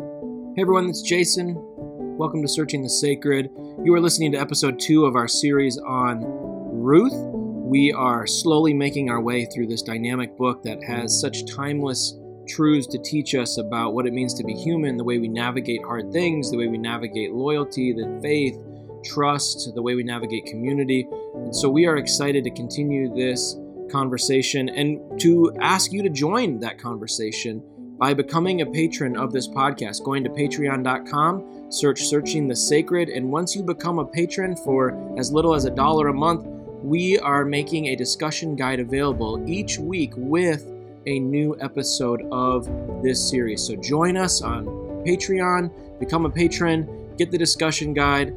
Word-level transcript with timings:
Hey 0.00 0.62
everyone, 0.62 0.88
it's 0.88 1.02
Jason. 1.02 1.56
Welcome 1.56 2.40
to 2.42 2.46
Searching 2.46 2.84
the 2.84 2.88
Sacred. 2.88 3.50
You 3.82 3.92
are 3.94 4.00
listening 4.00 4.30
to 4.30 4.38
episode 4.38 4.78
two 4.78 5.04
of 5.04 5.16
our 5.16 5.26
series 5.26 5.76
on 5.76 6.22
Ruth. 6.24 7.16
We 7.16 7.92
are 7.92 8.24
slowly 8.24 8.72
making 8.72 9.10
our 9.10 9.20
way 9.20 9.46
through 9.46 9.66
this 9.66 9.82
dynamic 9.82 10.36
book 10.36 10.62
that 10.62 10.84
has 10.84 11.20
such 11.20 11.52
timeless 11.52 12.16
truths 12.48 12.86
to 12.92 12.98
teach 12.98 13.34
us 13.34 13.58
about 13.58 13.92
what 13.92 14.06
it 14.06 14.12
means 14.12 14.34
to 14.34 14.44
be 14.44 14.54
human, 14.54 14.96
the 14.96 15.02
way 15.02 15.18
we 15.18 15.26
navigate 15.26 15.82
hard 15.82 16.12
things, 16.12 16.52
the 16.52 16.58
way 16.58 16.68
we 16.68 16.78
navigate 16.78 17.32
loyalty, 17.32 17.92
the 17.92 18.20
faith, 18.22 18.56
trust, 19.04 19.72
the 19.74 19.82
way 19.82 19.96
we 19.96 20.04
navigate 20.04 20.46
community. 20.46 21.08
And 21.34 21.54
so 21.54 21.68
we 21.68 21.86
are 21.86 21.96
excited 21.96 22.44
to 22.44 22.50
continue 22.50 23.12
this 23.12 23.56
conversation 23.90 24.68
and 24.68 25.20
to 25.22 25.52
ask 25.60 25.92
you 25.92 26.04
to 26.04 26.08
join 26.08 26.60
that 26.60 26.78
conversation 26.78 27.64
by 27.98 28.14
becoming 28.14 28.60
a 28.60 28.66
patron 28.66 29.16
of 29.16 29.32
this 29.32 29.48
podcast, 29.48 30.04
going 30.04 30.22
to 30.22 30.30
patreon.com, 30.30 31.66
search 31.68 32.02
Searching 32.02 32.46
the 32.46 32.54
Sacred, 32.54 33.08
and 33.08 33.30
once 33.30 33.56
you 33.56 33.62
become 33.64 33.98
a 33.98 34.06
patron 34.06 34.54
for 34.54 34.96
as 35.18 35.32
little 35.32 35.52
as 35.52 35.64
a 35.64 35.70
dollar 35.70 36.08
a 36.08 36.14
month, 36.14 36.46
we 36.82 37.18
are 37.18 37.44
making 37.44 37.86
a 37.86 37.96
discussion 37.96 38.54
guide 38.54 38.78
available 38.78 39.44
each 39.48 39.78
week 39.78 40.12
with 40.16 40.64
a 41.06 41.18
new 41.18 41.56
episode 41.60 42.22
of 42.30 42.68
this 43.02 43.28
series. 43.28 43.66
So 43.66 43.74
join 43.74 44.16
us 44.16 44.42
on 44.42 44.66
Patreon, 45.04 45.98
become 45.98 46.24
a 46.24 46.30
patron, 46.30 47.16
get 47.16 47.32
the 47.32 47.38
discussion 47.38 47.94
guide, 47.94 48.32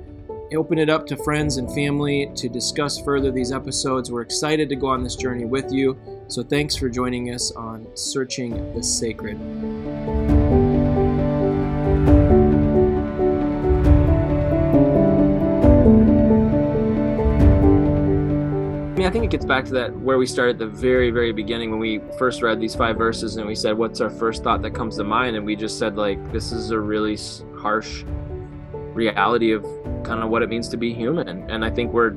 open 0.56 0.80
it 0.80 0.90
up 0.90 1.06
to 1.08 1.18
friends 1.18 1.58
and 1.58 1.72
family 1.74 2.32
to 2.36 2.50
discuss 2.50 3.00
further 3.00 3.32
these 3.32 3.52
episodes. 3.52 4.12
We're 4.12 4.22
excited 4.22 4.70
to 4.70 4.76
go 4.76 4.88
on 4.88 5.04
this 5.04 5.16
journey 5.16 5.46
with 5.46 5.72
you. 5.72 5.98
So 6.32 6.42
thanks 6.44 6.78
for 6.78 6.88
joining 6.88 7.34
us 7.34 7.52
on 7.52 7.86
Searching 7.94 8.74
the 8.74 8.82
Sacred. 8.82 9.36
I 9.36 9.42
mean, 18.96 19.06
I 19.06 19.10
think 19.10 19.26
it 19.26 19.30
gets 19.30 19.44
back 19.44 19.66
to 19.66 19.72
that 19.72 19.94
where 19.94 20.18
we 20.18 20.26
started 20.26 20.52
at 20.52 20.60
the 20.60 20.68
very, 20.68 21.12
very 21.12 21.34
beginning 21.34 21.70
when 21.70 21.82
we 21.82 22.00
first 22.18 22.42
read 22.42 22.62
these 22.62 22.76
five 22.76 22.96
verses 22.96 23.36
and 23.36 23.46
we 23.46 23.54
said, 23.54 23.78
What's 23.78 24.00
our 24.00 24.10
first 24.10 24.42
thought 24.42 24.62
that 24.62 24.72
comes 24.72 24.96
to 25.00 25.04
mind? 25.04 25.36
And 25.36 25.46
we 25.46 25.58
just 25.58 25.78
said, 25.78 25.98
like, 25.98 26.32
this 26.32 26.54
is 26.54 26.72
a 26.72 26.80
really 26.80 27.18
harsh 27.58 28.06
reality 28.94 29.52
of 29.52 29.64
kind 30.06 30.24
of 30.24 30.30
what 30.30 30.44
it 30.44 30.48
means 30.48 30.70
to 30.70 30.78
be 30.78 30.94
human. 30.94 31.28
And 31.28 31.66
I 31.66 31.70
think 31.70 31.92
we're, 31.92 32.14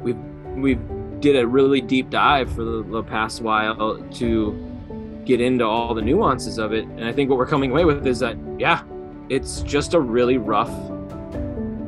we've, 0.00 0.16
we've 0.54 0.97
did 1.20 1.36
a 1.36 1.46
really 1.46 1.80
deep 1.80 2.10
dive 2.10 2.52
for 2.52 2.64
the, 2.64 2.82
the 2.82 3.02
past 3.02 3.42
while 3.42 3.98
to 4.14 5.22
get 5.24 5.40
into 5.40 5.64
all 5.64 5.94
the 5.94 6.02
nuances 6.02 6.58
of 6.58 6.72
it. 6.72 6.84
And 6.84 7.04
I 7.04 7.12
think 7.12 7.28
what 7.28 7.38
we're 7.38 7.46
coming 7.46 7.70
away 7.70 7.84
with 7.84 8.06
is 8.06 8.18
that, 8.20 8.36
yeah, 8.58 8.82
it's 9.28 9.60
just 9.62 9.94
a 9.94 10.00
really 10.00 10.38
rough 10.38 10.70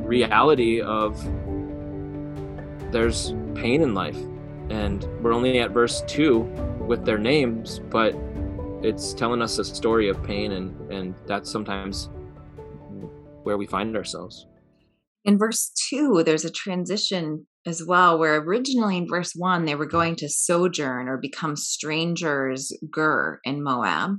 reality 0.05 0.81
of 0.81 1.15
there's 2.91 3.33
pain 3.55 3.81
in 3.81 3.93
life 3.93 4.17
and 4.69 5.05
we're 5.21 5.33
only 5.33 5.59
at 5.59 5.71
verse 5.71 6.03
2 6.07 6.39
with 6.87 7.05
their 7.05 7.17
names 7.17 7.79
but 7.89 8.13
it's 8.83 9.13
telling 9.13 9.41
us 9.41 9.57
a 9.59 9.65
story 9.65 10.09
of 10.09 10.21
pain 10.23 10.51
and 10.51 10.91
and 10.91 11.15
that's 11.25 11.49
sometimes 11.49 12.09
where 13.43 13.57
we 13.57 13.65
find 13.65 13.95
ourselves 13.95 14.47
in 15.23 15.37
verse 15.37 15.71
2 15.89 16.23
there's 16.25 16.45
a 16.45 16.51
transition 16.51 17.47
as 17.65 17.83
well 17.85 18.17
where 18.17 18.37
originally 18.37 18.97
in 18.97 19.07
verse 19.07 19.33
1 19.35 19.65
they 19.65 19.75
were 19.75 19.85
going 19.85 20.15
to 20.17 20.29
sojourn 20.29 21.07
or 21.07 21.17
become 21.17 21.55
strangers 21.55 22.71
ger 22.93 23.39
in 23.43 23.63
moab. 23.63 24.17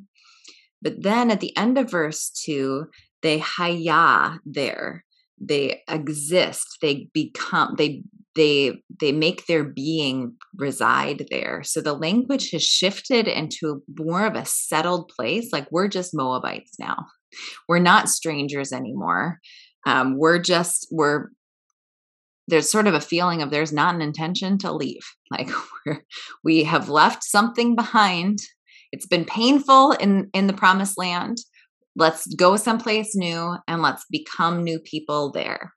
But 0.81 1.03
then 1.03 1.31
at 1.31 1.41
the 1.41 1.57
end 1.57 1.79
of 1.79 1.91
verse 1.91 2.31
2 2.45 2.87
they 3.23 3.39
haya 3.39 4.39
there. 4.45 5.05
They 5.41 5.83
exist. 5.89 6.79
They 6.81 7.09
become 7.13 7.75
they 7.79 8.03
they 8.35 8.83
they 9.01 9.13
make 9.13 9.47
their 9.47 9.65
being 9.65 10.37
reside 10.57 11.27
there. 11.31 11.63
So 11.65 11.81
the 11.81 11.93
language 11.93 12.51
has 12.51 12.63
shifted 12.63 13.29
into 13.29 13.83
more 13.99 14.27
of 14.27 14.35
a 14.35 14.45
settled 14.45 15.11
place. 15.17 15.51
Like 15.53 15.67
we're 15.71 15.89
just 15.89 16.15
moabites 16.15 16.79
now. 16.79 17.07
We're 17.69 17.79
not 17.79 18.09
strangers 18.09 18.73
anymore. 18.73 19.39
Um, 19.87 20.19
we're 20.19 20.39
just 20.39 20.87
we're 20.91 21.29
there's 22.49 22.71
sort 22.71 22.87
of 22.87 22.95
a 22.95 23.01
feeling 23.01 23.43
of 23.43 23.51
there's 23.51 23.73
not 23.73 23.95
an 23.95 24.03
intention 24.03 24.59
to 24.59 24.73
leave. 24.73 25.03
Like 25.31 25.49
we 26.45 26.65
have 26.65 26.91
left 26.91 27.25
something 27.25 27.75
behind. 27.75 28.41
It's 28.93 29.07
been 29.07 29.25
painful 29.25 29.93
in 29.93 30.29
in 30.35 30.47
the 30.47 30.53
promised 30.53 30.99
land. 30.99 31.39
Let's 31.97 32.27
go 32.35 32.57
someplace 32.57 33.17
new 33.17 33.57
and 33.67 33.81
let's 33.81 34.05
become 34.11 34.63
new 34.63 34.79
people 34.79 35.33
there. 35.33 35.73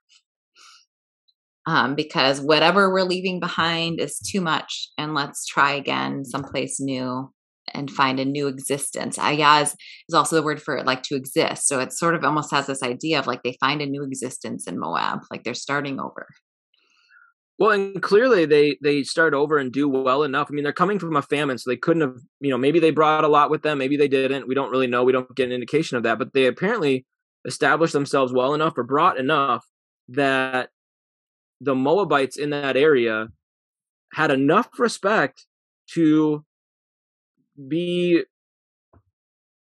Um, 1.66 1.94
because 1.94 2.38
whatever 2.38 2.92
we're 2.92 3.02
leaving 3.02 3.40
behind 3.40 3.98
is 3.98 4.18
too 4.18 4.42
much 4.42 4.90
and 4.98 5.14
let's 5.14 5.46
try 5.46 5.72
again 5.72 6.26
someplace 6.26 6.78
new 6.80 7.32
and 7.72 7.90
find 7.90 8.20
a 8.20 8.24
new 8.26 8.46
existence. 8.46 9.18
Ayaz 9.18 9.74
is 10.08 10.14
also 10.14 10.36
the 10.36 10.42
word 10.42 10.62
for 10.62 10.82
like 10.84 11.02
to 11.04 11.16
exist. 11.16 11.66
So 11.66 11.80
it 11.80 11.94
sort 11.94 12.14
of 12.14 12.24
almost 12.24 12.50
has 12.52 12.66
this 12.66 12.82
idea 12.82 13.18
of 13.18 13.26
like 13.26 13.42
they 13.42 13.56
find 13.58 13.80
a 13.80 13.86
new 13.86 14.02
existence 14.02 14.66
in 14.66 14.78
moab 14.78 15.20
like 15.30 15.44
they're 15.44 15.54
starting 15.54 15.98
over 15.98 16.28
well, 17.58 17.70
and 17.70 18.02
clearly 18.02 18.44
they 18.44 18.78
they 18.82 19.02
start 19.02 19.34
over 19.34 19.58
and 19.58 19.72
do 19.72 19.88
well 19.88 20.22
enough. 20.22 20.48
I 20.50 20.54
mean, 20.54 20.64
they're 20.64 20.72
coming 20.72 20.98
from 20.98 21.16
a 21.16 21.22
famine, 21.22 21.58
so 21.58 21.70
they 21.70 21.76
couldn't 21.76 22.02
have, 22.02 22.16
you 22.40 22.50
know, 22.50 22.58
maybe 22.58 22.78
they 22.80 22.90
brought 22.90 23.24
a 23.24 23.28
lot 23.28 23.50
with 23.50 23.62
them, 23.62 23.78
maybe 23.78 23.96
they 23.96 24.08
didn't. 24.08 24.48
We 24.48 24.54
don't 24.54 24.70
really 24.70 24.86
know. 24.86 25.04
We 25.04 25.12
don't 25.12 25.34
get 25.34 25.46
an 25.46 25.52
indication 25.52 25.96
of 25.96 26.02
that, 26.02 26.18
but 26.18 26.34
they 26.34 26.46
apparently 26.46 27.06
established 27.46 27.92
themselves 27.92 28.32
well 28.32 28.54
enough 28.54 28.76
or 28.76 28.82
brought 28.82 29.18
enough 29.18 29.64
that 30.08 30.70
the 31.60 31.74
Moabites 31.74 32.36
in 32.36 32.50
that 32.50 32.76
area 32.76 33.28
had 34.12 34.30
enough 34.30 34.68
respect 34.78 35.46
to 35.92 36.44
be 37.68 38.24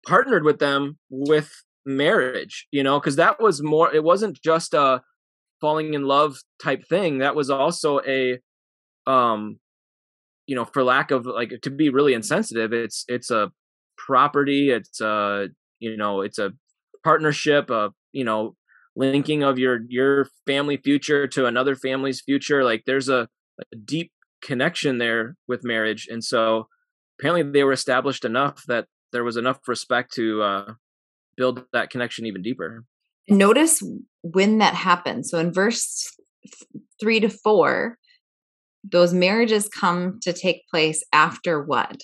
partnered 0.07 0.45
with 0.45 0.59
them 0.59 0.99
with 1.11 1.65
marriage, 1.85 2.67
you 2.71 2.83
know, 2.83 2.99
because 2.99 3.17
that 3.17 3.41
was 3.41 3.63
more, 3.63 3.95
it 3.95 4.05
wasn't 4.05 4.41
just 4.43 4.75
a 4.75 5.03
falling 5.65 5.95
in 5.95 6.03
love 6.05 6.37
type 6.63 6.87
thing. 6.87 7.21
That 7.21 7.35
was 7.35 7.49
also 7.49 7.99
a, 8.07 8.39
um, 9.07 9.59
you 10.47 10.55
know, 10.55 10.67
for 10.67 10.83
lack 10.83 11.11
of 11.11 11.25
like 11.25 11.55
to 11.63 11.71
be 11.71 11.89
really 11.89 12.13
insensitive, 12.13 12.75
it's, 12.75 13.07
it's 13.09 13.31
a 13.31 13.51
property, 13.97 14.69
it's 14.69 15.01
a, 15.01 15.49
you 15.79 15.97
know, 15.97 16.21
it's 16.21 16.39
a 16.39 16.53
partnership, 17.03 17.71
of 17.71 17.95
you 18.13 18.25
know, 18.25 18.57
linking 18.95 19.43
of 19.43 19.59
your 19.59 19.81
your 19.89 20.29
family 20.47 20.77
future 20.77 21.27
to 21.27 21.47
another 21.47 21.75
family's 21.75 22.21
future 22.21 22.63
like 22.63 22.85
there's 22.87 23.09
a, 23.09 23.27
a, 23.73 23.77
deep 23.85 24.13
connection 24.43 24.99
there 24.99 25.35
with 25.49 25.65
marriage 25.65 26.07
and 26.11 26.23
so 26.23 26.69
apparently 27.19 27.43
they 27.51 27.65
were 27.65 27.73
established 27.73 28.25
enough 28.25 28.63
that 28.69 28.87
there 29.13 29.25
was 29.25 29.37
enough 29.37 29.59
respect 29.67 30.13
to 30.13 30.43
uh, 30.43 30.73
build 31.37 31.65
that 31.73 31.91
connection 31.91 32.27
even 32.27 32.43
deeper 32.43 32.85
notice 33.29 33.83
when 34.23 34.59
that 34.59 34.75
happens 34.75 35.31
so 35.31 35.39
in 35.39 35.53
verse 35.53 36.11
3 37.01 37.21
to 37.21 37.29
4 37.29 37.99
those 38.91 39.15
marriages 39.15 39.69
come 39.69 40.19
to 40.23 40.33
take 40.33 40.69
place 40.69 41.03
after 41.13 41.63
what 41.63 42.01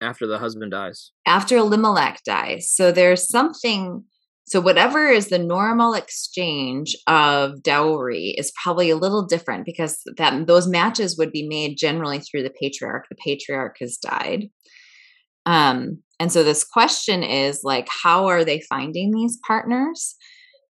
after 0.00 0.26
the 0.26 0.38
husband 0.38 0.72
dies 0.72 1.12
after 1.26 1.56
elimelech 1.56 2.20
dies 2.24 2.70
so 2.70 2.92
there's 2.92 3.28
something 3.28 4.04
so 4.48 4.60
whatever 4.60 5.08
is 5.08 5.28
the 5.28 5.40
normal 5.40 5.94
exchange 5.94 6.96
of 7.08 7.64
dowry 7.64 8.34
is 8.38 8.52
probably 8.62 8.90
a 8.90 8.96
little 8.96 9.26
different 9.26 9.64
because 9.64 10.00
that 10.18 10.46
those 10.46 10.68
matches 10.68 11.18
would 11.18 11.32
be 11.32 11.48
made 11.48 11.76
generally 11.76 12.20
through 12.20 12.44
the 12.44 12.54
patriarch. 12.60 13.06
The 13.08 13.16
patriarch 13.16 13.76
has 13.80 13.96
died. 13.96 14.48
Um, 15.46 16.02
and 16.18 16.32
so 16.32 16.42
this 16.42 16.64
question 16.64 17.22
is 17.22 17.60
like, 17.62 17.88
how 17.88 18.26
are 18.26 18.44
they 18.44 18.60
finding 18.68 19.12
these 19.12 19.38
partners? 19.46 20.16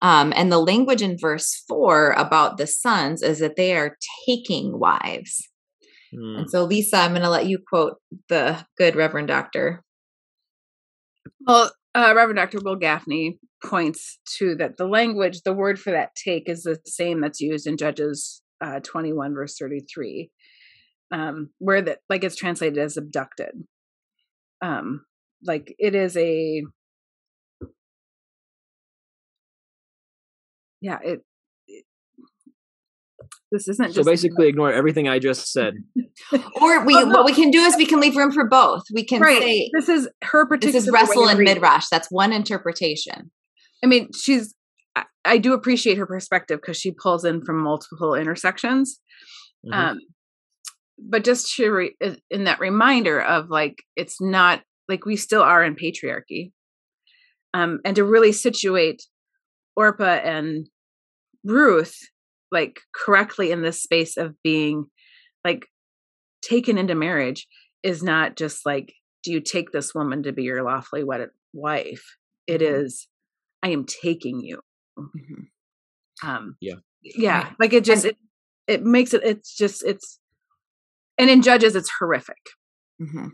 Um, 0.03 0.33
and 0.35 0.51
the 0.51 0.59
language 0.59 1.03
in 1.03 1.19
verse 1.19 1.63
four 1.69 2.13
about 2.13 2.57
the 2.57 2.67
sons 2.67 3.23
is 3.23 3.39
that 3.41 3.57
they 3.57 3.77
are 3.77 3.97
taking 4.27 4.79
wives. 4.79 5.49
Mm. 6.15 6.41
And 6.41 6.51
so, 6.51 6.65
Lisa, 6.65 6.97
I'm 6.97 7.13
going 7.13 7.23
to 7.23 7.31
let 7.31 7.47
you 7.47 7.59
quote 7.67 7.97
the 8.29 8.65
good 8.79 8.97
Reverend 8.97 9.29
Doctor. 9.29 9.83
Well, 11.47 11.71
uh, 11.95 12.13
Reverend 12.17 12.37
Dr. 12.37 12.61
Wil 12.63 12.79
Gafney 12.79 13.39
points 13.65 14.19
to 14.39 14.55
that 14.57 14.77
the 14.77 14.87
language, 14.87 15.43
the 15.43 15.53
word 15.53 15.79
for 15.79 15.91
that 15.91 16.15
take 16.15 16.49
is 16.49 16.63
the 16.63 16.79
same 16.87 17.21
that's 17.21 17.41
used 17.41 17.67
in 17.67 17.77
Judges 17.77 18.43
uh, 18.61 18.81
21, 18.81 19.35
verse 19.35 19.57
33, 19.59 20.31
um, 21.13 21.51
where 21.59 21.83
that 21.83 21.99
like 22.09 22.25
it's 22.25 22.37
translated 22.37 22.79
as 22.79 22.97
abducted. 22.97 23.53
Um, 24.63 25.05
like 25.45 25.75
it 25.79 25.95
is 25.95 26.17
a 26.17 26.63
yeah, 30.81 30.99
it, 31.03 31.21
it 31.69 31.85
This 33.53 33.69
isn't 33.69 33.95
so 33.95 34.03
basically 34.05 34.49
ignore 34.49 34.73
everything 34.73 35.09
I 35.09 35.19
just 35.19 35.53
said. 35.53 35.75
or 36.61 36.85
we 36.85 36.97
Oh, 36.97 37.03
no. 37.05 37.09
what 37.19 37.25
we 37.27 37.35
can 37.35 37.51
do 37.51 37.61
is 37.61 37.77
we 37.77 37.87
can 37.87 38.01
leave 38.01 38.17
room 38.17 38.33
for 38.33 38.47
both. 38.49 38.83
We 38.93 39.05
can 39.05 39.21
right. 39.21 39.41
say 39.43 39.71
this 39.75 39.89
is 39.89 40.09
her 40.25 40.47
particular. 40.47 40.73
this 40.73 40.85
is 40.85 40.91
wrestle 40.91 41.29
and 41.29 41.39
reading. 41.39 41.55
midrash. 41.55 41.87
That's 41.91 42.09
one 42.11 42.33
interpretation. 42.33 43.31
I 43.83 43.87
mean, 43.87 44.09
she's. 44.15 44.55
I, 44.97 45.05
I 45.25 45.39
do 45.39 45.53
appreciate 45.53 45.99
her 45.99 46.07
perspective 46.07 46.61
because 46.61 46.79
she 46.79 46.93
pulls 46.93 47.25
in 47.25 47.45
from 47.45 47.59
multiple 47.63 48.15
intersections. 48.15 49.01
Mhm. 49.67 49.75
Um, 49.75 49.99
but 50.99 51.25
just 51.25 51.55
to 51.57 51.71
re- 51.71 51.97
in 52.31 52.45
that 52.45 52.61
reminder 52.61 53.21
of 53.23 53.49
like 53.51 53.83
it's 53.97 54.21
not 54.21 54.63
like 54.91 55.07
we 55.07 55.17
still 55.17 55.43
are 55.43 55.65
in 55.65 55.75
patriarchy, 55.77 56.53
um, 57.55 57.81
and 57.85 57.97
to 57.97 58.05
really 58.05 58.33
situate 58.33 59.03
Orpah 59.77 60.05
and 60.05 60.69
Ruth 61.45 61.97
like 62.53 62.81
correctly 62.95 63.51
in 63.51 63.63
this 63.63 63.83
space 63.83 64.17
of 64.17 64.35
being 64.43 64.85
like 65.45 65.67
taken 66.43 66.77
into 66.77 66.95
marriage 66.95 67.47
is 67.83 68.03
not 68.03 68.37
just 68.37 68.67
like 68.67 68.93
do 69.23 69.33
you 69.33 69.41
take 69.41 69.71
this 69.71 69.95
woman 69.95 70.23
to 70.25 70.33
be 70.33 70.43
your 70.43 70.63
lawfully 70.63 71.05
wedded 71.05 71.31
wife 71.53 72.05
it 72.47 72.61
Mhm. 72.61 73.07
i 73.63 73.69
am 73.71 73.85
taking 73.85 74.41
you 74.41 74.61
Mhm. 74.99 75.49
um 76.23 76.57
Yeah. 76.61 76.75
yeah 77.03 77.53
like 77.61 77.73
it 77.73 77.85
just 77.85 78.05
it, 78.05 78.17
it 78.67 78.83
makes 78.83 79.15
it 79.15 79.23
it's 79.25 79.55
just 79.57 79.85
it's 79.85 80.19
and 81.19 81.31
in 81.31 81.41
judges 81.43 81.77
it's 81.77 81.91
horrific 81.99 82.43
hmm 82.99 83.29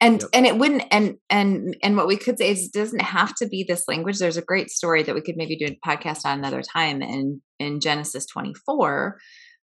And 0.00 0.20
Yep. 0.20 0.30
and 0.34 0.46
it 0.46 0.58
wouldn't 0.58 0.84
and 0.90 1.16
and 1.30 1.76
and 1.82 1.96
what 1.96 2.06
we 2.06 2.16
could 2.16 2.38
say 2.38 2.50
is 2.50 2.64
it 2.64 2.72
doesn't 2.72 3.00
have 3.00 3.34
to 3.36 3.48
be 3.48 3.64
this 3.66 3.84
language. 3.88 4.18
There's 4.18 4.36
a 4.36 4.42
great 4.42 4.70
story 4.70 5.02
that 5.02 5.14
we 5.14 5.22
could 5.22 5.36
maybe 5.36 5.56
do 5.56 5.66
a 5.66 5.88
podcast 5.88 6.26
on 6.26 6.38
another 6.38 6.62
time 6.62 7.00
in 7.02 7.40
in 7.58 7.80
Genesis 7.80 8.26
24, 8.26 9.16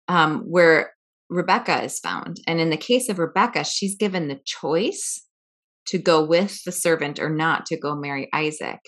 um, 0.08 0.40
where 0.40 0.92
Rebecca 1.31 1.82
is 1.82 1.98
found. 1.98 2.38
And 2.46 2.60
in 2.60 2.70
the 2.70 2.76
case 2.76 3.08
of 3.08 3.19
Rebecca, 3.19 3.64
she's 3.64 3.96
given 3.96 4.28
the 4.28 4.40
choice 4.44 5.25
to 5.87 5.98
go 5.98 6.25
with 6.25 6.62
the 6.64 6.72
servant 6.72 7.19
or 7.19 7.31
not 7.31 7.66
to 7.66 7.78
go 7.78 7.96
marry 7.96 8.28
Isaac. 8.34 8.81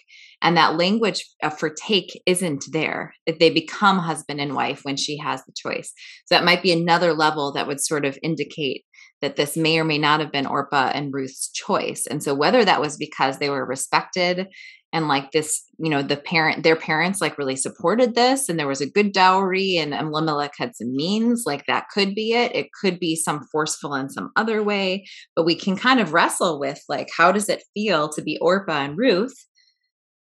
And 0.42 0.56
that 0.56 0.76
language 0.76 1.24
uh, 1.42 1.50
for 1.50 1.70
take 1.70 2.20
isn't 2.26 2.66
there. 2.70 3.14
They 3.26 3.50
become 3.50 3.98
husband 3.98 4.40
and 4.40 4.54
wife 4.54 4.80
when 4.82 4.96
she 4.96 5.16
has 5.18 5.42
the 5.44 5.54
choice. 5.56 5.92
So 6.26 6.34
that 6.34 6.44
might 6.44 6.62
be 6.62 6.72
another 6.72 7.14
level 7.14 7.52
that 7.52 7.66
would 7.66 7.80
sort 7.80 8.04
of 8.04 8.18
indicate 8.22 8.84
that 9.22 9.36
this 9.36 9.56
may 9.56 9.78
or 9.78 9.84
may 9.84 9.98
not 9.98 10.20
have 10.20 10.32
been 10.32 10.46
Orpah 10.46 10.90
and 10.92 11.14
Ruth's 11.14 11.50
choice. 11.52 12.06
And 12.06 12.22
so 12.22 12.34
whether 12.34 12.64
that 12.64 12.80
was 12.80 12.96
because 12.96 13.38
they 13.38 13.48
were 13.48 13.64
respected 13.64 14.48
and 14.92 15.08
like 15.08 15.30
this, 15.30 15.64
you 15.78 15.88
know, 15.88 16.02
the 16.02 16.16
parent, 16.16 16.64
their 16.64 16.76
parents 16.76 17.20
like 17.20 17.38
really 17.38 17.56
supported 17.56 18.14
this 18.14 18.48
and 18.48 18.58
there 18.58 18.68
was 18.68 18.82
a 18.82 18.90
good 18.90 19.12
dowry 19.12 19.76
and 19.76 19.94
Elimelech 19.94 20.52
had 20.58 20.76
some 20.76 20.94
means, 20.94 21.44
like 21.46 21.64
that 21.66 21.86
could 21.94 22.14
be 22.14 22.32
it. 22.32 22.54
It 22.54 22.68
could 22.78 22.98
be 22.98 23.16
some 23.16 23.46
forceful 23.50 23.94
in 23.94 24.10
some 24.10 24.30
other 24.36 24.62
way, 24.62 25.06
but 25.34 25.46
we 25.46 25.54
can 25.54 25.76
kind 25.76 26.00
of 26.00 26.12
wrestle 26.12 26.60
with 26.60 26.82
like, 26.88 27.08
how 27.16 27.32
does 27.32 27.48
it 27.48 27.64
feel 27.72 28.10
to 28.10 28.22
be 28.22 28.38
Orpah 28.42 28.84
and 28.84 28.98
Ruth 28.98 29.34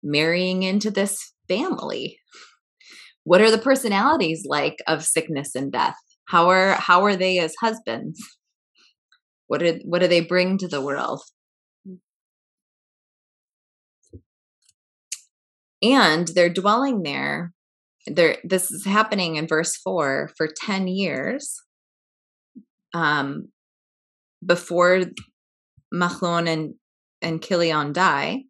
marrying 0.02 0.62
into 0.62 0.90
this 0.90 1.34
family? 1.48 2.18
What 3.24 3.40
are 3.40 3.50
the 3.50 3.58
personalities 3.58 4.44
like 4.46 4.76
of 4.86 5.04
sickness 5.04 5.54
and 5.54 5.72
death? 5.72 5.96
How 6.26 6.48
are 6.48 6.72
how 6.72 7.04
are 7.04 7.16
they 7.16 7.38
as 7.38 7.54
husbands? 7.60 8.18
What 9.46 9.58
did 9.58 9.82
what 9.84 10.00
do 10.00 10.08
they 10.08 10.20
bring 10.20 10.58
to 10.58 10.68
the 10.68 10.80
world? 10.80 11.20
And 15.82 16.28
they're 16.28 16.52
dwelling 16.52 17.02
there. 17.02 17.52
There 18.06 18.38
this 18.44 18.70
is 18.70 18.84
happening 18.84 19.36
in 19.36 19.46
verse 19.46 19.76
4 19.76 20.30
for 20.36 20.48
10 20.48 20.88
years. 20.88 21.60
Um 22.94 23.48
before 24.44 25.02
Machlon 25.92 26.48
and 26.48 26.74
and 27.22 27.42
Chilion 27.42 27.92
die. 27.92 28.44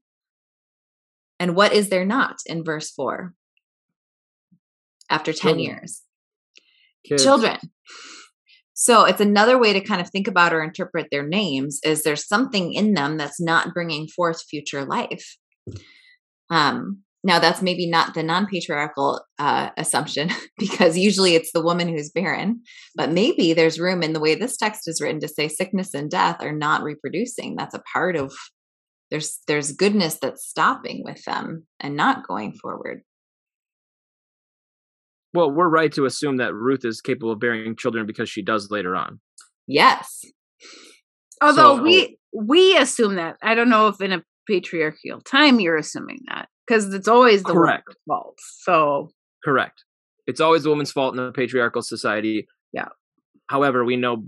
And 1.40 1.56
what 1.56 1.73
is 1.73 1.88
there 1.88 2.05
not 2.05 2.37
in 2.47 2.64
verse 2.64 2.90
4? 2.90 3.35
After 5.11 5.32
10 5.32 5.38
Children. 5.40 5.58
years 5.61 6.02
Kids. 7.05 7.23
children. 7.23 7.58
So 8.75 9.05
it's 9.05 9.21
another 9.21 9.59
way 9.59 9.73
to 9.73 9.81
kind 9.81 10.00
of 10.00 10.11
think 10.11 10.26
about 10.26 10.53
or 10.53 10.62
interpret 10.62 11.06
their 11.11 11.26
names 11.26 11.79
is 11.85 12.03
there's 12.03 12.26
something 12.26 12.73
in 12.73 12.94
them 12.94 13.17
that's 13.17 13.41
not 13.41 13.73
bringing 13.73 14.09
forth 14.09 14.43
future 14.43 14.85
life. 14.85 15.37
Um, 16.50 17.05
now 17.23 17.38
that's 17.38 17.62
maybe 17.62 17.88
not 17.88 18.15
the 18.15 18.23
non-patriarchal 18.23 19.25
uh, 19.38 19.71
assumption 19.79 20.29
because 20.59 20.99
usually 20.99 21.35
it's 21.35 21.53
the 21.53 21.62
woman 21.62 21.88
who's 21.88 22.11
barren, 22.11 22.61
but 22.94 23.11
maybe 23.11 23.55
there's 23.55 23.81
room 23.81 24.03
in 24.03 24.12
the 24.12 24.21
way 24.21 24.35
this 24.35 24.56
text 24.56 24.82
is 24.87 25.00
written 25.00 25.21
to 25.21 25.29
say 25.29 25.49
sickness 25.49 25.94
and 25.94 26.11
death 26.11 26.43
are 26.43 26.53
not 26.53 26.82
reproducing. 26.82 27.56
That's 27.56 27.75
a 27.75 27.82
part 27.93 28.17
of 28.17 28.35
there's 29.11 29.41
there's 29.47 29.73
goodness 29.73 30.19
that's 30.21 30.47
stopping 30.47 31.03
with 31.05 31.23
them 31.25 31.67
and 31.81 31.97
not 31.97 32.26
going 32.26 32.53
forward. 32.53 33.03
Well, 35.35 35.51
we're 35.51 35.69
right 35.69 35.93
to 35.93 36.05
assume 36.07 36.37
that 36.39 36.55
Ruth 36.55 36.85
is 36.85 37.01
capable 37.01 37.33
of 37.33 37.41
bearing 37.41 37.75
children 37.77 38.07
because 38.07 38.31
she 38.31 38.41
does 38.43 38.71
later 38.71 38.95
on. 38.97 39.21
Yes. 39.67 40.25
although 41.43 41.77
So- 41.77 41.83
we 41.83 42.19
we 42.33 42.77
assume 42.77 43.15
that 43.17 43.37
i 43.43 43.55
don't 43.55 43.69
know 43.69 43.89
if 43.89 44.01
in 44.01 44.13
a 44.13 44.23
patriarchal 44.47 45.21
time 45.23 45.59
you're 45.61 45.77
assuming 45.77 46.19
that 46.29 46.49
because 46.67 46.93
it's 46.95 47.09
always 47.09 47.43
the 47.43 47.53
Correct. 47.53 47.85
woman's 47.89 48.01
fault 48.07 48.39
so 48.61 49.11
Correct. 49.45 49.85
It's 50.27 50.41
always 50.41 50.63
the 50.63 50.71
woman's 50.71 50.91
fault 50.93 51.15
in 51.15 51.21
a 51.21 51.31
patriarchal 51.33 51.83
society. 51.83 52.47
Yeah. 52.73 52.89
However, 53.49 53.85
we 53.85 53.97
know 53.97 54.25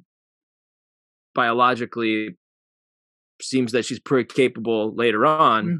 biologically 1.34 2.36
seems 3.40 3.72
that 3.72 3.84
she's 3.84 3.98
pretty 4.00 4.26
capable 4.32 4.94
later 4.94 5.24
on. 5.26 5.66
Mm. 5.66 5.78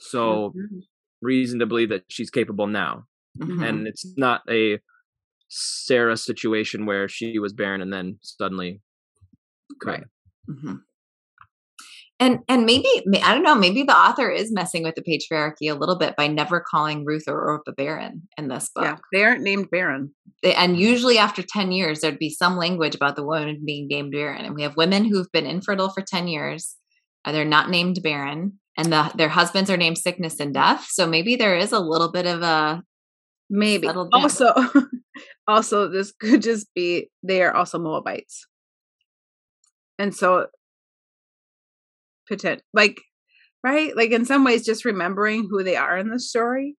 So 0.00 0.52
Mhm. 0.56 0.82
reason 1.20 1.58
to 1.60 1.66
believe 1.66 1.88
that 1.90 2.04
she's 2.08 2.30
capable 2.30 2.66
now. 2.68 3.06
Mhm. 3.40 3.64
And 3.68 3.86
it's 3.86 4.04
not 4.16 4.42
a 4.50 4.78
Sarah 5.48 6.16
situation 6.16 6.86
where 6.86 7.08
she 7.08 7.38
was 7.38 7.52
barren 7.52 7.80
and 7.82 7.92
then 7.92 8.18
suddenly 8.22 8.80
Right. 9.84 10.04
hmm 10.46 10.74
And 12.18 12.40
and 12.48 12.66
maybe 12.66 12.86
I 13.22 13.32
don't 13.34 13.42
know. 13.42 13.54
Maybe 13.54 13.82
the 13.82 13.96
author 13.96 14.28
is 14.30 14.52
messing 14.52 14.82
with 14.82 14.94
the 14.94 15.02
patriarchy 15.02 15.70
a 15.70 15.74
little 15.74 15.96
bit 15.96 16.16
by 16.16 16.26
never 16.26 16.60
calling 16.60 17.04
Ruth 17.04 17.24
or 17.26 17.40
Orpah 17.50 17.72
barren 17.72 18.28
in 18.36 18.48
this 18.48 18.68
book. 18.74 18.84
yeah 18.84 18.96
they 19.12 19.24
aren't 19.24 19.42
named 19.42 19.70
barren. 19.70 20.14
And 20.44 20.78
usually 20.78 21.16
after 21.18 21.42
ten 21.42 21.72
years, 21.72 22.00
there'd 22.00 22.18
be 22.18 22.30
some 22.30 22.56
language 22.58 22.94
about 22.94 23.16
the 23.16 23.24
woman 23.24 23.62
being 23.64 23.88
named 23.88 24.12
barren. 24.12 24.44
And 24.44 24.54
we 24.54 24.62
have 24.62 24.76
women 24.76 25.04
who've 25.06 25.32
been 25.32 25.46
infertile 25.46 25.88
for 25.90 26.02
ten 26.02 26.28
years, 26.28 26.76
and 27.24 27.34
they're 27.34 27.44
not 27.56 27.70
named 27.70 28.02
barren, 28.02 28.58
and 28.76 28.92
the, 28.92 29.10
their 29.16 29.28
husbands 29.30 29.70
are 29.70 29.76
named 29.78 29.98
sickness 29.98 30.40
and 30.40 30.52
death. 30.52 30.86
So 30.90 31.06
maybe 31.06 31.36
there 31.36 31.56
is 31.56 31.72
a 31.72 31.80
little 31.80 32.10
bit 32.12 32.26
of 32.26 32.42
a 32.42 32.82
maybe. 33.50 33.88
Also 33.88 34.54
also 35.48 35.88
this 35.88 36.12
could 36.12 36.40
just 36.42 36.72
be 36.74 37.10
they 37.22 37.42
are 37.42 37.52
also 37.54 37.78
moabites. 37.78 38.46
And 39.98 40.14
so 40.14 40.46
potent 42.28 42.62
like 42.72 43.00
right? 43.62 43.94
Like 43.94 44.10
in 44.10 44.24
some 44.24 44.44
ways 44.44 44.64
just 44.64 44.84
remembering 44.86 45.48
who 45.50 45.62
they 45.62 45.76
are 45.76 45.98
in 45.98 46.08
the 46.08 46.18
story 46.20 46.76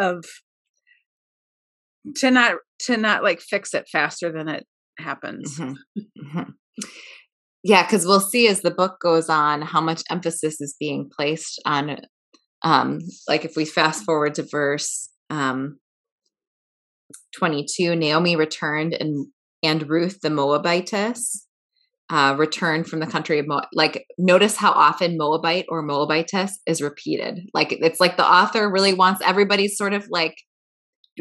of 0.00 0.24
to 2.16 2.30
not 2.30 2.56
to 2.80 2.96
not 2.96 3.22
like 3.22 3.40
fix 3.40 3.74
it 3.74 3.88
faster 3.88 4.32
than 4.32 4.48
it 4.48 4.66
happens. 4.98 5.58
Mhm. 5.58 5.76
Mhm. 5.96 6.54
Yeah, 7.62 7.82
because 7.82 8.06
we'll 8.06 8.20
see 8.20 8.46
as 8.48 8.60
the 8.60 8.70
book 8.70 9.00
goes 9.00 9.28
on 9.28 9.60
how 9.60 9.80
much 9.80 10.02
emphasis 10.08 10.60
is 10.60 10.76
being 10.78 11.10
placed 11.10 11.60
on, 11.66 11.98
um, 12.62 13.00
like 13.28 13.44
if 13.44 13.56
we 13.56 13.64
fast 13.64 14.04
forward 14.04 14.36
to 14.36 14.44
verse 14.44 15.10
um, 15.30 15.78
22, 17.36 17.94
Naomi 17.96 18.36
returned 18.36 18.94
and 18.94 19.26
and 19.62 19.88
Ruth 19.88 20.20
the 20.20 20.30
Moabitess 20.30 21.46
uh, 22.10 22.36
returned 22.38 22.86
from 22.86 23.00
the 23.00 23.06
country 23.06 23.38
of 23.38 23.48
Moab. 23.48 23.64
Like, 23.72 24.06
notice 24.18 24.56
how 24.56 24.72
often 24.72 25.16
Moabite 25.16 25.66
or 25.68 25.82
Moabitess 25.82 26.58
is 26.66 26.80
repeated. 26.80 27.48
Like, 27.52 27.72
it's 27.72 28.00
like 28.00 28.16
the 28.16 28.24
author 28.24 28.70
really 28.70 28.94
wants 28.94 29.22
everybody 29.24 29.66
sort 29.68 29.92
of 29.92 30.06
like 30.08 30.36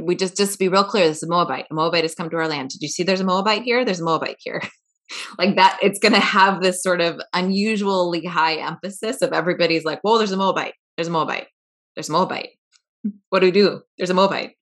we 0.01 0.15
just 0.15 0.35
just 0.35 0.59
be 0.59 0.67
real 0.67 0.83
clear. 0.83 1.07
This 1.07 1.17
is 1.17 1.23
a 1.23 1.29
Moabite. 1.29 1.65
A 1.71 1.73
Moabite 1.73 2.03
has 2.03 2.15
come 2.15 2.29
to 2.29 2.35
our 2.35 2.47
land. 2.47 2.69
Did 2.69 2.81
you 2.81 2.89
see? 2.89 3.03
There's 3.03 3.21
a 3.21 3.25
Moabite 3.25 3.63
here. 3.63 3.85
There's 3.85 4.01
a 4.01 4.03
Moabite 4.03 4.37
here. 4.39 4.61
like 5.39 5.55
that. 5.55 5.79
It's 5.81 5.99
going 5.99 6.13
to 6.13 6.19
have 6.19 6.61
this 6.61 6.83
sort 6.83 6.99
of 6.99 7.21
unusually 7.33 8.25
high 8.25 8.55
emphasis 8.55 9.21
of 9.21 9.31
everybody's 9.31 9.85
like, 9.85 10.01
"Whoa, 10.01 10.17
there's 10.17 10.33
a 10.33 10.37
Moabite. 10.37 10.73
There's 10.97 11.07
a 11.07 11.11
Moabite. 11.11 11.47
There's 11.95 12.09
a 12.09 12.11
Moabite. 12.11 12.49
What 13.29 13.39
do 13.39 13.47
we 13.47 13.51
do? 13.51 13.81
There's 13.97 14.09
a 14.09 14.13
Moabite." 14.13 14.53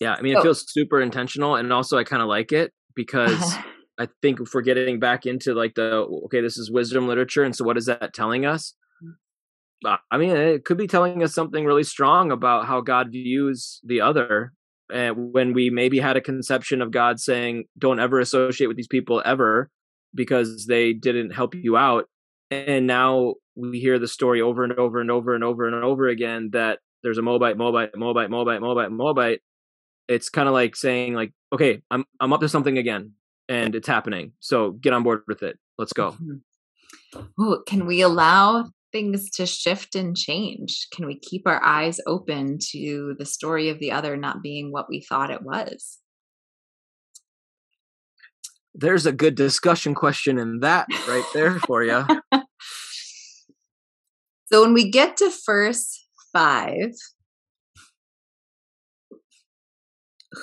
Yeah, 0.00 0.14
I 0.18 0.22
mean, 0.22 0.32
it 0.34 0.38
Oh. 0.38 0.42
feels 0.42 0.64
super 0.70 1.00
intentional, 1.00 1.56
and 1.56 1.72
also 1.72 1.98
I 1.98 2.04
kind 2.04 2.22
of 2.22 2.28
like 2.28 2.52
it 2.52 2.72
because 2.94 3.54
I 3.98 4.08
think 4.22 4.40
if 4.40 4.54
we're 4.54 4.62
getting 4.62 4.98
back 4.98 5.26
into 5.26 5.54
like 5.54 5.74
the 5.74 6.06
okay, 6.26 6.40
this 6.40 6.56
is 6.58 6.70
wisdom 6.70 7.06
literature, 7.08 7.42
and 7.44 7.54
so 7.54 7.64
what 7.64 7.76
is 7.76 7.86
that 7.86 8.12
telling 8.14 8.44
us? 8.46 8.74
Uh, 9.84 9.96
I 10.10 10.16
mean, 10.18 10.30
it 10.30 10.64
could 10.64 10.78
be 10.78 10.86
telling 10.86 11.22
us 11.22 11.34
something 11.34 11.64
really 11.64 11.82
strong 11.82 12.30
about 12.30 12.66
how 12.66 12.80
God 12.80 13.10
views 13.10 13.80
the 13.84 14.00
other 14.00 14.52
and 14.92 15.32
when 15.32 15.54
we 15.54 15.70
maybe 15.70 15.98
had 15.98 16.16
a 16.16 16.20
conception 16.20 16.82
of 16.82 16.90
God 16.90 17.18
saying, 17.18 17.64
"Don't 17.78 17.98
ever 17.98 18.20
associate 18.20 18.66
with 18.68 18.76
these 18.76 18.86
people 18.88 19.22
ever," 19.24 19.70
because 20.14 20.66
they 20.66 20.92
didn't 20.92 21.30
help 21.30 21.54
you 21.54 21.76
out, 21.76 22.08
and 22.50 22.86
now 22.86 23.34
we 23.56 23.80
hear 23.80 23.98
the 23.98 24.08
story 24.08 24.40
over 24.42 24.64
and 24.64 24.74
over 24.74 25.00
and 25.00 25.10
over 25.10 25.34
and 25.34 25.42
over 25.44 25.66
and 25.66 25.74
over 25.84 26.08
again 26.08 26.50
that 26.52 26.78
there's 27.02 27.18
a 27.18 27.22
Moabite, 27.22 27.56
Moabite, 27.56 27.90
Moabite, 27.96 28.30
Moabite, 28.30 28.60
Moabite, 28.60 28.90
Moabite. 28.90 29.40
It's 30.08 30.28
kind 30.28 30.48
of 30.48 30.54
like 30.54 30.76
saying, 30.76 31.14
like, 31.14 31.32
okay, 31.52 31.82
I'm 31.90 32.04
I'm 32.20 32.32
up 32.32 32.40
to 32.40 32.48
something 32.48 32.78
again, 32.78 33.12
and 33.48 33.74
it's 33.74 33.88
happening. 33.88 34.32
So 34.40 34.72
get 34.72 34.92
on 34.92 35.02
board 35.02 35.22
with 35.26 35.42
it. 35.42 35.58
Let's 35.78 35.92
go. 35.92 36.12
Mm-hmm. 36.12 37.42
Ooh, 37.42 37.62
can 37.66 37.86
we 37.86 38.02
allow 38.02 38.70
things 38.92 39.30
to 39.30 39.46
shift 39.46 39.94
and 39.94 40.16
change? 40.16 40.88
Can 40.92 41.06
we 41.06 41.18
keep 41.18 41.46
our 41.46 41.62
eyes 41.62 42.00
open 42.06 42.58
to 42.70 43.14
the 43.18 43.26
story 43.26 43.68
of 43.68 43.78
the 43.78 43.92
other 43.92 44.16
not 44.16 44.42
being 44.42 44.70
what 44.70 44.88
we 44.88 45.00
thought 45.00 45.30
it 45.30 45.42
was? 45.42 45.98
There's 48.74 49.04
a 49.04 49.12
good 49.12 49.34
discussion 49.34 49.94
question 49.94 50.38
in 50.38 50.60
that 50.60 50.86
right 51.06 51.26
there 51.34 51.58
for 51.60 51.82
you. 51.82 52.06
so 54.50 54.62
when 54.62 54.72
we 54.72 54.90
get 54.90 55.18
to 55.18 55.30
verse 55.44 56.01
five, 56.32 56.90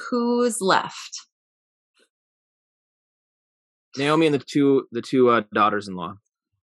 who's 0.10 0.62
left? 0.62 1.20
Naomi 3.98 4.28
and 4.28 4.36
the 4.36 4.40
two 4.40 4.88
the 4.92 5.02
two 5.02 5.30
uh, 5.30 5.42
daughters-in-law. 5.54 6.14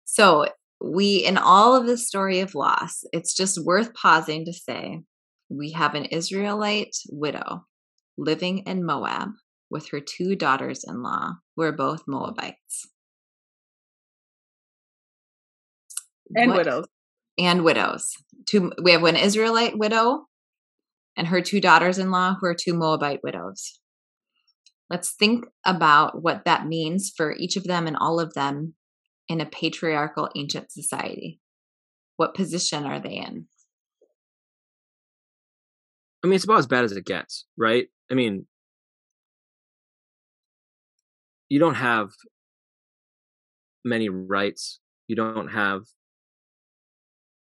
So 0.04 0.46
we 0.80 1.16
in 1.16 1.36
all 1.36 1.74
of 1.74 1.86
the 1.86 1.98
story 1.98 2.40
of 2.40 2.54
loss, 2.54 3.04
it's 3.12 3.34
just 3.34 3.64
worth 3.64 3.92
pausing 3.94 4.44
to 4.44 4.52
say 4.52 5.02
we 5.48 5.72
have 5.72 5.94
an 5.94 6.06
Israelite 6.06 6.96
widow 7.10 7.66
living 8.16 8.58
in 8.58 8.84
Moab 8.84 9.30
with 9.70 9.90
her 9.90 10.00
two 10.00 10.36
daughters-in-law 10.36 11.34
who 11.56 11.62
are 11.62 11.72
both 11.72 12.04
Moabites. 12.06 12.88
And 16.34 16.50
what, 16.50 16.58
widows. 16.58 16.86
And 17.38 17.64
widows. 17.64 18.12
Two 18.46 18.72
we 18.82 18.92
have 18.92 19.02
one 19.02 19.16
Israelite 19.16 19.78
widow 19.78 20.26
and 21.16 21.26
her 21.26 21.40
two 21.40 21.60
daughters-in-law 21.60 22.36
who 22.40 22.46
are 22.46 22.54
two 22.54 22.74
Moabite 22.74 23.20
widows. 23.22 23.80
Let's 24.88 25.12
think 25.12 25.44
about 25.64 26.22
what 26.22 26.44
that 26.44 26.66
means 26.66 27.12
for 27.14 27.34
each 27.34 27.56
of 27.56 27.64
them 27.64 27.86
and 27.86 27.96
all 27.96 28.20
of 28.20 28.34
them 28.34 28.74
in 29.28 29.40
a 29.40 29.46
patriarchal 29.46 30.30
ancient 30.36 30.70
society. 30.70 31.40
What 32.16 32.34
position 32.34 32.84
are 32.84 33.00
they 33.00 33.16
in? 33.16 33.46
I 36.22 36.28
mean, 36.28 36.34
it's 36.34 36.44
about 36.44 36.58
as 36.58 36.66
bad 36.66 36.84
as 36.84 36.92
it 36.92 37.04
gets, 37.04 37.46
right? 37.58 37.86
I 38.10 38.14
mean, 38.14 38.46
you 41.48 41.58
don't 41.58 41.74
have 41.74 42.10
many 43.84 44.08
rights, 44.08 44.80
you 45.08 45.16
don't 45.16 45.48
have 45.48 45.82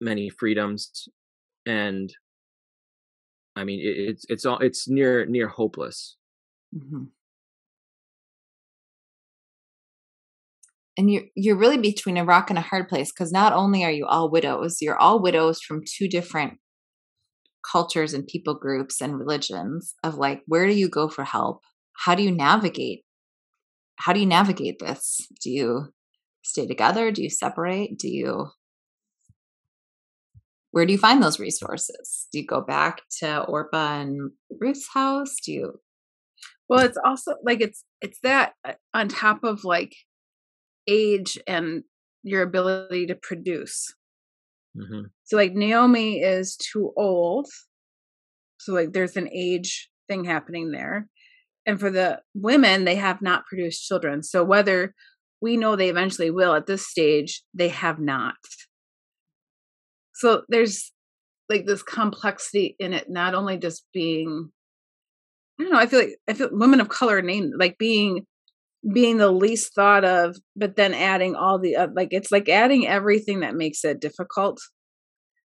many 0.02 0.30
freedoms, 0.30 1.08
and 1.66 2.12
I 3.56 3.64
mean, 3.64 3.80
it, 3.80 4.10
it's 4.10 4.26
it's 4.28 4.46
all 4.46 4.60
it's 4.60 4.90
near 4.90 5.26
near 5.26 5.48
hopeless. 5.48 6.18
Mm-hmm. 6.76 7.04
and 10.98 11.12
you're 11.12 11.24
you're 11.36 11.58
really 11.58 11.78
between 11.78 12.18
a 12.18 12.26
rock 12.26 12.50
and 12.50 12.60
a 12.60 12.62
hard 12.62 12.88
place 12.88 13.12
because 13.12 13.32
not 13.32 13.54
only 13.54 13.84
are 13.84 13.92
you 13.92 14.06
all 14.06 14.30
widows, 14.30 14.78
you're 14.82 14.98
all 14.98 15.22
widows 15.22 15.60
from 15.62 15.82
two 15.98 16.08
different 16.08 16.60
cultures 17.72 18.14
and 18.14 18.28
people 18.28 18.56
groups 18.56 19.02
and 19.02 19.18
religions 19.18 19.96
of 20.04 20.16
like 20.16 20.42
where 20.46 20.68
do 20.68 20.74
you 20.74 20.90
go 20.90 21.08
for 21.10 21.24
help? 21.24 21.62
How 22.06 22.16
do 22.16 22.24
you 22.24 22.32
navigate? 22.32 23.04
How 23.98 24.14
do 24.14 24.20
you 24.20 24.26
navigate 24.26 24.80
this? 24.80 25.28
Do 25.42 25.50
you 25.50 25.94
stay 26.44 26.68
together? 26.68 27.12
Do 27.12 27.24
you 27.24 27.30
separate? 27.30 27.98
Do 27.98 28.10
you 28.10 28.50
where 30.72 30.86
do 30.86 30.94
you 30.94 31.00
find 31.00 31.22
those 31.22 31.40
resources? 31.40 32.28
Do 32.32 32.40
you 32.40 32.46
go 32.46 32.62
back 32.62 33.02
to 33.20 33.44
Orpah 33.44 34.02
and 34.02 34.32
Ruth's 34.60 34.88
house? 34.94 35.36
Do 35.46 35.52
you 35.52 35.80
well, 36.70 36.86
it's 36.86 36.98
also 37.04 37.36
like 37.44 37.60
it's 37.60 37.84
it's 38.02 38.20
that 38.24 38.54
uh, 38.64 38.74
on 38.94 39.10
top 39.10 39.44
of 39.44 39.66
like 39.66 39.94
age 40.88 41.38
and 41.48 41.84
your 42.24 42.42
ability 42.44 43.08
to 43.08 43.16
produce. 43.16 43.94
Mm-hmm. 44.78 45.08
So, 45.24 45.38
like, 45.38 45.54
Naomi 45.54 46.22
is 46.22 46.56
too 46.56 46.94
old. 46.96 47.48
So, 48.60 48.74
like, 48.74 48.94
there's 48.94 49.18
an 49.18 49.30
age 49.34 49.90
thing 50.08 50.24
happening 50.24 50.72
there. 50.72 51.08
And 51.66 51.80
for 51.80 51.90
the 51.90 52.22
women, 52.34 52.86
they 52.86 52.96
have 52.96 53.22
not 53.22 53.46
produced 53.46 53.86
children. 53.86 54.24
So, 54.24 54.44
whether 54.44 54.94
we 55.42 55.58
know 55.58 55.76
they 55.76 55.90
eventually 55.90 56.32
will 56.32 56.54
at 56.54 56.68
this 56.68 56.88
stage, 56.88 57.44
they 57.54 57.70
have 57.70 58.00
not. 58.00 58.36
So, 60.22 60.44
there's 60.50 60.92
like 61.50 61.66
this 61.66 61.82
complexity 61.82 62.76
in 62.80 62.94
it, 62.94 63.10
not 63.10 63.34
only 63.34 63.58
just 63.58 63.86
being, 63.92 64.52
I 65.60 65.64
don't 65.64 65.72
know, 65.72 65.80
I 65.80 65.88
feel 65.88 66.00
like 66.00 66.16
I 66.30 66.34
feel 66.34 66.50
women 66.52 66.80
of 66.80 66.90
color 66.90 67.22
name 67.24 67.52
like 67.58 67.78
being 67.80 68.26
being 68.94 69.18
the 69.18 69.32
least 69.32 69.74
thought 69.74 70.06
of, 70.06 70.38
but 70.56 70.76
then 70.76 70.94
adding 70.94 71.36
all 71.36 71.60
the 71.60 71.76
uh, 71.76 71.88
like 71.96 72.10
it's 72.12 72.32
like 72.32 72.50
adding 72.50 72.88
everything 72.88 73.40
that 73.40 73.56
makes 73.56 73.84
it 73.84 74.00
difficult 74.00 74.60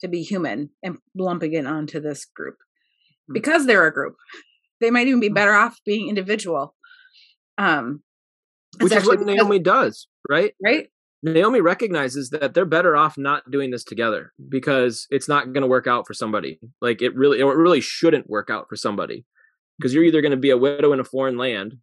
to 0.01 0.09
be 0.09 0.23
human 0.23 0.71
and 0.83 0.97
lumping 1.15 1.53
it 1.53 1.67
onto 1.67 2.01
this 2.01 2.25
group 2.25 2.55
mm-hmm. 2.55 3.35
because 3.35 3.67
they're 3.67 3.87
a 3.87 3.93
group. 3.93 4.17
They 4.81 4.91
might 4.91 5.09
even 5.09 5.21
be 5.21 5.29
mm-hmm. 5.29 5.35
better 5.35 5.53
off 5.53 5.79
being 5.85 6.09
individual. 6.09 6.75
Um, 7.59 8.03
which 8.81 8.93
is 8.93 9.07
what 9.07 9.21
Naomi 9.21 9.59
does, 9.59 10.09
right? 10.29 10.53
Right. 10.63 10.89
Naomi 11.25 11.61
recognizes 11.63 12.29
that 12.31 12.53
they're 12.53 12.67
better 12.67 12.97
off 12.97 13.17
not 13.17 13.51
doing 13.51 13.71
this 13.71 13.83
together 13.83 14.33
because 14.49 15.07
it's 15.11 15.29
not 15.29 15.47
going 15.47 15.63
to 15.63 15.67
work 15.67 15.87
out 15.87 16.07
for 16.07 16.13
somebody. 16.13 16.61
Like 16.83 17.01
it 17.01 17.17
really, 17.17 17.41
it 17.41 17.45
really 17.45 17.81
shouldn't 17.81 18.29
work 18.29 18.51
out 18.51 18.69
for 18.69 18.77
somebody 18.77 19.25
because 19.79 19.95
you're 19.95 20.05
either 20.05 20.21
going 20.21 20.33
to 20.33 20.37
be 20.37 20.51
a 20.51 20.59
widow 20.59 20.93
in 20.93 21.01
a 21.01 21.05
foreign 21.05 21.39
land 21.39 21.79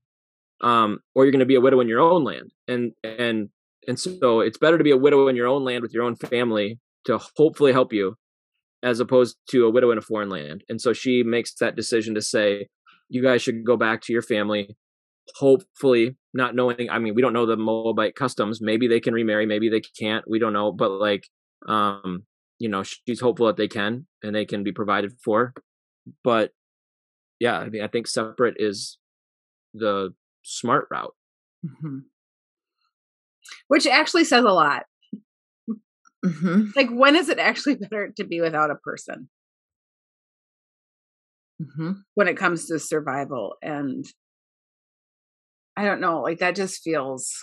um, 0.61 0.99
or 1.15 1.25
you're 1.25 1.31
going 1.31 1.39
to 1.39 1.45
be 1.45 1.55
a 1.55 1.61
widow 1.61 1.79
in 1.79 1.87
your 1.87 1.99
own 1.99 2.23
land. 2.23 2.51
And 2.67 2.93
and 3.03 3.49
and 3.87 3.99
so 3.99 4.41
it's 4.41 4.59
better 4.59 4.77
to 4.77 4.83
be 4.83 4.91
a 4.91 4.97
widow 4.97 5.27
in 5.27 5.35
your 5.35 5.47
own 5.47 5.63
land 5.63 5.81
with 5.81 5.93
your 5.93 6.03
own 6.03 6.15
family 6.15 6.79
to 7.05 7.19
hopefully 7.35 7.71
help 7.71 7.91
you, 7.91 8.15
as 8.83 8.99
opposed 8.99 9.37
to 9.49 9.65
a 9.65 9.71
widow 9.71 9.91
in 9.91 9.97
a 9.97 10.01
foreign 10.01 10.29
land. 10.29 10.63
And 10.69 10.79
so 10.79 10.93
she 10.93 11.23
makes 11.23 11.55
that 11.55 11.75
decision 11.75 12.13
to 12.13 12.21
say, 12.21 12.67
you 13.09 13.23
guys 13.23 13.41
should 13.41 13.65
go 13.65 13.75
back 13.75 14.01
to 14.03 14.13
your 14.13 14.21
family. 14.21 14.75
Hopefully, 15.35 16.17
not 16.33 16.55
knowing. 16.55 16.89
I 16.89 16.99
mean, 16.99 17.15
we 17.15 17.21
don't 17.21 17.33
know 17.33 17.45
the 17.45 17.57
Moabite 17.57 18.15
customs. 18.15 18.59
Maybe 18.61 18.87
they 18.87 18.99
can 18.99 19.13
remarry. 19.13 19.45
Maybe 19.45 19.69
they 19.69 19.81
can't. 19.81 20.25
We 20.27 20.39
don't 20.39 20.53
know. 20.53 20.71
But 20.71 20.91
like, 20.91 21.27
um, 21.67 22.23
you 22.59 22.69
know, 22.69 22.83
she's 22.83 23.19
hopeful 23.19 23.47
that 23.47 23.57
they 23.57 23.67
can 23.67 24.07
and 24.23 24.35
they 24.35 24.45
can 24.45 24.63
be 24.63 24.71
provided 24.71 25.13
for. 25.23 25.53
But 26.23 26.51
yeah, 27.39 27.57
I 27.57 27.69
mean, 27.69 27.81
I 27.83 27.87
think 27.87 28.07
separate 28.07 28.55
is 28.57 28.97
the 29.73 30.13
smart 30.43 30.87
route. 30.91 31.15
Mm-hmm. 31.65 31.99
Which 33.67 33.87
actually 33.87 34.25
says 34.25 34.43
a 34.43 34.51
lot. 34.51 34.83
Mm-hmm. 36.25 36.65
Like, 36.75 36.89
when 36.91 37.15
is 37.15 37.29
it 37.29 37.39
actually 37.39 37.75
better 37.75 38.11
to 38.15 38.23
be 38.23 38.41
without 38.41 38.69
a 38.69 38.75
person? 38.75 39.29
Mm-hmm. 41.61 41.91
When 42.13 42.27
it 42.27 42.37
comes 42.37 42.67
to 42.67 42.79
survival. 42.79 43.55
And 43.61 44.05
I 45.77 45.85
don't 45.85 46.01
know, 46.01 46.21
like, 46.21 46.39
that 46.39 46.55
just 46.55 46.81
feels. 46.83 47.33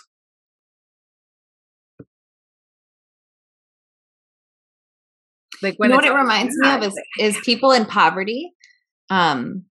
Like 5.61 5.75
when 5.77 5.89
you 5.89 5.97
know 5.97 5.97
what 5.97 6.05
it 6.05 6.17
reminds 6.17 6.55
me 6.57 6.69
of 6.69 6.83
is 6.83 6.99
is 7.19 7.37
people 7.43 7.71
in 7.73 7.85
poverty 7.85 8.53
um 9.09 9.65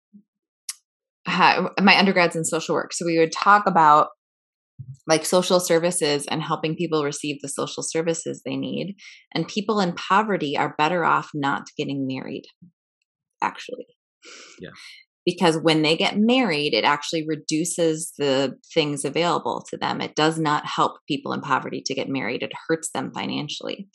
my 1.28 1.98
undergrads 1.98 2.36
in 2.36 2.44
social 2.44 2.76
work. 2.76 2.94
So 2.94 3.06
we 3.06 3.20
would 3.20 3.32
talk 3.32 3.68
about 3.68 4.10
like 5.08 5.26
social 5.26 5.60
services 5.60 6.26
and 6.28 6.42
helping 6.42 6.76
people 6.76 7.04
receive 7.04 7.42
the 7.42 7.50
social 7.50 7.84
services 7.84 8.42
they 8.44 8.56
need. 8.56 8.96
And 9.34 9.48
people 9.48 9.80
in 9.80 9.94
poverty 9.94 10.58
are 10.58 10.76
better 10.78 11.04
off 11.04 11.30
not 11.34 11.64
getting 11.78 12.08
married, 12.08 12.46
actually. 13.42 13.88
Yeah. 14.60 14.70
Because 15.28 15.58
when 15.58 15.82
they 15.82 15.98
get 15.98 16.18
married, 16.18 16.74
it 16.74 16.86
actually 16.86 17.26
reduces 17.28 18.14
the 18.18 18.56
things 18.74 19.04
available 19.04 19.62
to 19.70 19.76
them. 19.76 20.00
It 20.00 20.16
does 20.16 20.40
not 20.40 20.66
help 20.66 21.00
people 21.06 21.34
in 21.34 21.42
poverty 21.42 21.84
to 21.86 21.94
get 21.94 22.08
married, 22.08 22.44
it 22.44 22.54
hurts 22.70 22.92
them 22.92 23.12
financially. 23.14 23.90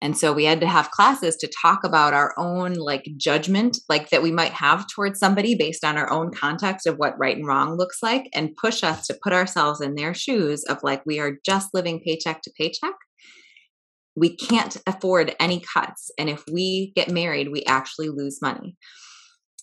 And 0.00 0.16
so 0.16 0.32
we 0.32 0.44
had 0.44 0.60
to 0.60 0.68
have 0.68 0.92
classes 0.92 1.34
to 1.38 1.50
talk 1.60 1.82
about 1.82 2.14
our 2.14 2.32
own 2.38 2.74
like 2.74 3.04
judgment, 3.16 3.78
like 3.88 4.10
that 4.10 4.22
we 4.22 4.30
might 4.30 4.52
have 4.52 4.86
towards 4.86 5.18
somebody 5.18 5.56
based 5.56 5.84
on 5.84 5.98
our 5.98 6.08
own 6.12 6.30
context 6.32 6.86
of 6.86 6.94
what 6.94 7.18
right 7.18 7.36
and 7.36 7.44
wrong 7.44 7.76
looks 7.76 7.98
like, 8.00 8.28
and 8.32 8.54
push 8.54 8.84
us 8.84 9.08
to 9.08 9.18
put 9.20 9.32
ourselves 9.32 9.80
in 9.80 9.96
their 9.96 10.14
shoes 10.14 10.62
of 10.68 10.78
like 10.84 11.02
we 11.04 11.18
are 11.18 11.38
just 11.44 11.70
living 11.74 12.00
paycheck 12.06 12.40
to 12.42 12.52
paycheck. 12.56 12.94
We 14.14 14.36
can't 14.36 14.76
afford 14.86 15.34
any 15.40 15.60
cuts. 15.74 16.12
And 16.16 16.30
if 16.30 16.44
we 16.52 16.92
get 16.94 17.10
married, 17.10 17.48
we 17.50 17.64
actually 17.64 18.10
lose 18.10 18.38
money. 18.40 18.76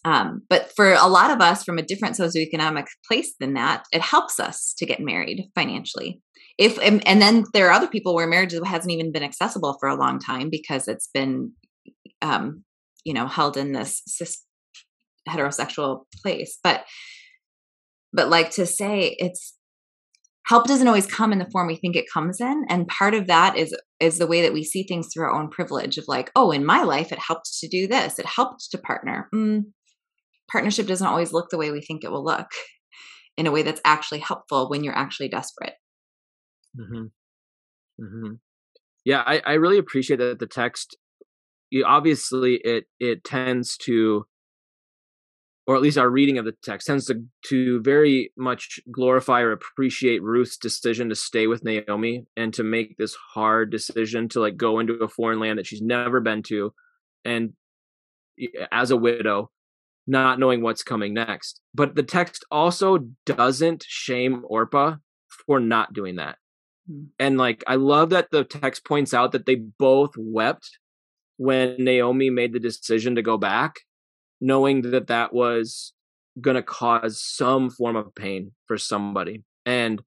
Um, 0.05 0.43
but 0.50 0.71
for 0.75 0.93
a 0.93 1.07
lot 1.07 1.31
of 1.31 1.41
us 1.41 1.63
from 1.63 1.79
a 1.79 1.81
different 1.81 2.15
socioeconomic 2.15 2.85
place 3.07 3.33
than 3.39 3.55
that, 3.55 3.85
it 3.91 4.01
helps 4.01 4.39
us 4.39 4.75
to 4.77 4.85
get 4.85 5.00
married 5.00 5.50
financially. 5.55 6.21
If 6.59 6.77
and, 6.79 7.05
and 7.07 7.21
then 7.21 7.43
there 7.53 7.67
are 7.67 7.74
other 7.74 7.88
people 7.88 8.13
where 8.13 8.27
marriage 8.27 8.53
hasn't 8.53 8.91
even 8.91 9.12
been 9.12 9.24
accessible 9.24 9.77
for 9.79 9.89
a 9.89 9.95
long 9.95 10.19
time 10.19 10.50
because 10.50 10.88
it's 10.88 11.09
been, 11.13 11.53
um, 12.21 12.63
you 13.03 13.13
know, 13.13 13.27
held 13.27 13.57
in 13.57 13.74
this 13.74 14.03
cis- 14.07 14.45
heterosexual 15.27 16.03
place. 16.24 16.59
But 16.63 16.85
but 18.13 18.29
like 18.29 18.51
to 18.51 18.65
say 18.65 19.15
it's 19.19 19.55
help 20.47 20.67
doesn't 20.67 20.88
always 20.88 21.07
come 21.07 21.33
in 21.33 21.39
the 21.39 21.50
form 21.51 21.67
we 21.67 21.75
think 21.75 21.95
it 21.95 22.05
comes 22.12 22.39
in 22.39 22.65
and 22.69 22.88
part 22.88 23.13
of 23.13 23.27
that 23.27 23.57
is 23.57 23.75
is 24.00 24.17
the 24.17 24.27
way 24.27 24.41
that 24.41 24.53
we 24.53 24.63
see 24.63 24.83
things 24.83 25.09
through 25.12 25.25
our 25.25 25.33
own 25.33 25.50
privilege 25.50 25.97
of 25.97 26.05
like 26.07 26.31
oh 26.35 26.51
in 26.51 26.65
my 26.65 26.83
life 26.83 27.12
it 27.12 27.19
helped 27.19 27.50
to 27.59 27.67
do 27.67 27.88
this 27.88 28.19
it 28.19 28.25
helped 28.25 28.69
to 28.71 28.77
partner 28.77 29.27
mm, 29.33 29.63
partnership 30.51 30.87
doesn't 30.87 31.07
always 31.07 31.33
look 31.33 31.49
the 31.49 31.57
way 31.57 31.71
we 31.71 31.81
think 31.81 32.03
it 32.03 32.11
will 32.11 32.23
look 32.23 32.47
in 33.37 33.47
a 33.47 33.51
way 33.51 33.63
that's 33.63 33.81
actually 33.83 34.19
helpful 34.19 34.69
when 34.69 34.83
you're 34.83 34.97
actually 34.97 35.27
desperate. 35.27 35.73
Mm-hmm. 36.77 37.05
Mm-hmm. 38.03 38.33
Yeah, 39.03 39.23
I, 39.25 39.41
I 39.45 39.53
really 39.53 39.77
appreciate 39.77 40.17
that 40.17 40.39
the 40.39 40.47
text. 40.47 40.97
You, 41.69 41.85
obviously, 41.85 42.55
it 42.55 42.85
it 42.99 43.23
tends 43.23 43.77
to, 43.77 44.25
or 45.67 45.75
at 45.75 45.81
least 45.81 45.97
our 45.97 46.09
reading 46.09 46.37
of 46.37 46.45
the 46.45 46.55
text 46.63 46.87
tends 46.87 47.05
to 47.05 47.23
to 47.49 47.81
very 47.81 48.31
much 48.37 48.79
glorify 48.91 49.41
or 49.41 49.51
appreciate 49.51 50.23
Ruth's 50.23 50.57
decision 50.57 51.09
to 51.09 51.15
stay 51.15 51.47
with 51.47 51.63
Naomi 51.63 52.25
and 52.35 52.53
to 52.53 52.63
make 52.63 52.97
this 52.97 53.15
hard 53.15 53.71
decision 53.71 54.27
to 54.29 54.39
like 54.39 54.57
go 54.57 54.79
into 54.79 54.93
a 54.95 55.07
foreign 55.07 55.39
land 55.39 55.59
that 55.59 55.67
she's 55.67 55.81
never 55.81 56.19
been 56.19 56.43
to, 56.43 56.73
and 57.23 57.53
as 58.71 58.91
a 58.91 58.97
widow 58.97 59.49
not 60.07 60.39
knowing 60.39 60.62
what's 60.62 60.83
coming 60.83 61.13
next. 61.13 61.62
But 61.74 61.95
the 61.95 62.03
text 62.03 62.45
also 62.51 63.00
doesn't 63.25 63.83
shame 63.88 64.43
Orpah 64.47 64.97
for 65.45 65.59
not 65.59 65.93
doing 65.93 66.15
that. 66.17 66.38
Mm. 66.89 67.07
And 67.19 67.38
like 67.38 67.63
I 67.67 67.75
love 67.75 68.12
that 68.12 68.31
the 68.31 68.43
text 68.43 68.85
points 68.85 69.13
out 69.13 69.31
that 69.31 69.45
they 69.45 69.55
both 69.55 70.12
wept 70.17 70.69
when 71.38 71.75
Naomi 71.79 72.29
made 72.29 72.53
the 72.53 72.59
decision 72.59 73.15
to 73.15 73.21
go 73.21 73.38
back, 73.38 73.75
knowing 74.39 74.83
that 74.83 75.07
that 75.07 75.33
was 75.33 75.93
going 76.39 76.55
to 76.55 76.63
cause 76.63 77.21
some 77.21 77.69
form 77.69 77.95
of 77.95 78.13
pain 78.15 78.51
for 78.67 78.77
somebody. 78.77 79.43
And 79.65 80.01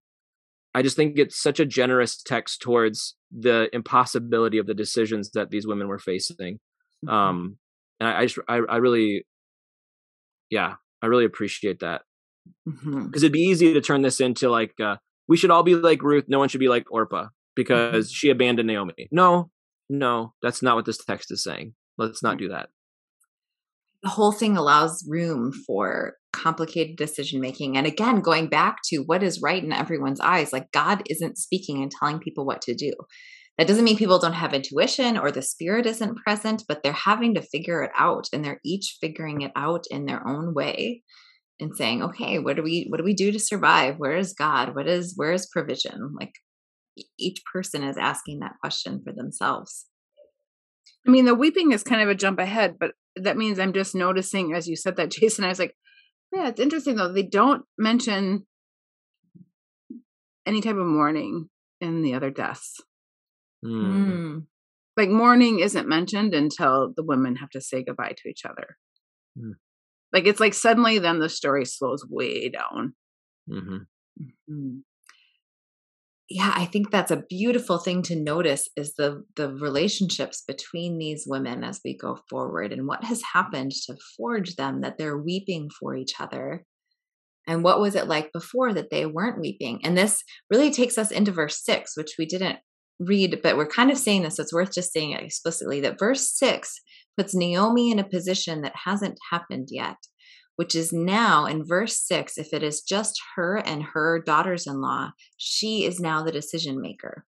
I 0.75 0.83
just 0.83 0.97
think 0.97 1.19
it's 1.19 1.40
such 1.40 1.59
a 1.59 1.67
generous 1.67 2.23
text 2.23 2.61
towards 2.61 3.17
the 3.37 3.69
impossibility 3.75 4.59
of 4.59 4.67
the 4.67 4.75
decisions 4.75 5.31
that 5.31 5.50
these 5.50 5.67
women 5.67 5.88
were 5.88 5.99
facing. 5.99 6.61
Mm-hmm. 7.05 7.09
Um, 7.09 7.57
and 7.99 8.09
I, 8.09 8.21
I 8.21 8.26
just, 8.26 8.38
I, 8.47 8.61
I 8.69 8.76
really 8.76 9.26
yeah, 10.50 10.75
I 11.02 11.07
really 11.07 11.25
appreciate 11.25 11.81
that 11.81 12.02
because 12.64 12.81
mm-hmm. 12.83 13.14
it'd 13.14 13.33
be 13.33 13.40
easy 13.40 13.73
to 13.73 13.81
turn 13.81 14.02
this 14.02 14.21
into 14.21 14.49
like 14.49 14.75
uh, 14.81 14.97
we 15.28 15.37
should 15.37 15.50
all 15.50 15.62
be 15.62 15.75
like 15.75 16.02
Ruth. 16.02 16.25
No 16.28 16.38
one 16.38 16.49
should 16.49 16.61
be 16.61 16.69
like 16.69 16.90
Orpah 16.90 17.25
mm-hmm. 17.25 17.28
because 17.55 18.07
mm-hmm. 18.07 18.14
she 18.14 18.31
abandoned 18.31 18.67
Naomi. 18.67 19.09
No, 19.11 19.50
no, 19.88 20.35
that's 20.43 20.62
not 20.62 20.76
what 20.76 20.87
this 20.87 21.05
text 21.05 21.31
is 21.31 21.43
saying. 21.43 21.75
Let's 21.97 22.23
not 22.23 22.38
do 22.38 22.49
that. 22.49 22.69
The 24.02 24.11
whole 24.11 24.33
thing 24.33 24.57
allows 24.57 25.05
room 25.09 25.52
for 25.67 26.14
complicated 26.33 26.97
decision 26.97 27.40
making. 27.40 27.76
And 27.76 27.87
again, 27.87 28.21
going 28.21 28.49
back 28.49 28.78
to 28.87 28.99
what 28.99 29.25
is 29.25 29.43
right 29.43 29.62
in 29.62 29.73
everyone's 29.73 30.21
eyes, 30.21 30.52
like 30.52 30.71
God 30.71 31.02
isn't 31.11 31.37
speaking 31.37 31.83
and 31.83 31.90
telling 31.90 32.21
people 32.21 32.47
what 32.47 32.62
to 32.62 32.75
do. 32.75 32.93
That 33.59 33.67
doesn't 33.67 33.85
mean 33.85 33.97
people 33.97 34.21
don't 34.21 34.35
have 34.35 34.55
intuition 34.55 35.19
or 35.19 35.33
the 35.33 35.43
spirit 35.43 35.85
isn't 35.85 36.19
present, 36.19 36.62
but 36.69 36.83
they're 36.83 36.93
having 36.93 37.35
to 37.35 37.43
figure 37.43 37.83
it 37.83 37.91
out 37.99 38.29
and 38.33 38.45
they're 38.45 38.61
each 38.65 38.99
figuring 39.00 39.41
it 39.41 39.50
out 39.57 39.85
in 39.91 40.07
their 40.07 40.27
own 40.27 40.55
way 40.55 41.03
and 41.59 41.75
saying, 41.75 42.03
okay, 42.03 42.38
what 42.38 42.55
do 42.55 42.62
we 42.62 42.87
what 42.88 42.99
do 42.99 43.05
we 43.05 43.15
do 43.15 43.33
to 43.33 43.41
survive? 43.41 43.97
Where 43.99 44.17
is 44.17 44.33
God? 44.33 44.77
What 44.77 44.87
is 44.87 45.15
where 45.17 45.33
is 45.33 45.49
provision? 45.53 46.15
Like 46.19 46.35
each 47.19 47.43
person 47.53 47.83
is 47.83 47.97
asking 47.97 48.41
that 48.41 48.55
question 48.61 49.03
for 49.05 49.12
themselves. 49.12 49.87
I 51.07 51.11
mean, 51.11 51.25
the 51.25 51.35
weeping 51.35 51.73
is 51.73 51.83
kind 51.83 52.00
of 52.00 52.09
a 52.09 52.15
jump 52.15 52.38
ahead, 52.38 52.77
but 52.79 52.93
that 53.17 53.37
means 53.37 53.59
I'm 53.59 53.73
just 53.73 53.95
noticing 53.95 54.55
as 54.55 54.69
you 54.69 54.77
said 54.77 54.97
that, 54.97 55.11
Jason. 55.11 55.45
I 55.45 55.49
was 55.49 55.59
like, 55.59 55.75
yeah, 56.33 56.47
it's 56.47 56.61
interesting 56.61 56.94
though. 56.94 57.12
They 57.12 57.25
don't 57.25 57.64
mention 57.77 58.47
any 60.47 60.61
type 60.61 60.77
of 60.77 60.87
mourning 60.87 61.49
in 61.81 62.03
the 62.03 62.14
other 62.14 62.31
deaths. 62.31 62.81
Mm. 63.64 63.92
Mm. 63.92 64.47
Like 64.97 65.11
mourning 65.11 65.61
isn't 65.61 65.88
mentioned 65.88 66.35
until 66.35 66.92
the 66.97 67.05
women 67.05 67.37
have 67.37 67.51
to 67.51 67.61
say 67.61 67.85
goodbye 67.85 68.14
to 68.16 68.29
each 68.29 68.44
other. 68.44 68.77
Mm. 69.38 69.53
Like 70.12 70.27
it's 70.27 70.40
like 70.40 70.55
suddenly 70.55 70.99
then 70.99 71.18
the 71.18 71.29
story 71.29 71.64
slows 71.64 72.05
way 72.09 72.49
down. 72.49 72.94
Mm-hmm. 73.49 73.77
Mm-hmm. 74.23 74.79
Yeah, 76.31 76.53
I 76.55 76.66
think 76.66 76.90
that's 76.90 77.11
a 77.11 77.25
beautiful 77.29 77.79
thing 77.79 78.03
to 78.03 78.16
notice 78.16 78.68
is 78.77 78.94
the 78.97 79.25
the 79.37 79.51
relationships 79.51 80.42
between 80.47 80.99
these 80.99 81.25
women 81.27 81.64
as 81.64 81.81
we 81.85 81.97
go 81.97 82.18
forward 82.29 82.73
and 82.73 82.87
what 82.87 83.05
has 83.05 83.23
happened 83.33 83.73
to 83.87 83.97
forge 84.16 84.57
them 84.57 84.83
that 84.83 84.99
they're 84.99 85.16
weeping 85.16 85.71
for 85.71 85.97
each 85.97 86.21
other 86.21 86.64
and 87.47 87.64
what 87.64 87.81
was 87.81 87.94
it 87.94 88.09
like 88.09 88.31
before 88.33 88.75
that 88.75 88.90
they 88.90 89.07
weren't 89.07 89.40
weeping 89.40 89.81
and 89.85 89.97
this 89.97 90.23
really 90.51 90.71
takes 90.71 90.99
us 90.99 91.11
into 91.11 91.33
verse 91.33 91.64
6 91.64 91.97
which 91.97 92.16
we 92.18 92.27
didn't 92.27 92.59
read, 92.99 93.41
but 93.43 93.57
we're 93.57 93.67
kind 93.67 93.91
of 93.91 93.99
saying 93.99 94.23
this, 94.23 94.37
so 94.37 94.43
it's 94.43 94.53
worth 94.53 94.73
just 94.73 94.93
saying 94.93 95.13
it 95.13 95.23
explicitly 95.23 95.81
that 95.81 95.99
verse 95.99 96.37
six 96.37 96.81
puts 97.17 97.35
Naomi 97.35 97.91
in 97.91 97.99
a 97.99 98.09
position 98.09 98.63
that 98.63 98.75
hasn't 98.85 99.19
happened 99.31 99.69
yet, 99.71 99.97
which 100.57 100.75
is 100.75 100.93
now 100.93 101.47
in 101.47 101.65
verse 101.65 101.97
six, 101.99 102.37
if 102.37 102.53
it 102.53 102.63
is 102.63 102.83
just 102.83 103.21
her 103.37 103.57
and 103.57 103.83
her 103.95 104.23
daughters 104.25 104.67
in 104.67 104.81
law, 104.81 105.11
she 105.37 105.85
is 105.85 106.01
now 106.01 106.23
the 106.23 106.33
decision 106.33 106.81
maker. 106.81 107.25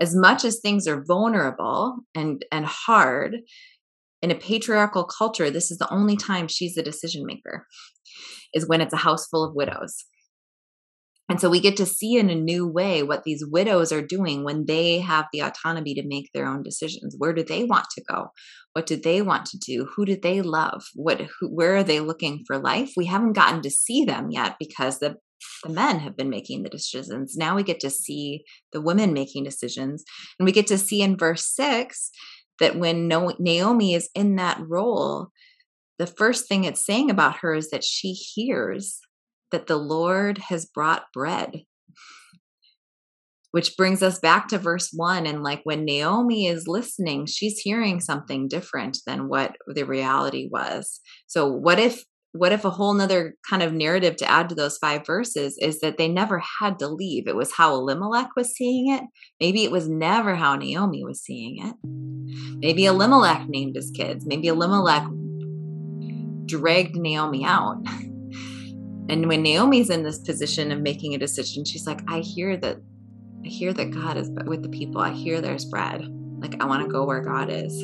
As 0.00 0.14
much 0.16 0.44
as 0.44 0.58
things 0.58 0.88
are 0.88 1.04
vulnerable 1.06 1.98
and, 2.14 2.44
and 2.50 2.66
hard, 2.66 3.36
in 4.22 4.30
a 4.30 4.34
patriarchal 4.34 5.04
culture, 5.04 5.50
this 5.50 5.70
is 5.70 5.78
the 5.78 5.92
only 5.92 6.16
time 6.16 6.48
she's 6.48 6.74
the 6.74 6.82
decision 6.82 7.24
maker, 7.26 7.66
is 8.54 8.66
when 8.66 8.80
it's 8.80 8.94
a 8.94 8.98
house 8.98 9.28
full 9.28 9.44
of 9.44 9.54
widows. 9.54 10.04
And 11.28 11.40
so 11.40 11.48
we 11.48 11.60
get 11.60 11.76
to 11.78 11.86
see 11.86 12.16
in 12.16 12.28
a 12.28 12.34
new 12.34 12.66
way 12.66 13.02
what 13.02 13.24
these 13.24 13.44
widows 13.46 13.92
are 13.92 14.02
doing 14.02 14.44
when 14.44 14.66
they 14.66 14.98
have 14.98 15.26
the 15.32 15.40
autonomy 15.40 15.94
to 15.94 16.06
make 16.06 16.30
their 16.32 16.46
own 16.46 16.62
decisions. 16.62 17.14
Where 17.16 17.32
do 17.32 17.42
they 17.42 17.64
want 17.64 17.86
to 17.92 18.04
go? 18.06 18.28
What 18.74 18.86
do 18.86 18.96
they 18.96 19.22
want 19.22 19.46
to 19.46 19.58
do? 19.58 19.88
Who 19.96 20.04
do 20.04 20.18
they 20.20 20.42
love? 20.42 20.84
What 20.94 21.20
who, 21.20 21.48
where 21.48 21.76
are 21.76 21.82
they 21.82 22.00
looking 22.00 22.44
for 22.46 22.58
life? 22.58 22.92
We 22.96 23.06
haven't 23.06 23.32
gotten 23.32 23.62
to 23.62 23.70
see 23.70 24.04
them 24.04 24.30
yet 24.30 24.56
because 24.58 24.98
the 24.98 25.16
the 25.62 25.70
men 25.70 25.98
have 26.00 26.16
been 26.16 26.30
making 26.30 26.62
the 26.62 26.70
decisions. 26.70 27.36
Now 27.36 27.56
we 27.56 27.62
get 27.62 27.80
to 27.80 27.90
see 27.90 28.44
the 28.72 28.80
women 28.80 29.12
making 29.12 29.44
decisions. 29.44 30.04
And 30.38 30.46
we 30.46 30.52
get 30.52 30.66
to 30.68 30.78
see 30.78 31.02
in 31.02 31.18
verse 31.18 31.46
6 31.54 32.10
that 32.60 32.76
when 32.76 33.08
Naomi 33.08 33.94
is 33.94 34.08
in 34.14 34.36
that 34.36 34.58
role, 34.66 35.28
the 35.98 36.06
first 36.06 36.48
thing 36.48 36.64
it's 36.64 36.84
saying 36.84 37.10
about 37.10 37.38
her 37.38 37.54
is 37.54 37.70
that 37.70 37.84
she 37.84 38.12
hears 38.12 39.00
that 39.54 39.68
the 39.68 39.76
Lord 39.76 40.38
has 40.48 40.66
brought 40.66 41.12
bread. 41.12 41.62
Which 43.52 43.76
brings 43.76 44.02
us 44.02 44.18
back 44.18 44.48
to 44.48 44.58
verse 44.58 44.90
one. 44.92 45.26
And 45.26 45.44
like 45.44 45.60
when 45.62 45.84
Naomi 45.84 46.48
is 46.48 46.66
listening, 46.66 47.26
she's 47.26 47.60
hearing 47.60 48.00
something 48.00 48.48
different 48.48 48.98
than 49.06 49.28
what 49.28 49.54
the 49.68 49.84
reality 49.84 50.48
was. 50.50 51.00
So, 51.28 51.46
what 51.46 51.78
if 51.78 52.04
what 52.32 52.50
if 52.50 52.64
a 52.64 52.70
whole 52.70 52.94
nother 52.94 53.36
kind 53.48 53.62
of 53.62 53.72
narrative 53.72 54.16
to 54.16 54.28
add 54.28 54.48
to 54.48 54.56
those 54.56 54.76
five 54.78 55.06
verses 55.06 55.56
is 55.58 55.78
that 55.78 55.98
they 55.98 56.08
never 56.08 56.42
had 56.60 56.80
to 56.80 56.88
leave? 56.88 57.28
It 57.28 57.36
was 57.36 57.52
how 57.52 57.74
Elimelech 57.74 58.30
was 58.34 58.56
seeing 58.56 58.92
it. 58.92 59.04
Maybe 59.38 59.62
it 59.62 59.70
was 59.70 59.88
never 59.88 60.34
how 60.34 60.56
Naomi 60.56 61.04
was 61.04 61.22
seeing 61.22 61.64
it. 61.64 61.76
Maybe 62.58 62.86
Elimelech 62.86 63.48
named 63.48 63.76
his 63.76 63.92
kids. 63.92 64.26
Maybe 64.26 64.48
Elimelech 64.48 65.06
dragged 66.46 66.96
Naomi 66.96 67.44
out. 67.44 67.86
And 69.08 69.28
when 69.28 69.42
Naomi's 69.42 69.90
in 69.90 70.02
this 70.02 70.18
position 70.18 70.72
of 70.72 70.80
making 70.80 71.14
a 71.14 71.18
decision, 71.18 71.64
she's 71.64 71.86
like, 71.86 72.00
I 72.08 72.20
hear 72.20 72.56
that 72.56 72.78
I 73.44 73.48
hear 73.48 73.74
that 73.74 73.90
God 73.90 74.16
is 74.16 74.30
with 74.46 74.62
the 74.62 74.70
people. 74.70 75.02
I 75.02 75.10
hear 75.10 75.42
there's 75.42 75.66
bread. 75.66 76.06
Like 76.38 76.62
I 76.62 76.64
want 76.64 76.82
to 76.82 76.88
go 76.88 77.04
where 77.04 77.20
God 77.20 77.50
is. 77.50 77.78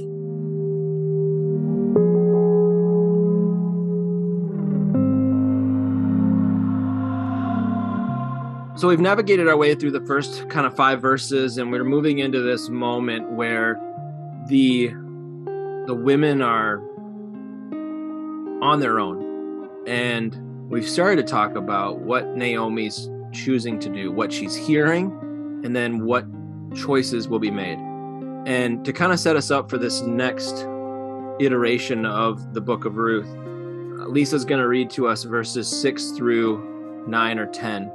So 8.80 8.88
we've 8.88 8.98
navigated 8.98 9.46
our 9.46 9.59
way 9.59 9.74
through 9.74 9.90
the 9.90 10.00
first 10.06 10.48
kind 10.48 10.64
of 10.64 10.74
five 10.74 11.02
verses 11.02 11.59
and 11.59 11.70
we're 11.70 11.85
moving 11.85 12.20
into 12.20 12.40
this 12.40 12.70
moment 12.70 13.30
where 13.30 13.74
the 14.48 14.88
the 15.87 15.94
women 15.94 16.40
are 16.40 16.80
on 18.62 18.80
their 18.80 18.98
own 18.98 19.68
and 19.87 20.49
we've 20.70 20.88
started 20.88 21.16
to 21.16 21.30
talk 21.30 21.56
about 21.56 21.98
what 21.98 22.37
Naomi's 22.37 23.11
choosing 23.33 23.78
to 23.80 23.88
do, 23.88 24.12
what 24.12 24.33
she's 24.33 24.54
hearing, 24.54 25.11
and 25.64 25.74
then 25.74 26.04
what 26.04 26.24
choices 26.74 27.28
will 27.28 27.40
be 27.40 27.50
made. 27.50 27.78
And 28.46 28.85
to 28.85 28.92
kind 28.92 29.12
of 29.12 29.18
set 29.18 29.35
us 29.35 29.50
up 29.50 29.68
for 29.68 29.78
this 29.78 30.00
next 30.02 30.64
iteration 31.40 32.06
of 32.06 32.54
the 32.54 32.61
book 32.61 32.85
of 32.85 32.96
Ruth, 32.96 33.28
Lisa's 34.09 34.44
going 34.44 34.61
to 34.61 34.68
read 34.68 34.90
to 34.90 35.09
us 35.09 35.24
verses 35.24 35.68
6 35.68 36.12
through 36.12 37.04
9 37.06 37.38
or 37.38 37.46
10 37.46 37.92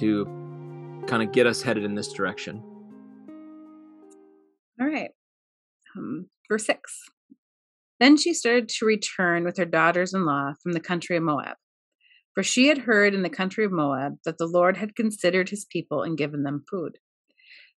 to 0.00 1.04
kind 1.06 1.22
of 1.22 1.32
get 1.32 1.46
us 1.46 1.62
headed 1.62 1.84
in 1.84 1.94
this 1.94 2.12
direction. 2.12 2.60
All 4.80 4.86
right. 4.86 5.10
Um, 5.96 6.26
verse 6.48 6.66
6. 6.66 7.02
Then 8.00 8.16
she 8.16 8.34
started 8.34 8.68
to 8.68 8.84
return 8.84 9.44
with 9.44 9.56
her 9.56 9.64
daughters 9.64 10.12
in 10.12 10.26
law 10.26 10.54
from 10.60 10.72
the 10.72 10.80
country 10.80 11.16
of 11.16 11.22
Moab. 11.22 11.56
For 12.36 12.42
she 12.42 12.68
had 12.68 12.78
heard 12.78 13.14
in 13.14 13.22
the 13.22 13.30
country 13.30 13.64
of 13.64 13.72
Moab 13.72 14.18
that 14.26 14.36
the 14.36 14.46
Lord 14.46 14.76
had 14.76 14.94
considered 14.94 15.48
his 15.48 15.64
people 15.64 16.02
and 16.02 16.18
given 16.18 16.42
them 16.42 16.64
food. 16.70 16.98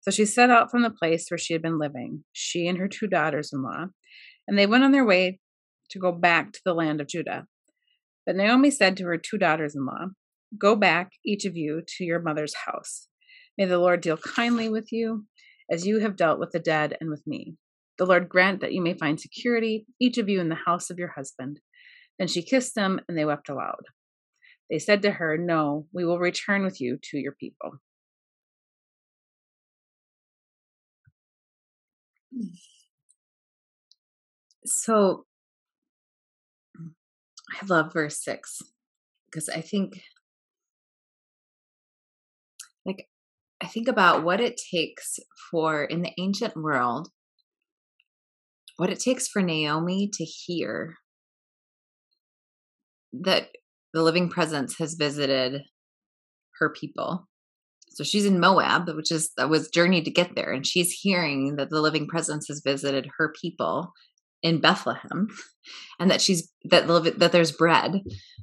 So 0.02 0.12
she 0.12 0.26
set 0.26 0.50
out 0.50 0.70
from 0.70 0.82
the 0.82 0.90
place 0.90 1.28
where 1.30 1.38
she 1.38 1.54
had 1.54 1.62
been 1.62 1.80
living, 1.80 2.26
she 2.34 2.68
and 2.68 2.78
her 2.78 2.90
two 2.90 3.08
daughters 3.08 3.52
in 3.54 3.64
law, 3.64 3.86
and 4.50 4.60
they 4.60 4.68
went 4.68 4.84
on 4.84 4.92
their 4.92 5.06
way 5.06 5.40
to 5.92 6.00
go 6.00 6.12
back 6.12 6.52
to 6.52 6.60
the 6.66 6.74
land 6.74 7.00
of 7.00 7.08
Judah. 7.08 7.48
But 8.26 8.36
Naomi 8.36 8.70
said 8.70 8.98
to 8.98 9.06
her 9.06 9.18
two 9.18 9.38
daughters 9.38 9.76
in 9.78 9.86
law, 9.86 10.08
Go 10.58 10.76
back, 10.76 11.12
each 11.26 11.46
of 11.46 11.56
you, 11.56 11.82
to 11.98 12.04
your 12.04 12.22
mother's 12.22 12.56
house. 12.66 13.08
May 13.58 13.64
the 13.64 13.80
Lord 13.80 14.02
deal 14.02 14.18
kindly 14.18 14.68
with 14.68 14.92
you, 14.92 15.26
as 15.72 15.88
you 15.88 16.00
have 16.00 16.18
dealt 16.18 16.38
with 16.38 16.52
the 16.52 16.60
dead 16.60 16.98
and 17.00 17.10
with 17.10 17.26
me. 17.26 17.56
The 17.98 18.06
Lord 18.06 18.28
grant 18.28 18.60
that 18.60 18.74
you 18.74 18.82
may 18.82 18.94
find 18.94 19.22
security, 19.22 19.86
each 20.02 20.18
of 20.18 20.28
you 20.28 20.42
in 20.42 20.50
the 20.50 20.56
house 20.66 20.90
of 20.90 21.00
your 21.00 21.14
husband. 21.16 21.62
Then 22.18 22.28
she 22.28 22.42
kissed 22.42 22.76
them, 22.76 23.00
and 23.08 23.18
they 23.18 23.24
wept 23.24 23.48
aloud. 23.48 23.86
They 24.70 24.80
said 24.80 25.02
to 25.04 25.12
her, 25.12 25.38
No, 25.38 25.88
we 25.92 26.06
will 26.06 26.20
return 26.20 26.64
with 26.64 26.80
you 26.80 27.00
to 27.12 27.18
your 27.18 27.34
people. 27.34 27.80
So 34.66 35.26
I 37.52 37.66
love 37.66 37.94
verse 37.94 38.24
six 38.24 38.62
because 39.26 39.50
I 39.50 39.62
think, 39.62 40.02
like, 42.86 43.08
I 43.62 43.68
think 43.68 43.88
about 43.88 44.24
what 44.24 44.40
it 44.40 44.62
takes 44.72 45.20
for 45.52 45.84
in 45.84 46.02
the 46.02 46.12
ancient 46.20 46.56
world, 46.56 47.10
what 48.78 48.90
it 48.90 49.00
takes 49.00 49.28
for 49.28 49.42
Naomi 49.42 50.10
to 50.14 50.24
hear 50.24 50.96
that 53.12 53.50
the 53.94 54.04
living 54.04 54.30
presence 54.30 54.78
has 54.78 54.94
visited 54.94 55.64
her 56.60 56.70
people. 56.70 57.28
So 57.90 58.04
she's 58.04 58.26
in 58.26 58.40
Moab, 58.40 58.90
which 58.96 59.12
is 59.12 59.32
that 59.38 59.50
was 59.50 59.70
journey 59.70 60.02
to 60.02 60.12
get 60.12 60.36
there, 60.36 60.52
and 60.52 60.66
she's 60.66 60.92
hearing 60.92 61.56
that 61.56 61.70
the 61.70 61.82
living 61.82 62.08
presence 62.08 62.48
has 62.48 62.62
visited 62.64 63.10
her 63.18 63.34
people 63.42 63.94
in 64.42 64.62
Bethlehem, 64.62 65.28
and 66.00 66.10
that 66.12 66.22
she's 66.22 66.52
that 66.66 66.88
that 67.18 67.32
there's 67.32 67.52
bread, 67.52 68.02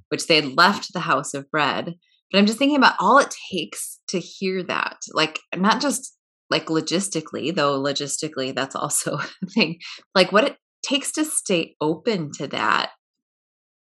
which 0.09 0.26
they 0.26 0.37
had 0.37 0.56
left 0.56 0.92
the 0.92 1.00
house 1.00 1.32
of 1.32 1.50
bread. 1.50 1.94
But 2.30 2.38
I'm 2.38 2.46
just 2.46 2.59
thinking 2.59 2.76
about 2.76 2.96
all 2.98 3.18
it 3.18 3.35
takes 3.52 4.00
to 4.09 4.18
hear 4.18 4.62
that, 4.64 4.98
like 5.12 5.38
not 5.54 5.80
just 5.80 6.16
like 6.50 6.66
logistically, 6.66 7.54
though 7.54 7.80
logistically 7.80 8.54
that's 8.54 8.76
also 8.76 9.18
a 9.42 9.46
thing, 9.46 9.78
like 10.14 10.32
what 10.32 10.44
it 10.44 10.56
takes 10.82 11.12
to 11.12 11.24
stay 11.24 11.74
open 11.80 12.30
to 12.32 12.46
that 12.48 12.90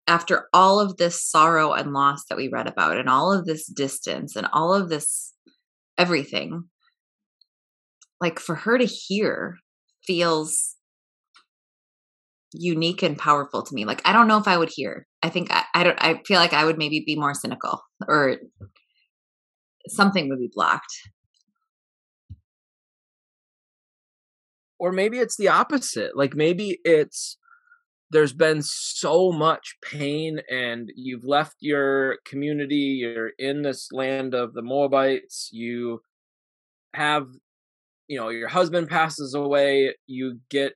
after 0.07 0.49
all 0.53 0.81
of 0.81 0.97
this 0.97 1.23
sorrow 1.23 1.73
and 1.73 1.93
loss 1.93 2.25
that 2.29 2.37
we 2.37 2.49
read 2.49 2.67
about 2.67 2.99
and 2.99 3.09
all 3.09 3.33
of 3.33 3.47
this 3.47 3.67
distance 3.67 4.37
and 4.37 4.47
all 4.53 4.75
of 4.75 4.89
this 4.89 5.33
everything 5.97 6.65
like 8.21 8.39
for 8.39 8.55
her 8.55 8.79
to 8.79 8.85
hear 8.85 9.57
feels 10.07 10.77
unique 12.53 13.03
and 13.03 13.19
powerful 13.19 13.63
to 13.63 13.75
me. 13.75 13.85
Like 13.85 14.01
i 14.05 14.13
don't 14.13 14.29
know 14.29 14.39
if 14.39 14.49
i 14.49 14.57
would 14.57 14.71
hear. 14.73 15.07
I 15.23 15.29
think 15.29 15.49
i, 15.51 15.65
I 15.75 15.85
don't 15.85 15.99
i 16.01 16.21
feel 16.27 16.39
like 16.39 16.53
i 16.53 16.65
would 16.65 16.79
maybe 16.79 17.03
be 17.05 17.17
more 17.17 17.35
cynical 17.35 17.83
or 18.07 18.37
something 19.89 20.29
would 20.29 20.39
be 20.39 20.51
blocked. 20.55 20.93
Or 24.79 24.93
maybe 24.93 25.19
it's 25.19 25.37
the 25.37 25.49
opposite. 25.49 26.17
Like 26.17 26.35
maybe 26.35 26.79
it's 26.85 27.39
there's 28.15 28.33
been 28.33 28.63
so 28.63 29.33
much 29.33 29.77
pain 29.83 30.41
and 30.51 30.91
you've 30.95 31.25
left 31.25 31.57
your 31.61 32.19
community 32.25 32.99
you're 33.01 33.33
in 33.39 33.63
this 33.63 33.91
land 33.93 34.35
of 34.35 34.55
the 34.55 34.63
moabites 34.63 35.51
you 35.53 36.01
have 36.95 37.27
you 38.09 38.19
know 38.19 38.29
your 38.29 38.49
husband 38.49 38.89
passes 38.89 39.35
away 39.35 39.95
you 40.07 40.39
get 40.49 40.75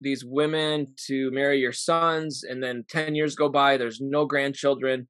these 0.00 0.24
women 0.24 0.86
to 0.96 1.30
marry 1.30 1.58
your 1.58 1.72
sons 1.72 2.44
and 2.44 2.62
then 2.62 2.84
10 2.88 3.14
years 3.14 3.34
go 3.34 3.48
by 3.48 3.76
there's 3.76 4.00
no 4.00 4.26
grandchildren 4.26 5.08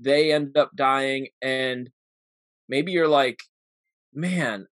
they 0.00 0.32
end 0.32 0.56
up 0.56 0.70
dying 0.74 1.26
and 1.42 1.90
maybe 2.68 2.92
you're 2.92 3.08
like 3.08 3.40
man 4.14 4.66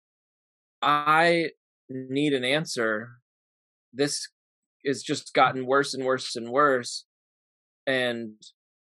i 0.81 1.49
need 1.93 2.33
an 2.33 2.43
answer. 2.43 3.09
This 3.93 4.27
is 4.83 5.03
just 5.03 5.33
gotten 5.33 5.65
worse 5.65 5.93
and 5.93 6.05
worse 6.05 6.35
and 6.35 6.49
worse 6.49 7.05
and 7.87 8.33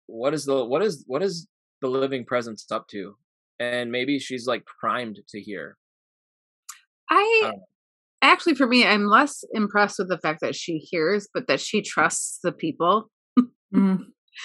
what 0.08 0.34
is 0.34 0.46
the 0.46 0.64
what 0.66 0.82
is 0.82 1.04
what 1.08 1.22
is 1.22 1.48
the 1.82 1.88
living 1.88 2.26
presence 2.26 2.66
up 2.72 2.88
to? 2.90 3.16
And 3.60 3.92
maybe 3.92 4.20
she's 4.20 4.48
like 4.48 4.64
primed 4.80 5.20
to 5.30 5.40
hear. 5.40 5.78
I 7.10 7.44
um, 7.46 7.54
actually 8.22 8.56
for 8.56 8.68
me 8.68 8.86
i'm 8.86 9.06
less 9.06 9.44
impressed 9.54 10.00
with 10.00 10.10
the 10.10 10.18
fact 10.18 10.42
that 10.42 10.56
she 10.56 10.78
hears 10.78 11.30
but 11.34 11.48
that 11.48 11.62
she 11.62 11.82
trusts 11.82 12.40
the 12.44 12.52
people. 12.52 13.10
Mm. 13.74 14.00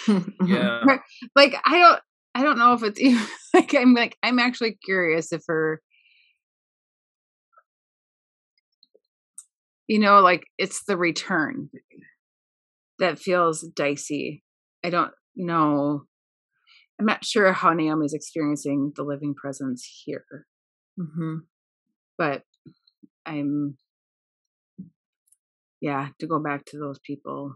yeah. 0.46 0.80
Like 1.34 1.54
i 1.64 1.78
don't 1.78 2.00
i 2.34 2.42
don't 2.42 2.58
know 2.58 2.74
if 2.74 2.82
it's 2.82 3.00
even 3.00 3.24
like 3.54 3.74
i'm 3.74 3.94
like 3.94 4.16
i'm 4.22 4.38
actually 4.38 4.78
curious 4.84 5.32
if 5.32 5.42
her 5.48 5.80
you 9.92 9.98
know 9.98 10.20
like 10.20 10.44
it's 10.56 10.84
the 10.84 10.96
return 10.96 11.68
that 12.98 13.18
feels 13.18 13.60
dicey 13.76 14.42
i 14.82 14.88
don't 14.88 15.12
know 15.36 16.04
i'm 16.98 17.04
not 17.04 17.26
sure 17.26 17.52
how 17.52 17.74
naomi's 17.74 18.14
experiencing 18.14 18.92
the 18.96 19.02
living 19.02 19.34
presence 19.34 19.86
here 20.06 20.24
mm-hmm. 20.98 21.34
but 22.16 22.42
i'm 23.26 23.76
yeah 25.82 26.08
to 26.18 26.26
go 26.26 26.38
back 26.38 26.64
to 26.64 26.78
those 26.78 26.98
people 27.00 27.54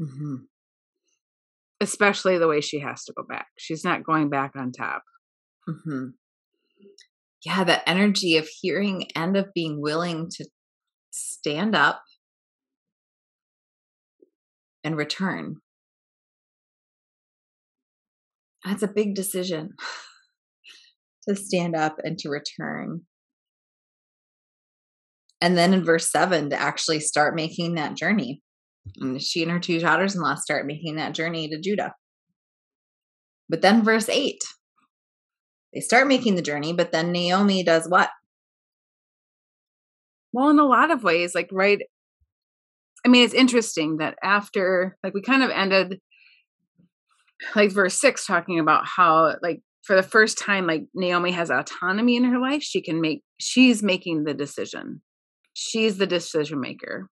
mm-hmm. 0.00 0.36
especially 1.80 2.38
the 2.38 2.46
way 2.46 2.60
she 2.60 2.78
has 2.78 3.02
to 3.02 3.12
go 3.16 3.24
back 3.28 3.48
she's 3.58 3.82
not 3.82 4.04
going 4.04 4.28
back 4.30 4.52
on 4.54 4.70
top 4.70 5.02
mm-hmm. 5.68 6.10
yeah 7.44 7.64
the 7.64 7.88
energy 7.88 8.36
of 8.36 8.46
hearing 8.60 9.08
and 9.16 9.36
of 9.36 9.52
being 9.52 9.80
willing 9.80 10.28
to 10.30 10.46
stand 11.16 11.74
up 11.74 12.02
and 14.84 14.96
return. 14.96 15.56
That's 18.64 18.82
a 18.82 18.88
big 18.88 19.14
decision 19.14 19.70
to 21.28 21.36
stand 21.36 21.74
up 21.74 21.96
and 22.02 22.18
to 22.18 22.28
return. 22.28 23.02
And 25.40 25.56
then 25.56 25.72
in 25.74 25.84
verse 25.84 26.10
seven, 26.10 26.50
to 26.50 26.60
actually 26.60 27.00
start 27.00 27.34
making 27.34 27.74
that 27.74 27.96
journey. 27.96 28.42
And 28.96 29.20
she 29.20 29.42
and 29.42 29.50
her 29.50 29.60
two 29.60 29.80
daughters 29.80 30.14
in 30.14 30.22
law 30.22 30.34
start 30.34 30.66
making 30.66 30.96
that 30.96 31.14
journey 31.14 31.48
to 31.48 31.60
Judah. 31.60 31.94
But 33.48 33.62
then 33.62 33.82
verse 33.82 34.08
eight, 34.08 34.42
they 35.72 35.80
start 35.80 36.08
making 36.08 36.36
the 36.36 36.42
journey, 36.42 36.72
but 36.72 36.92
then 36.92 37.12
Naomi 37.12 37.62
does 37.62 37.86
what? 37.88 38.10
Well, 40.36 40.50
in 40.50 40.58
a 40.58 40.66
lot 40.66 40.90
of 40.90 41.02
ways, 41.02 41.34
like 41.34 41.48
right. 41.50 41.80
I 43.06 43.08
mean, 43.08 43.24
it's 43.24 43.32
interesting 43.32 43.96
that 44.00 44.18
after, 44.22 44.98
like, 45.02 45.14
we 45.14 45.22
kind 45.22 45.42
of 45.42 45.48
ended, 45.48 45.98
like, 47.54 47.72
verse 47.72 47.98
six, 47.98 48.26
talking 48.26 48.58
about 48.58 48.84
how, 48.84 49.36
like, 49.40 49.62
for 49.82 49.96
the 49.96 50.02
first 50.02 50.36
time, 50.36 50.66
like, 50.66 50.82
Naomi 50.94 51.32
has 51.32 51.50
autonomy 51.50 52.16
in 52.16 52.24
her 52.24 52.38
life. 52.38 52.62
She 52.62 52.82
can 52.82 53.00
make, 53.00 53.22
she's 53.40 53.82
making 53.82 54.24
the 54.24 54.34
decision. 54.34 55.00
She's 55.54 55.96
the 55.96 56.06
decision 56.06 56.60
maker. 56.60 57.08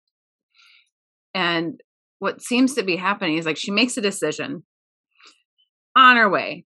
And 1.33 1.81
what 2.19 2.43
seems 2.43 2.75
to 2.75 2.83
be 2.83 2.95
happening 2.95 3.39
is 3.39 3.47
like 3.47 3.57
she 3.57 3.71
makes 3.71 3.97
a 3.97 4.01
decision 4.01 4.63
on 5.95 6.15
her 6.17 6.29
way. 6.29 6.65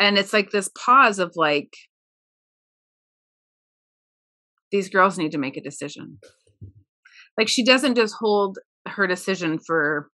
And 0.00 0.18
it's 0.18 0.32
like 0.32 0.50
this 0.50 0.70
pause 0.70 1.20
of 1.20 1.34
like, 1.36 1.72
these 4.72 4.88
girls 4.88 5.18
need 5.18 5.32
to 5.32 5.38
make 5.38 5.56
a 5.56 5.62
decision. 5.62 6.18
Like 7.38 7.48
she 7.48 7.64
doesn't 7.64 7.94
just 7.94 8.16
hold 8.18 8.58
her 8.88 9.06
decision 9.06 9.58
for 9.64 10.08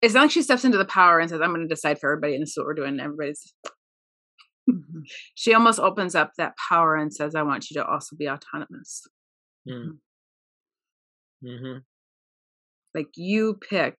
it's 0.00 0.14
not 0.14 0.22
like 0.22 0.30
she 0.30 0.42
steps 0.42 0.64
into 0.64 0.78
the 0.78 0.84
power 0.84 1.18
and 1.18 1.28
says, 1.28 1.40
I'm 1.42 1.52
going 1.52 1.66
to 1.68 1.74
decide 1.74 1.98
for 1.98 2.10
everybody 2.10 2.34
and 2.34 2.42
this 2.42 2.50
is 2.50 2.56
what 2.56 2.66
we're 2.66 2.74
doing. 2.74 2.90
And 2.90 3.00
everybody's 3.00 3.52
mm-hmm. 4.70 5.00
she 5.34 5.52
almost 5.52 5.80
opens 5.80 6.14
up 6.14 6.30
that 6.38 6.54
power 6.68 6.94
and 6.94 7.12
says, 7.12 7.34
I 7.34 7.42
want 7.42 7.68
you 7.68 7.80
to 7.80 7.86
also 7.86 8.16
be 8.16 8.28
autonomous. 8.28 9.02
Mm. 9.68 9.98
Mm-hmm. 11.44 11.78
Like 12.94 13.08
you 13.16 13.58
pick 13.68 13.96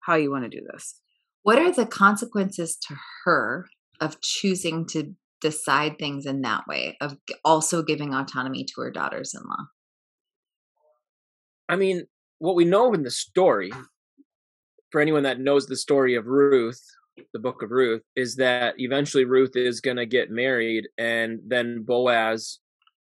how 0.00 0.16
you 0.16 0.30
want 0.30 0.44
to 0.44 0.50
do 0.50 0.64
this. 0.72 1.00
What 1.42 1.58
are 1.58 1.72
the 1.72 1.86
consequences 1.86 2.76
to 2.88 2.96
her 3.24 3.66
of 4.00 4.20
choosing 4.20 4.86
to 4.86 5.14
decide 5.42 5.98
things 5.98 6.24
in 6.24 6.40
that 6.42 6.66
way, 6.66 6.96
of 7.00 7.16
also 7.44 7.82
giving 7.82 8.14
autonomy 8.14 8.64
to 8.64 8.80
her 8.80 8.90
daughters 8.90 9.34
in 9.34 9.42
law? 9.42 9.66
I 11.68 11.76
mean, 11.76 12.06
what 12.38 12.54
we 12.54 12.64
know 12.64 12.92
in 12.94 13.02
the 13.02 13.10
story, 13.10 13.72
for 14.90 15.00
anyone 15.00 15.24
that 15.24 15.40
knows 15.40 15.66
the 15.66 15.76
story 15.76 16.14
of 16.14 16.26
Ruth, 16.26 16.80
the 17.32 17.38
book 17.38 17.62
of 17.62 17.70
Ruth, 17.70 18.02
is 18.16 18.36
that 18.36 18.74
eventually 18.78 19.24
Ruth 19.24 19.56
is 19.56 19.80
going 19.80 19.98
to 19.98 20.06
get 20.06 20.30
married, 20.30 20.88
and 20.98 21.40
then 21.46 21.82
Boaz, 21.82 22.58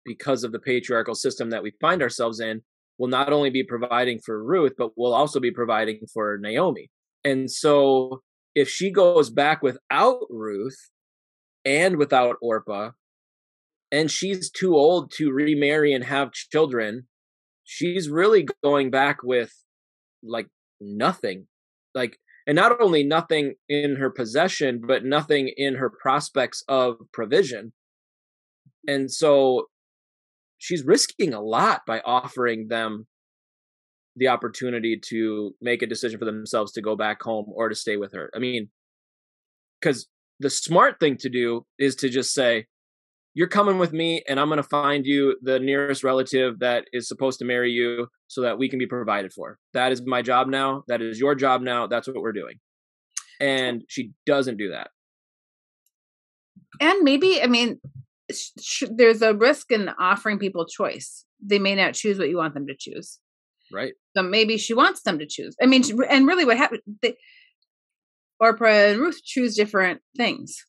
because 0.05 0.45
of 0.45 0.53
the 0.53 0.59
patriarchal 0.59 1.15
system 1.15 1.51
that 1.51 1.63
we 1.63 1.73
find 1.81 2.03
ourselves 2.03 2.41
in, 2.41 2.63
will 2.99 3.09
not 3.09 3.33
only 3.33 3.51
be 3.51 3.65
providing 3.65 4.19
for 4.21 4.45
Ruth, 4.45 4.73
but 4.79 4.97
will 4.97 5.15
also 5.15 5.41
be 5.41 5.51
providing 5.51 6.01
for 6.13 6.39
Naomi. 6.39 6.91
And 7.25 7.51
so 7.51 8.23
if 8.55 8.69
she 8.69 8.91
goes 8.91 9.31
back 9.31 9.63
without 9.63 10.21
Ruth 10.31 10.79
and 11.65 11.97
without 11.97 12.37
Orpah, 12.41 12.91
and 13.91 14.11
she's 14.11 14.51
too 14.51 14.75
old 14.75 15.13
to 15.13 15.31
remarry 15.31 15.93
and 15.93 16.05
have 16.05 16.33
children, 16.33 17.07
she's 17.65 18.09
really 18.09 18.47
going 18.63 18.91
back 18.91 19.23
with 19.23 19.53
like 20.23 20.49
nothing. 20.81 21.47
Like, 21.95 22.19
and 22.47 22.57
not 22.57 22.81
only 22.81 23.05
nothing 23.05 23.55
in 23.69 23.97
her 23.97 24.11
possession, 24.11 24.83
but 24.87 25.05
nothing 25.05 25.53
in 25.57 25.77
her 25.77 25.89
prospects 25.91 26.63
of 26.69 26.97
provision. 27.13 27.73
And 28.87 29.11
so 29.11 29.69
she's 30.59 30.85
risking 30.85 31.33
a 31.33 31.41
lot 31.41 31.83
by 31.87 32.01
offering 32.05 32.69
them 32.69 33.07
the 34.17 34.29
opportunity 34.29 34.99
to 35.09 35.55
make 35.61 35.83
a 35.83 35.87
decision 35.87 36.19
for 36.19 36.25
themselves 36.25 36.73
to 36.73 36.83
go 36.83 36.97
back 36.97 37.23
home 37.23 37.47
or 37.49 37.69
to 37.69 37.75
stay 37.75 37.97
with 37.97 38.13
her. 38.13 38.31
I 38.35 38.39
mean, 38.39 38.69
because 39.81 40.07
the 40.41 40.51
smart 40.51 40.99
thing 41.01 41.17
to 41.19 41.29
do 41.29 41.67
is 41.79 41.97
to 41.97 42.09
just 42.09 42.35
say, 42.35 42.67
You're 43.35 43.49
coming 43.49 43.79
with 43.79 43.93
me, 43.93 44.23
and 44.29 44.39
I'm 44.39 44.49
going 44.49 44.59
to 44.59 44.63
find 44.63 45.07
you 45.07 45.37
the 45.43 45.59
nearest 45.59 46.05
relative 46.05 46.59
that 46.61 46.87
is 46.93 47.09
supposed 47.09 47.39
to 47.41 47.45
marry 47.45 47.71
you 47.71 48.09
so 48.29 48.43
that 48.43 48.59
we 48.59 48.69
can 48.69 48.79
be 48.79 48.87
provided 48.87 49.33
for. 49.33 49.59
That 49.73 49.93
is 49.93 50.03
my 50.03 50.23
job 50.23 50.49
now. 50.49 50.85
That 50.89 51.03
is 51.03 51.19
your 51.19 51.35
job 51.35 51.63
now. 51.63 51.87
That's 51.87 52.07
what 52.07 52.17
we're 52.17 52.33
doing. 52.33 52.59
And 53.41 53.83
she 53.89 54.13
doesn't 54.27 54.57
do 54.57 54.71
that. 54.71 54.91
And 56.81 57.03
maybe, 57.03 57.43
I 57.43 57.47
mean, 57.47 57.81
sh- 58.33 58.85
there's 58.91 59.23
a 59.23 59.35
risk 59.35 59.71
in 59.71 59.91
offering 59.99 60.39
people 60.39 60.67
choice. 60.67 61.25
They 61.45 61.59
may 61.59 61.75
not 61.75 61.95
choose 61.95 62.19
what 62.19 62.29
you 62.29 62.37
want 62.37 62.55
them 62.55 62.67
to 62.67 62.75
choose. 62.79 63.19
Right. 63.73 63.95
So 64.17 64.23
maybe 64.23 64.57
she 64.59 64.75
wants 64.75 65.03
them 65.03 65.19
to 65.19 65.27
choose. 65.27 65.57
I 65.61 65.67
mean, 65.67 65.83
and 66.09 66.27
really, 66.27 66.45
what 66.45 66.57
happened? 66.57 66.83
They, 67.03 67.17
Orpah 68.41 68.67
and 68.67 69.01
Ruth 69.01 69.23
choose 69.25 69.55
different 69.55 70.01
things, 70.17 70.65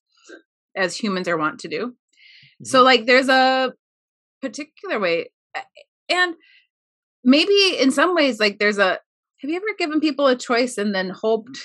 as 0.75 0.95
humans 0.95 1.28
are 1.28 1.38
wont 1.38 1.60
to 1.62 1.67
do. 1.67 1.88
Mm-hmm. 1.88 2.65
So, 2.65 2.84
like, 2.84 3.06
there's 3.06 3.30
a 3.30 3.73
particular 4.41 4.99
way, 4.99 5.32
and 6.10 6.36
maybe 7.23 7.78
in 7.80 7.91
some 7.91 8.15
ways, 8.15 8.39
like, 8.39 8.60
there's 8.60 8.78
a. 8.78 8.99
Have 9.41 9.51
you 9.51 9.58
ever 9.58 9.75
given 9.78 9.99
people 9.99 10.28
a 10.28 10.36
choice 10.36 10.78
and 10.78 10.95
then 10.95 11.10
hoped 11.10 11.60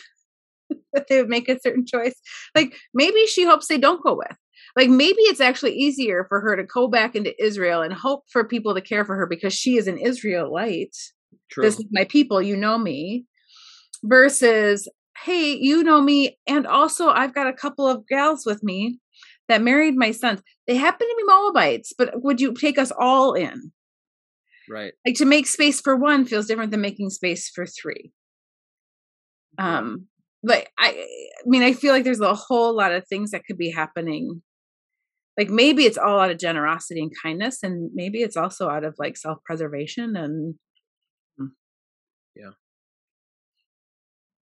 that 0.93 1.07
they 1.09 1.19
would 1.19 1.31
make 1.31 1.49
a 1.49 1.59
certain 1.61 1.87
choice? 1.87 2.15
Like, 2.55 2.77
maybe 2.93 3.27
she 3.27 3.45
hopes 3.45 3.69
they 3.69 3.79
don't 3.79 4.03
go 4.03 4.17
with 4.17 4.37
like 4.77 4.89
maybe 4.89 5.23
it's 5.23 5.41
actually 5.41 5.75
easier 5.75 6.27
for 6.29 6.41
her 6.41 6.55
to 6.55 6.63
go 6.63 6.87
back 6.87 7.17
into 7.17 7.35
Israel 7.45 7.83
and 7.83 7.93
hope 7.93 8.23
for 8.31 8.47
people 8.47 8.73
to 8.75 8.81
care 8.81 9.05
for 9.05 9.17
her 9.17 9.27
because 9.27 9.53
she 9.53 9.77
is 9.77 9.89
an 9.89 9.99
Israelite 9.99 10.95
True. 11.51 11.65
This 11.65 11.79
is 11.79 11.87
my 11.91 12.05
people, 12.05 12.41
you 12.41 12.57
know 12.57 12.79
me. 12.79 13.27
Versus, 14.05 14.89
hey, 15.25 15.53
you 15.53 15.83
know 15.83 16.01
me. 16.01 16.39
And 16.47 16.67
also, 16.67 17.11
I've 17.11 17.35
got 17.35 17.47
a 17.47 17.53
couple 17.53 17.87
of 17.87 18.07
gals 18.07 18.45
with 18.47 18.63
me 18.63 18.99
that 19.49 19.63
married 19.63 19.97
my 19.97 20.11
sons. 20.13 20.41
They 20.67 20.77
happen 20.77 21.07
to 21.07 21.15
be 21.17 21.25
Moabites, 21.25 21.93
but 21.97 22.23
would 22.23 22.41
you 22.41 22.55
take 22.55 22.79
us 22.79 22.93
all 22.99 23.35
in? 23.35 23.73
Right. 24.69 24.93
Like 25.05 25.17
to 25.17 25.25
make 25.25 25.47
space 25.47 25.81
for 25.81 25.97
one 25.97 26.25
feels 26.25 26.47
different 26.47 26.71
than 26.71 26.81
making 26.81 27.11
space 27.11 27.49
for 27.49 27.67
three. 27.67 28.13
Um, 29.59 30.07
like 30.43 30.71
I, 30.79 30.89
I 30.91 31.43
mean, 31.45 31.63
I 31.63 31.73
feel 31.73 31.93
like 31.93 32.05
there's 32.05 32.21
a 32.21 32.35
whole 32.35 32.75
lot 32.75 32.93
of 32.93 33.07
things 33.09 33.33
that 33.33 33.45
could 33.45 33.59
be 33.59 33.71
happening. 33.71 34.43
Like 35.37 35.51
maybe 35.51 35.85
it's 35.85 35.99
all 35.99 36.21
out 36.21 36.31
of 36.31 36.39
generosity 36.39 37.01
and 37.01 37.13
kindness, 37.23 37.63
and 37.63 37.91
maybe 37.95 38.23
it's 38.23 38.37
also 38.37 38.69
out 38.69 38.85
of 38.85 38.95
like 38.99 39.17
self 39.17 39.39
preservation 39.45 40.17
and 40.17 40.55
yeah 42.37 42.51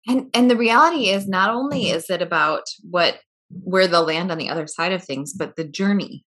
and 0.08 0.30
and 0.34 0.50
the 0.50 0.58
reality 0.58 1.10
is 1.10 1.28
not 1.28 1.50
only 1.50 1.90
is 1.90 2.10
it 2.10 2.22
about 2.22 2.64
what 2.90 3.20
where 3.50 3.88
they'll 3.88 4.06
land 4.06 4.32
on 4.32 4.38
the 4.38 4.50
other 4.50 4.68
side 4.68 4.92
of 4.92 5.04
things 5.04 5.34
but 5.34 5.56
the 5.56 5.64
journey. 5.64 6.26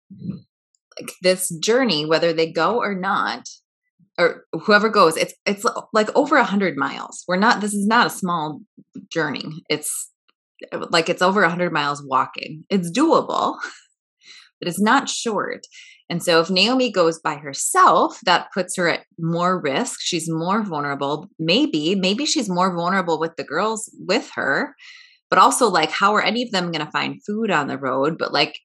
Like 1.00 1.12
this 1.22 1.50
journey 1.60 2.06
whether 2.06 2.34
they 2.34 2.52
go 2.52 2.80
or 2.80 2.94
not 2.96 3.48
or 4.20 4.46
whoever 4.52 4.90
goes 4.90 5.16
it's 5.18 5.34
it's 5.46 5.66
like 5.94 6.10
over 6.16 6.38
a 6.38 6.44
hundred 6.44 6.78
miles. 6.78 7.24
We're 7.28 7.38
not 7.38 7.62
this 7.62 7.74
is 7.74 7.88
not 7.88 8.08
a 8.08 8.12
small 8.12 8.62
journey. 9.12 9.64
It's 9.70 10.10
like 10.90 11.10
it's 11.10 11.22
over 11.22 11.44
a 11.44 11.50
hundred 11.50 11.72
miles 11.72 12.04
walking. 12.06 12.66
It's 12.70 12.92
doable 12.92 13.58
but 14.62 14.68
it's 14.68 14.82
not 14.82 15.10
short 15.10 15.66
and 16.12 16.22
so 16.22 16.42
if 16.42 16.50
Naomi 16.50 16.92
goes 16.92 17.20
by 17.20 17.36
herself, 17.36 18.20
that 18.26 18.52
puts 18.54 18.76
her 18.76 18.90
at 18.90 19.06
more 19.18 19.62
risk. 19.62 20.02
She's 20.02 20.30
more 20.30 20.62
vulnerable. 20.62 21.30
Maybe, 21.40 21.96
maybe 21.96 22.26
she's 22.26 22.50
more 22.50 22.76
vulnerable 22.76 23.18
with 23.18 23.38
the 23.38 23.46
girls 23.46 23.90
with 23.98 24.30
her. 24.36 24.76
But 25.30 25.40
also 25.40 25.70
like 25.70 25.90
how 25.90 26.14
are 26.14 26.22
any 26.22 26.44
of 26.44 26.52
them 26.52 26.74
going 26.74 26.86
to 26.86 26.92
find 26.92 27.24
food 27.26 27.50
on 27.50 27.68
the 27.68 27.78
road? 27.78 28.18
But 28.20 28.34
like 28.34 28.60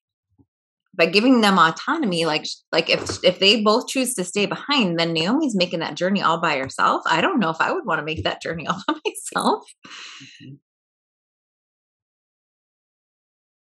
by 0.92 1.06
giving 1.06 1.40
them 1.40 1.56
autonomy 1.56 2.24
like 2.24 2.46
like 2.72 2.90
if 2.90 3.22
if 3.22 3.38
they 3.38 3.62
both 3.62 3.86
choose 3.86 4.14
to 4.14 4.24
stay 4.24 4.46
behind 4.46 4.98
then 4.98 5.12
naomi's 5.12 5.54
making 5.54 5.80
that 5.80 5.94
journey 5.94 6.22
all 6.22 6.40
by 6.40 6.56
herself 6.56 7.02
i 7.06 7.20
don't 7.20 7.38
know 7.38 7.50
if 7.50 7.60
i 7.60 7.70
would 7.70 7.84
want 7.84 7.98
to 7.98 8.02
make 8.02 8.24
that 8.24 8.40
journey 8.40 8.66
all 8.66 8.82
by 8.88 8.94
myself 9.04 9.62
mm-hmm. 9.86 10.54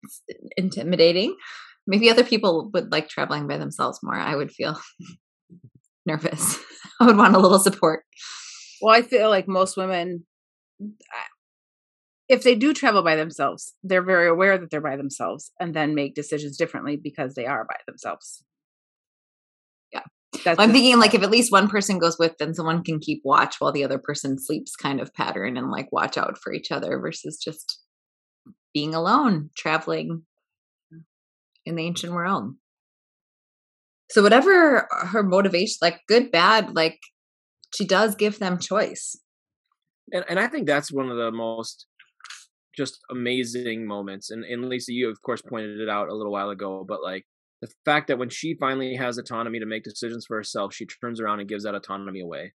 it's 0.05 0.23
intimidating 0.57 1.35
maybe 1.87 2.11
other 2.11 2.25
people 2.25 2.71
would 2.75 2.91
like 2.91 3.09
traveling 3.09 3.47
by 3.47 3.59
themselves 3.59 4.01
more. 4.03 4.17
I 4.17 4.35
would 4.35 4.51
feel 4.51 4.79
nervous. 6.07 6.59
I 7.01 7.07
would 7.07 7.17
want 7.17 7.35
a 7.35 7.39
little 7.39 7.59
support. 7.59 8.05
Well, 8.81 8.95
I 8.95 9.03
feel 9.03 9.31
like 9.31 9.49
most 9.49 9.77
women, 9.77 10.27
if 12.29 12.43
they 12.43 12.55
do 12.55 12.75
travel 12.75 13.03
by 13.03 13.17
themselves, 13.17 13.75
they're 13.83 14.03
very 14.03 14.29
aware 14.29 14.59
that 14.59 14.71
they're 14.71 14.81
by 14.81 14.97
themselves 14.97 15.53
and 15.61 15.75
then 15.75 15.95
make 15.95 16.15
decisions 16.15 16.57
differently 16.57 16.97
because 16.97 17.35
they 17.35 17.47
are 17.47 17.65
by 17.65 17.77
themselves. 17.87 18.45
Yeah. 19.93 20.03
Well, 20.45 20.57
I'm 20.59 20.73
thinking 20.73 20.99
like 20.99 21.15
if 21.15 21.23
at 21.23 21.31
least 21.31 21.53
one 21.53 21.69
person 21.69 21.99
goes 21.99 22.19
with, 22.19 22.37
then 22.39 22.55
someone 22.55 22.83
can 22.83 22.99
keep 22.99 23.23
watch 23.25 23.57
while 23.59 23.73
the 23.73 23.85
other 23.85 23.99
person 23.99 24.39
sleeps 24.39 24.77
kind 24.77 25.01
of 25.01 25.15
pattern 25.15 25.57
and 25.57 25.71
like 25.71 25.91
watch 25.93 26.19
out 26.19 26.37
for 26.39 26.53
each 26.53 26.71
other 26.71 26.99
versus 26.99 27.39
just 27.43 27.81
being 28.75 28.95
alone, 28.95 29.51
traveling 29.57 30.23
in 31.67 31.75
the 31.75 31.85
ancient 31.85 32.13
world. 32.13 32.55
So 34.11 34.23
whatever 34.23 34.89
her 35.09 35.23
motivation, 35.23 35.79
like 35.83 36.01
good, 36.09 36.31
bad, 36.31 36.75
like 36.75 36.99
she 37.75 37.85
does 37.85 38.15
give 38.15 38.39
them 38.39 38.59
choice. 38.59 39.21
And 40.13 40.25
and 40.29 40.39
I 40.39 40.47
think 40.47 40.67
that's 40.67 40.93
one 40.93 41.11
of 41.11 41.17
the 41.17 41.33
most 41.33 41.87
just 42.77 42.99
amazing 43.11 43.87
moments. 43.87 44.31
And 44.31 44.45
and 44.45 44.69
Lisa, 44.69 44.93
you 44.93 45.11
of 45.11 45.21
course 45.23 45.43
pointed 45.43 45.81
it 45.81 45.89
out 45.89 46.09
a 46.09 46.15
little 46.15 46.33
while 46.33 46.51
ago, 46.51 46.85
but 46.89 47.03
like 47.03 47.25
the 47.63 47.69
fact 47.85 48.09
that 48.09 48.19
when 48.19 48.29
she 48.29 48.55
finally 48.61 48.95
has 48.95 49.19
autonomy 49.19 49.59
to 49.59 49.67
make 49.67 49.83
decisions 49.83 50.27
for 50.27 50.37
herself, 50.37 50.73
she 50.73 50.87
turns 50.87 51.21
around 51.21 51.41
and 51.41 51.49
gives 51.49 51.65
that 51.65 51.75
autonomy 51.75 52.21
away. 52.21 52.53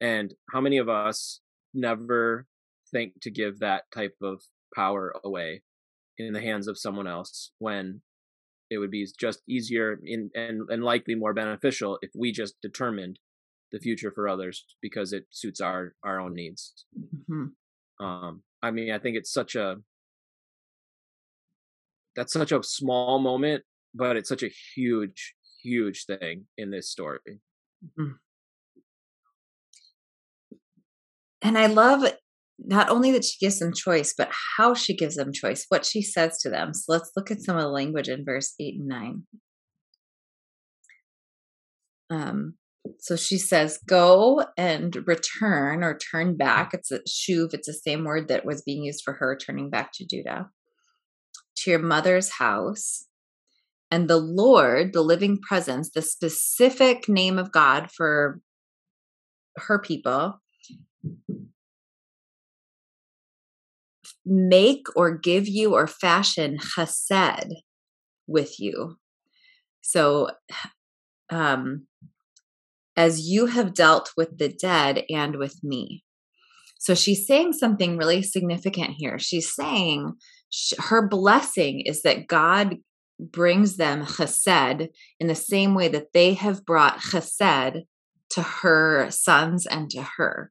And 0.00 0.34
how 0.52 0.60
many 0.60 0.78
of 0.78 0.88
us 0.88 1.40
never 1.74 2.46
think 2.90 3.14
to 3.22 3.30
give 3.30 3.58
that 3.58 3.84
type 3.92 4.14
of 4.22 4.40
power 4.74 5.14
away 5.24 5.62
in 6.18 6.32
the 6.32 6.40
hands 6.40 6.68
of 6.68 6.78
someone 6.78 7.06
else 7.06 7.52
when 7.58 8.00
it 8.70 8.78
would 8.78 8.90
be 8.90 9.06
just 9.18 9.42
easier 9.48 10.00
in, 10.04 10.30
and 10.34 10.68
and 10.70 10.84
likely 10.84 11.14
more 11.14 11.34
beneficial 11.34 11.98
if 12.02 12.10
we 12.14 12.32
just 12.32 12.60
determined 12.62 13.18
the 13.72 13.78
future 13.78 14.12
for 14.12 14.28
others 14.28 14.64
because 14.80 15.12
it 15.12 15.26
suits 15.30 15.60
our 15.60 15.94
our 16.02 16.20
own 16.20 16.34
needs. 16.34 16.84
Mm-hmm. 16.98 18.04
Um, 18.04 18.42
I 18.62 18.70
mean, 18.70 18.92
I 18.92 18.98
think 18.98 19.16
it's 19.16 19.32
such 19.32 19.54
a 19.54 19.76
that's 22.14 22.32
such 22.32 22.52
a 22.52 22.62
small 22.62 23.18
moment, 23.18 23.62
but 23.94 24.16
it's 24.16 24.28
such 24.28 24.42
a 24.42 24.50
huge, 24.74 25.34
huge 25.62 26.06
thing 26.06 26.46
in 26.56 26.70
this 26.70 26.90
story. 26.90 27.40
Mm-hmm. 27.84 28.12
And 31.42 31.58
I 31.58 31.66
love 31.66 32.04
not 32.58 32.88
only 32.88 33.12
that 33.12 33.24
she 33.24 33.38
gives 33.38 33.58
them 33.58 33.72
choice, 33.72 34.14
but 34.16 34.30
how 34.56 34.74
she 34.74 34.96
gives 34.96 35.16
them 35.16 35.32
choice, 35.32 35.66
what 35.68 35.84
she 35.84 36.02
says 36.02 36.38
to 36.38 36.50
them. 36.50 36.72
So 36.72 36.92
let's 36.92 37.12
look 37.16 37.30
at 37.30 37.42
some 37.42 37.56
of 37.56 37.62
the 37.62 37.68
language 37.68 38.08
in 38.08 38.24
verse 38.24 38.54
8 38.58 38.76
and 38.76 38.88
9. 38.88 39.22
Um, 42.10 42.54
So 43.00 43.16
she 43.16 43.36
says, 43.36 43.78
Go 43.86 44.44
and 44.56 44.96
return 45.06 45.82
or 45.84 45.98
turn 45.98 46.36
back. 46.36 46.72
It's 46.72 46.90
a 46.90 47.00
shuv, 47.00 47.52
it's 47.52 47.66
the 47.66 47.74
same 47.74 48.04
word 48.04 48.28
that 48.28 48.46
was 48.46 48.62
being 48.62 48.84
used 48.84 49.02
for 49.04 49.14
her 49.14 49.36
turning 49.36 49.70
back 49.70 49.90
to 49.94 50.06
Judah, 50.06 50.48
to 51.58 51.70
your 51.70 51.80
mother's 51.80 52.30
house. 52.30 53.06
And 53.90 54.08
the 54.08 54.18
Lord, 54.18 54.92
the 54.92 55.02
living 55.02 55.38
presence, 55.40 55.90
the 55.90 56.02
specific 56.02 57.08
name 57.08 57.38
of 57.38 57.52
God 57.52 57.90
for 57.92 58.40
her 59.56 59.78
people, 59.78 60.40
make 64.26 64.86
or 64.96 65.16
give 65.16 65.46
you 65.46 65.74
or 65.74 65.86
fashion 65.86 66.58
chesed 66.58 67.50
with 68.26 68.58
you. 68.58 68.96
So, 69.80 70.30
um, 71.30 71.86
as 72.96 73.28
you 73.28 73.46
have 73.46 73.74
dealt 73.74 74.10
with 74.16 74.38
the 74.38 74.48
dead 74.48 75.04
and 75.10 75.36
with 75.36 75.62
me. 75.62 76.02
So 76.78 76.94
she's 76.94 77.26
saying 77.26 77.52
something 77.52 77.96
really 77.96 78.22
significant 78.22 78.92
here. 78.96 79.18
She's 79.18 79.54
saying 79.54 80.14
her 80.78 81.06
blessing 81.08 81.82
is 81.84 82.02
that 82.02 82.26
God 82.26 82.76
brings 83.18 83.76
them 83.76 84.04
chesed 84.04 84.88
in 85.20 85.26
the 85.26 85.34
same 85.34 85.74
way 85.74 85.88
that 85.88 86.12
they 86.12 86.34
have 86.34 86.64
brought 86.64 86.98
chesed 86.98 87.82
to 88.30 88.42
her 88.42 89.10
sons 89.10 89.66
and 89.66 89.90
to 89.90 90.02
her. 90.16 90.50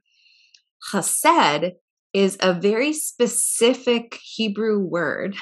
Chesed 0.91 1.71
is 2.15 2.37
a 2.39 2.53
very 2.53 2.93
specific 2.93 4.17
Hebrew 4.23 4.79
word 4.79 5.35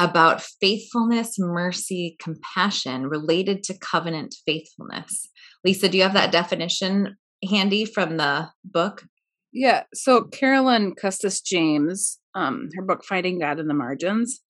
about 0.00 0.42
faithfulness, 0.42 1.36
mercy, 1.38 2.16
compassion 2.20 3.06
related 3.06 3.62
to 3.62 3.78
covenant 3.78 4.34
faithfulness. 4.44 5.28
Lisa, 5.64 5.88
do 5.88 5.96
you 5.96 6.02
have 6.02 6.14
that 6.14 6.32
definition 6.32 7.16
handy 7.48 7.84
from 7.84 8.16
the 8.16 8.48
book? 8.64 9.04
Yeah. 9.52 9.84
So 9.94 10.24
Carolyn 10.24 10.96
Custis 11.00 11.40
James, 11.40 12.18
um, 12.34 12.70
her 12.74 12.84
book 12.84 13.04
Finding 13.04 13.38
God 13.38 13.60
in 13.60 13.68
the 13.68 13.72
Margins. 13.72 14.40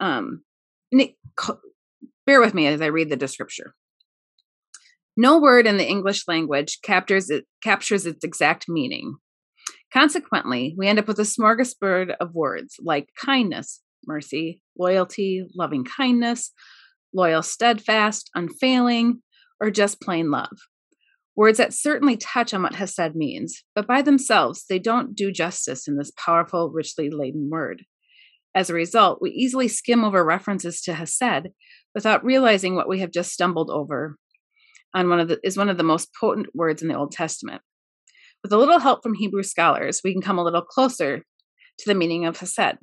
Um, 0.00 0.44
bear 2.26 2.40
with 2.40 2.54
me 2.54 2.68
as 2.68 2.80
I 2.80 2.86
read 2.86 3.10
the 3.10 3.16
description. 3.16 3.66
No 5.14 5.38
word 5.38 5.66
in 5.66 5.76
the 5.76 5.86
English 5.86 6.26
language 6.26 6.78
captures 6.82 7.28
it, 7.28 7.44
captures 7.62 8.06
its 8.06 8.24
exact 8.24 8.64
meaning. 8.66 9.16
Consequently, 9.92 10.74
we 10.76 10.86
end 10.86 10.98
up 10.98 11.08
with 11.08 11.18
a 11.18 11.22
smorgasbord 11.22 12.14
of 12.20 12.34
words 12.34 12.76
like 12.80 13.08
kindness, 13.20 13.80
mercy, 14.06 14.62
loyalty, 14.78 15.46
loving 15.54 15.84
kindness, 15.84 16.52
loyal, 17.12 17.42
steadfast, 17.42 18.30
unfailing, 18.34 19.22
or 19.60 19.70
just 19.70 20.00
plain 20.00 20.30
love. 20.30 20.56
Words 21.36 21.58
that 21.58 21.72
certainly 21.72 22.16
touch 22.16 22.52
on 22.54 22.62
what 22.62 22.74
Hesed 22.74 23.14
means, 23.14 23.64
but 23.74 23.86
by 23.86 24.02
themselves, 24.02 24.64
they 24.68 24.78
don't 24.78 25.14
do 25.14 25.32
justice 25.32 25.88
in 25.88 25.96
this 25.96 26.12
powerful, 26.16 26.70
richly 26.70 27.10
laden 27.10 27.48
word. 27.50 27.84
As 28.54 28.68
a 28.68 28.74
result, 28.74 29.22
we 29.22 29.30
easily 29.30 29.68
skim 29.68 30.04
over 30.04 30.24
references 30.24 30.80
to 30.82 30.94
Hesed 30.94 31.48
without 31.94 32.24
realizing 32.24 32.74
what 32.74 32.88
we 32.88 33.00
have 33.00 33.12
just 33.12 33.32
stumbled 33.32 33.70
over 33.70 34.16
on 34.92 35.08
one 35.08 35.20
of 35.20 35.28
the 35.28 35.38
is 35.44 35.56
one 35.56 35.68
of 35.68 35.76
the 35.76 35.84
most 35.84 36.08
potent 36.18 36.48
words 36.54 36.82
in 36.82 36.88
the 36.88 36.96
Old 36.96 37.12
Testament. 37.12 37.62
With 38.42 38.52
a 38.52 38.58
little 38.58 38.78
help 38.78 39.02
from 39.02 39.14
Hebrew 39.14 39.42
scholars, 39.42 40.00
we 40.02 40.12
can 40.12 40.22
come 40.22 40.38
a 40.38 40.44
little 40.44 40.62
closer 40.62 41.18
to 41.78 41.84
the 41.86 41.94
meaning 41.94 42.24
of 42.24 42.38
Hesed. 42.38 42.78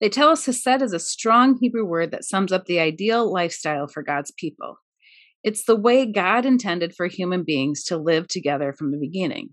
They 0.00 0.08
tell 0.08 0.30
us 0.30 0.46
Hesed 0.46 0.82
is 0.82 0.92
a 0.92 0.98
strong 0.98 1.58
Hebrew 1.60 1.84
word 1.84 2.10
that 2.12 2.24
sums 2.24 2.52
up 2.52 2.64
the 2.64 2.80
ideal 2.80 3.30
lifestyle 3.30 3.86
for 3.86 4.02
God's 4.02 4.32
people. 4.38 4.76
It's 5.42 5.64
the 5.64 5.76
way 5.76 6.10
God 6.10 6.46
intended 6.46 6.94
for 6.94 7.06
human 7.06 7.44
beings 7.44 7.84
to 7.84 7.96
live 7.96 8.28
together 8.28 8.72
from 8.72 8.90
the 8.90 8.98
beginning. 8.98 9.50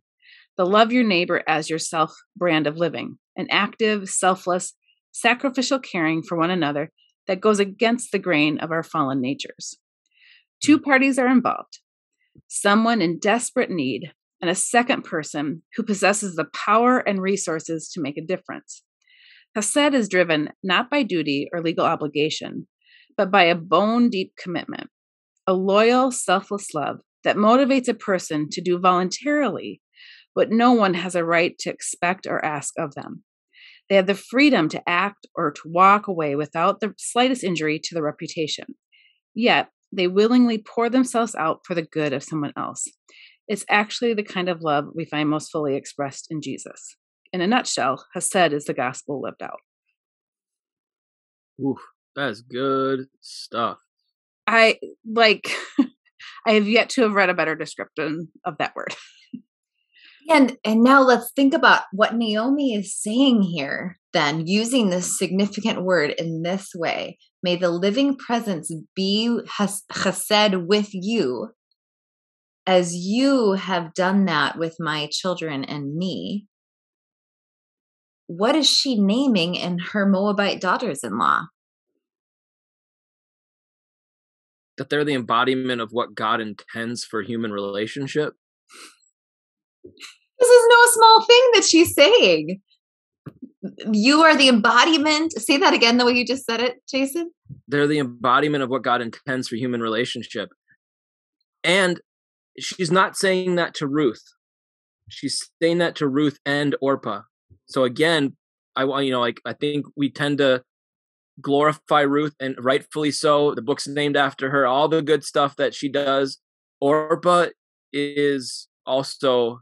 The 0.58 0.66
love 0.66 0.92
your 0.92 1.04
neighbor 1.04 1.44
as 1.48 1.70
yourself 1.70 2.14
brand 2.36 2.68
of 2.68 2.78
living, 2.78 3.18
an 3.36 3.48
active, 3.52 4.10
selfless, 4.10 4.74
sacrificial 5.12 5.80
caring 5.80 6.24
for 6.24 6.38
one 6.38 6.50
another 6.50 6.92
that 7.28 7.42
goes 7.42 7.60
against 7.60 8.12
the 8.12 8.20
grain 8.20 8.58
of 8.60 8.72
our 8.72 8.84
fallen 8.84 9.22
natures. 9.22 9.78
Two 10.64 10.78
hmm. 10.78 10.84
parties 10.84 11.20
are 11.20 11.28
involved 11.28 11.80
someone 12.48 13.02
in 13.02 13.18
desperate 13.18 13.72
need, 13.72 14.14
and 14.42 14.50
a 14.50 14.56
second 14.56 15.04
person 15.04 15.64
who 15.76 15.84
possesses 15.84 16.36
the 16.36 16.46
power 16.54 17.00
and 17.00 17.22
resources 17.22 17.90
to 17.90 18.02
make 18.02 18.18
a 18.18 18.26
difference. 18.26 18.84
Hesed 19.56 19.94
is 19.94 20.10
driven 20.10 20.50
not 20.64 20.90
by 20.90 21.04
duty 21.04 21.50
or 21.52 21.62
legal 21.62 21.86
obligation, 21.86 22.68
but 23.16 23.32
by 23.32 23.44
a 23.44 23.56
bone 23.56 24.10
deep 24.10 24.34
commitment 24.38 24.90
a 25.48 25.54
loyal, 25.54 26.12
selfless 26.12 26.74
love 26.74 27.00
that 27.24 27.38
motivates 27.38 27.88
a 27.88 27.94
person 27.94 28.50
to 28.52 28.62
do 28.62 28.78
voluntarily 28.78 29.82
what 30.34 30.52
no 30.52 30.74
one 30.74 30.94
has 30.94 31.16
a 31.16 31.24
right 31.24 31.58
to 31.60 31.70
expect 31.70 32.28
or 32.28 32.44
ask 32.44 32.74
of 32.78 32.94
them. 32.94 33.24
They 33.90 33.96
have 33.96 34.08
the 34.08 34.14
freedom 34.14 34.68
to 34.70 34.88
act 34.88 35.26
or 35.36 35.52
to 35.52 35.62
walk 35.66 36.08
away 36.08 36.36
without 36.36 36.82
the 36.82 36.94
slightest 36.98 37.44
injury 37.44 37.80
to 37.80 37.96
their 37.96 38.04
reputation. 38.04 38.76
Yet, 39.34 39.70
they 39.94 40.08
willingly 40.08 40.58
pour 40.58 40.90
themselves 40.90 41.34
out 41.36 41.62
for 41.66 41.74
the 41.74 41.82
good 41.82 42.12
of 42.12 42.24
someone 42.24 42.52
else. 42.58 42.86
It's 43.48 43.66
actually 43.70 44.14
the 44.14 44.24
kind 44.24 44.50
of 44.50 44.62
love 44.62 44.86
we 44.94 45.06
find 45.06 45.30
most 45.30 45.52
fully 45.52 45.76
expressed 45.76 46.28
in 46.30 46.42
Jesus. 46.42 46.98
In 47.32 47.42
a 47.42 47.48
nutshell, 47.48 48.06
Hesed 48.14 48.54
is 48.54 48.66
the 48.66 48.74
gospel 48.74 49.22
lived 49.22 49.42
out. 49.42 49.60
Oof, 51.60 51.80
that's 52.16 52.42
good 52.42 53.08
stuff. 53.22 53.78
I 54.46 54.80
like 55.06 55.50
I 56.46 56.54
have 56.54 56.68
yet 56.68 56.90
to 56.92 57.02
have 57.02 57.14
read 57.14 57.30
a 57.30 57.34
better 57.34 57.56
description 57.56 58.30
of 58.46 58.58
that 58.60 58.76
word. 58.76 58.96
And 60.30 60.58
and 60.66 60.84
now 60.84 61.04
let's 61.04 61.32
think 61.32 61.54
about 61.54 61.84
what 61.94 62.16
Naomi 62.16 62.74
is 62.74 62.96
saying 62.96 63.44
here 63.44 63.98
then 64.14 64.48
using 64.48 64.90
this 64.90 65.18
significant 65.18 65.84
word 65.84 66.10
in 66.18 66.42
this 66.42 66.72
way. 66.76 67.20
May 67.44 67.56
the 67.56 67.70
living 67.70 68.18
presence 68.18 68.74
be 68.96 69.40
chesed 69.48 70.68
with 70.68 70.90
you 70.92 71.50
as 72.68 72.94
you 72.94 73.54
have 73.54 73.94
done 73.96 74.26
that 74.26 74.58
with 74.58 74.76
my 74.80 75.08
children 75.12 75.64
and 75.64 75.96
me. 75.96 76.46
What 78.28 78.56
is 78.56 78.70
she 78.70 79.00
naming 79.00 79.56
in 79.56 79.80
her 79.80 80.06
Moabite 80.06 80.60
daughters 80.60 81.00
in 81.04 81.18
law? 81.18 81.46
that 84.78 84.90
they're 84.90 85.04
the 85.04 85.14
embodiment 85.14 85.82
of 85.82 85.90
what 85.92 86.16
God 86.16 86.40
intends 86.40 87.04
for 87.04 87.22
human 87.22 87.52
relationship. 87.52 88.34
This 89.84 90.50
is 90.50 90.66
no 90.70 90.86
small 90.92 91.26
thing 91.26 91.50
that 91.54 91.64
she's 91.64 91.94
saying. 91.94 92.62
You 93.92 94.22
are 94.22 94.38
the 94.38 94.50
embodiment. 94.50 95.34
Say 95.34 95.58
that 95.58 95.74
again, 95.74 95.98
the 95.98 96.06
way 96.06 96.14
you 96.14 96.26
just 96.26 96.46
said 96.46 96.62
it, 96.62 96.76
Jason. 96.90 97.32
They're 97.68 97.88
the 97.88 98.00
embodiment 98.00 98.64
of 98.64 98.70
what 98.70 98.84
God 98.84 99.02
intends 99.02 99.48
for 99.48 99.56
human 99.56 99.82
relationship. 99.82 100.50
And 101.64 102.00
she's 102.60 102.92
not 102.92 103.16
saying 103.16 103.56
that 103.56 103.74
to 103.76 103.88
Ruth. 103.88 104.24
She's 105.10 105.50
saying 105.62 105.78
that 105.80 105.96
to 105.98 106.08
Ruth 106.08 106.40
and 106.46 106.76
Orpah. 106.82 107.22
So 107.68 107.84
again, 107.84 108.36
I 108.76 108.86
want 108.86 109.06
you 109.06 109.12
know, 109.12 109.20
like 109.20 109.40
I 109.46 109.54
think 109.54 109.86
we 109.96 110.10
tend 110.10 110.40
to 110.40 110.64
glorify 111.42 112.02
Ruth, 112.02 112.36
and 112.40 112.56
rightfully 112.60 113.12
so. 113.12 113.54
The 113.54 113.62
book's 113.62 113.88
named 113.88 114.18
after 114.18 114.50
her. 114.50 114.66
All 114.66 114.88
the 114.88 115.02
good 115.02 115.24
stuff 115.24 115.56
that 115.58 115.74
she 115.74 115.90
does. 115.90 116.40
Orpah 116.82 117.48
is 117.94 118.68
also 118.86 119.62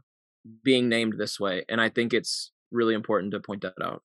being 0.62 0.88
named 0.88 1.14
this 1.18 1.40
way, 1.40 1.64
and 1.68 1.80
I 1.80 1.88
think 1.88 2.12
it's 2.12 2.52
really 2.72 2.94
important 2.94 3.32
to 3.32 3.40
point 3.40 3.62
that 3.62 3.74
out 3.82 4.02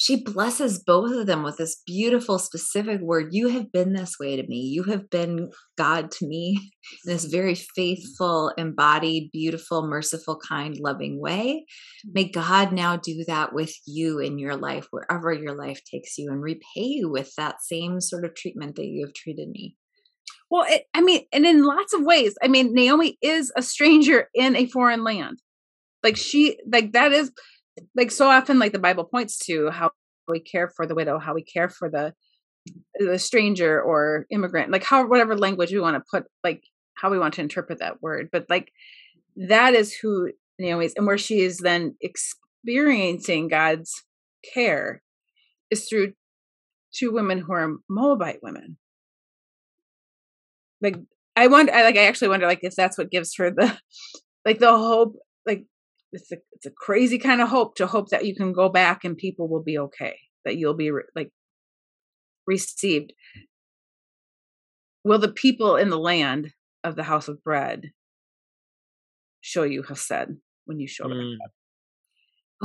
she 0.00 0.16
blesses 0.16 0.82
both 0.82 1.14
of 1.14 1.26
them 1.26 1.42
with 1.42 1.58
this 1.58 1.82
beautiful 1.84 2.38
specific 2.38 3.02
word 3.02 3.28
you 3.32 3.48
have 3.48 3.70
been 3.70 3.92
this 3.92 4.14
way 4.18 4.34
to 4.34 4.42
me. 4.46 4.56
You 4.56 4.84
have 4.84 5.10
been 5.10 5.50
god 5.76 6.10
to 6.12 6.26
me. 6.26 6.72
In 7.04 7.04
this 7.12 7.26
very 7.26 7.54
faithful 7.54 8.50
embodied 8.56 9.30
beautiful 9.30 9.86
merciful 9.86 10.40
kind 10.40 10.74
loving 10.80 11.20
way. 11.20 11.66
May 12.10 12.30
god 12.30 12.72
now 12.72 12.96
do 12.96 13.24
that 13.26 13.52
with 13.52 13.74
you 13.86 14.20
in 14.20 14.38
your 14.38 14.56
life 14.56 14.86
wherever 14.90 15.34
your 15.34 15.54
life 15.54 15.82
takes 15.84 16.16
you 16.16 16.30
and 16.32 16.40
repay 16.40 16.62
you 16.76 17.10
with 17.10 17.34
that 17.36 17.56
same 17.62 18.00
sort 18.00 18.24
of 18.24 18.34
treatment 18.34 18.76
that 18.76 18.86
you 18.86 19.04
have 19.04 19.12
treated 19.12 19.50
me. 19.50 19.76
Well 20.50 20.64
it, 20.66 20.84
i 20.94 21.02
mean 21.02 21.26
and 21.30 21.44
in 21.44 21.62
lots 21.62 21.92
of 21.92 22.00
ways. 22.04 22.38
I 22.42 22.48
mean 22.48 22.72
naomi 22.72 23.18
is 23.20 23.52
a 23.54 23.60
stranger 23.60 24.30
in 24.34 24.56
a 24.56 24.64
foreign 24.64 25.04
land. 25.04 25.42
Like 26.02 26.16
she 26.16 26.58
like 26.72 26.92
that 26.92 27.12
is 27.12 27.30
like 27.96 28.10
so 28.10 28.28
often 28.28 28.58
like 28.58 28.72
the 28.72 28.78
bible 28.78 29.04
points 29.04 29.38
to 29.38 29.70
how 29.70 29.90
we 30.28 30.40
care 30.40 30.70
for 30.76 30.86
the 30.86 30.94
widow 30.94 31.18
how 31.18 31.34
we 31.34 31.42
care 31.42 31.68
for 31.68 31.90
the 31.90 32.12
the 32.98 33.18
stranger 33.18 33.80
or 33.80 34.26
immigrant 34.30 34.70
like 34.70 34.84
how 34.84 35.06
whatever 35.06 35.36
language 35.36 35.72
we 35.72 35.80
want 35.80 35.96
to 35.96 36.04
put 36.10 36.24
like 36.44 36.62
how 36.94 37.10
we 37.10 37.18
want 37.18 37.34
to 37.34 37.40
interpret 37.40 37.78
that 37.78 38.02
word 38.02 38.28
but 38.30 38.44
like 38.48 38.70
that 39.36 39.74
is 39.74 39.94
who 39.94 40.30
naomi 40.58 40.84
is 40.84 40.94
and 40.96 41.06
where 41.06 41.18
she 41.18 41.40
is 41.40 41.58
then 41.58 41.96
experiencing 42.00 43.48
god's 43.48 44.04
care 44.54 45.02
is 45.70 45.88
through 45.88 46.12
two 46.92 47.12
women 47.12 47.38
who 47.38 47.52
are 47.52 47.76
moabite 47.88 48.40
women. 48.42 48.76
Like 50.80 50.96
I 51.36 51.46
wonder, 51.46 51.72
I 51.72 51.84
like, 51.84 51.96
I 51.96 52.06
actually 52.06 52.28
wonder, 52.28 52.46
like, 52.46 52.60
if 52.62 52.74
that's 52.74 52.98
what 52.98 53.10
gives 53.10 53.36
her 53.36 53.50
the, 53.50 53.78
like, 54.44 54.58
the 54.58 54.76
hope, 54.76 55.14
like, 55.46 55.64
it's 56.12 56.32
a, 56.32 56.36
it's 56.52 56.66
a 56.66 56.70
crazy 56.70 57.18
kind 57.18 57.40
of 57.40 57.48
hope 57.48 57.76
to 57.76 57.86
hope 57.86 58.08
that 58.08 58.26
you 58.26 58.34
can 58.34 58.52
go 58.52 58.68
back 58.68 59.04
and 59.04 59.16
people 59.16 59.48
will 59.48 59.62
be 59.62 59.78
okay, 59.78 60.16
that 60.44 60.56
you'll 60.56 60.74
be 60.74 60.90
re- 60.90 61.04
like 61.14 61.30
received. 62.46 63.12
Will 65.04 65.18
the 65.18 65.32
people 65.32 65.76
in 65.76 65.90
the 65.90 65.98
land 65.98 66.52
of 66.84 66.96
the 66.96 67.04
house 67.04 67.28
of 67.28 67.42
bread 67.42 67.90
show 69.40 69.62
you 69.62 69.82
Hesed 69.82 70.36
when 70.66 70.80
you 70.80 70.88
show 70.88 71.08
them? 71.08 71.16
Mm. 71.16 71.36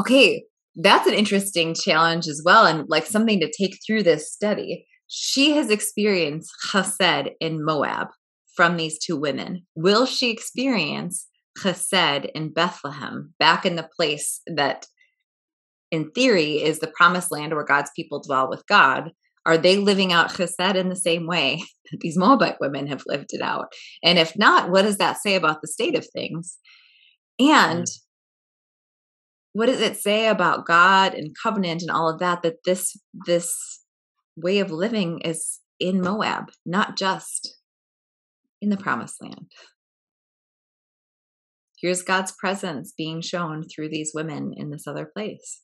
Okay, 0.01 0.43
that's 0.75 1.07
an 1.07 1.13
interesting 1.13 1.73
challenge 1.73 2.27
as 2.27 2.41
well, 2.43 2.65
and 2.65 2.85
like 2.89 3.05
something 3.05 3.39
to 3.39 3.51
take 3.57 3.77
through 3.85 4.03
this 4.03 4.31
study. 4.31 4.85
She 5.07 5.51
has 5.51 5.69
experienced 5.69 6.51
Chesed 6.67 7.31
in 7.39 7.63
Moab 7.63 8.07
from 8.55 8.75
these 8.75 8.97
two 8.97 9.15
women. 9.15 9.65
Will 9.75 10.05
she 10.05 10.31
experience 10.31 11.27
Chesed 11.57 12.29
in 12.33 12.53
Bethlehem, 12.53 13.33
back 13.39 13.65
in 13.65 13.75
the 13.75 13.89
place 13.95 14.41
that, 14.47 14.85
in 15.91 16.11
theory, 16.11 16.63
is 16.63 16.79
the 16.79 16.91
promised 16.95 17.31
land 17.31 17.53
where 17.53 17.63
God's 17.63 17.91
people 17.95 18.21
dwell 18.21 18.49
with 18.49 18.65
God? 18.67 19.11
Are 19.45 19.57
they 19.57 19.77
living 19.77 20.11
out 20.11 20.31
Chesed 20.31 20.75
in 20.75 20.89
the 20.89 20.95
same 20.95 21.27
way 21.27 21.63
that 21.91 21.99
these 22.01 22.17
Moabite 22.17 22.59
women 22.59 22.87
have 22.87 23.03
lived 23.05 23.33
it 23.33 23.41
out? 23.41 23.73
And 24.03 24.19
if 24.19 24.37
not, 24.37 24.69
what 24.69 24.83
does 24.83 24.97
that 24.97 25.17
say 25.21 25.35
about 25.35 25.61
the 25.61 25.67
state 25.67 25.97
of 25.97 26.05
things? 26.13 26.57
And 27.39 27.85
mm 27.85 27.99
what 29.55 29.67
does 29.67 29.79
it 29.79 29.95
say 29.95 30.27
about 30.27 30.65
God 30.65 31.13
and 31.13 31.33
covenant 31.41 31.81
and 31.81 31.89
all 31.89 32.09
of 32.09 32.19
that? 32.19 32.43
That 32.43 32.65
this 32.65 32.99
this 33.25 33.55
way 34.35 34.59
of 34.59 34.69
living 34.69 35.21
is 35.21 35.61
in 35.79 36.01
Moab, 36.01 36.51
not 36.65 36.97
just 36.97 37.57
in 38.61 38.67
the 38.67 38.75
promised 38.75 39.21
land. 39.21 39.49
Here's 41.81 42.01
God's 42.01 42.31
presence 42.31 42.93
being 42.97 43.21
shown 43.21 43.63
through 43.63 43.89
these 43.89 44.11
women 44.13 44.53
in 44.55 44.69
this 44.69 44.87
other 44.87 45.05
place. 45.05 45.61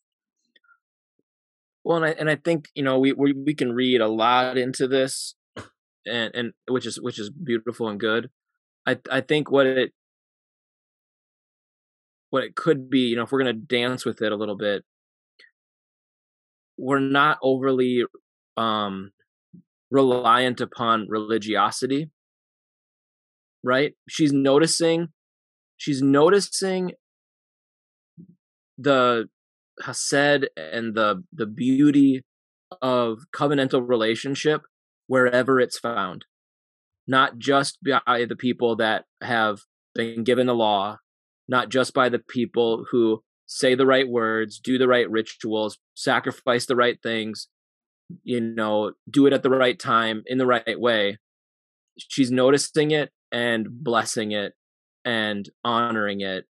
Well, 1.83 1.97
and 1.97 2.05
I 2.05 2.09
and 2.11 2.29
I 2.29 2.35
think 2.35 2.67
you 2.75 2.83
know 2.83 2.99
we 2.99 3.13
we, 3.13 3.33
we 3.33 3.55
can 3.55 3.73
read 3.73 4.01
a 4.01 4.07
lot 4.07 4.57
into 4.57 4.87
this, 4.87 5.35
and 6.05 6.31
and 6.35 6.53
which 6.67 6.85
is 6.85 7.01
which 7.01 7.17
is 7.17 7.29
beautiful 7.29 7.89
and 7.89 7.99
good. 7.99 8.29
I 8.85 8.97
I 9.09 9.21
think 9.21 9.49
what 9.49 9.65
it 9.65 9.93
what 12.29 12.43
it 12.43 12.55
could 12.55 12.89
be, 12.89 13.07
you 13.07 13.15
know, 13.15 13.23
if 13.23 13.31
we're 13.31 13.43
to 13.43 13.53
dance 13.53 14.05
with 14.05 14.21
it 14.21 14.31
a 14.31 14.35
little 14.35 14.55
bit, 14.57 14.83
we're 16.77 16.99
not 16.99 17.37
overly 17.41 18.03
um 18.57 19.11
reliant 19.89 20.61
upon 20.61 21.07
religiosity. 21.09 22.09
Right? 23.63 23.93
She's 24.09 24.33
noticing 24.33 25.09
she's 25.81 26.01
noticing 26.01 26.91
the 28.77 29.27
Hesed 29.83 30.49
and 30.55 30.93
the 30.93 31.23
the 31.33 31.47
beauty 31.47 32.23
of 32.81 33.19
covenantal 33.35 33.87
relationship 33.87 34.61
wherever 35.07 35.59
it's 35.59 35.79
found 35.79 36.25
not 37.07 37.37
just 37.37 37.79
by 37.83 38.25
the 38.25 38.35
people 38.35 38.75
that 38.75 39.05
have 39.21 39.61
been 39.95 40.23
given 40.23 40.45
the 40.45 40.53
law 40.53 40.97
not 41.47 41.69
just 41.69 41.93
by 41.93 42.09
the 42.09 42.19
people 42.19 42.85
who 42.91 43.23
say 43.45 43.75
the 43.75 43.85
right 43.85 44.07
words, 44.07 44.59
do 44.59 44.77
the 44.77 44.87
right 44.87 45.09
rituals, 45.11 45.77
sacrifice 45.93 46.65
the 46.65 46.75
right 46.75 46.97
things, 47.03 47.49
you 48.23 48.39
know, 48.39 48.93
do 49.09 49.25
it 49.25 49.33
at 49.33 49.43
the 49.43 49.49
right 49.49 49.77
time 49.77 50.23
in 50.25 50.37
the 50.37 50.45
right 50.45 50.79
way. 50.79 51.17
She's 51.97 52.31
noticing 52.31 52.91
it 52.91 53.11
and 53.29 53.67
blessing 53.69 54.31
it 54.31 54.53
and 55.05 55.49
honoring 55.63 56.21
it. 56.21 56.45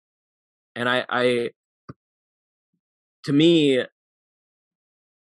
And 0.74 0.88
I, 0.88 1.04
I, 1.08 1.50
to 3.24 3.32
me, 3.32 3.84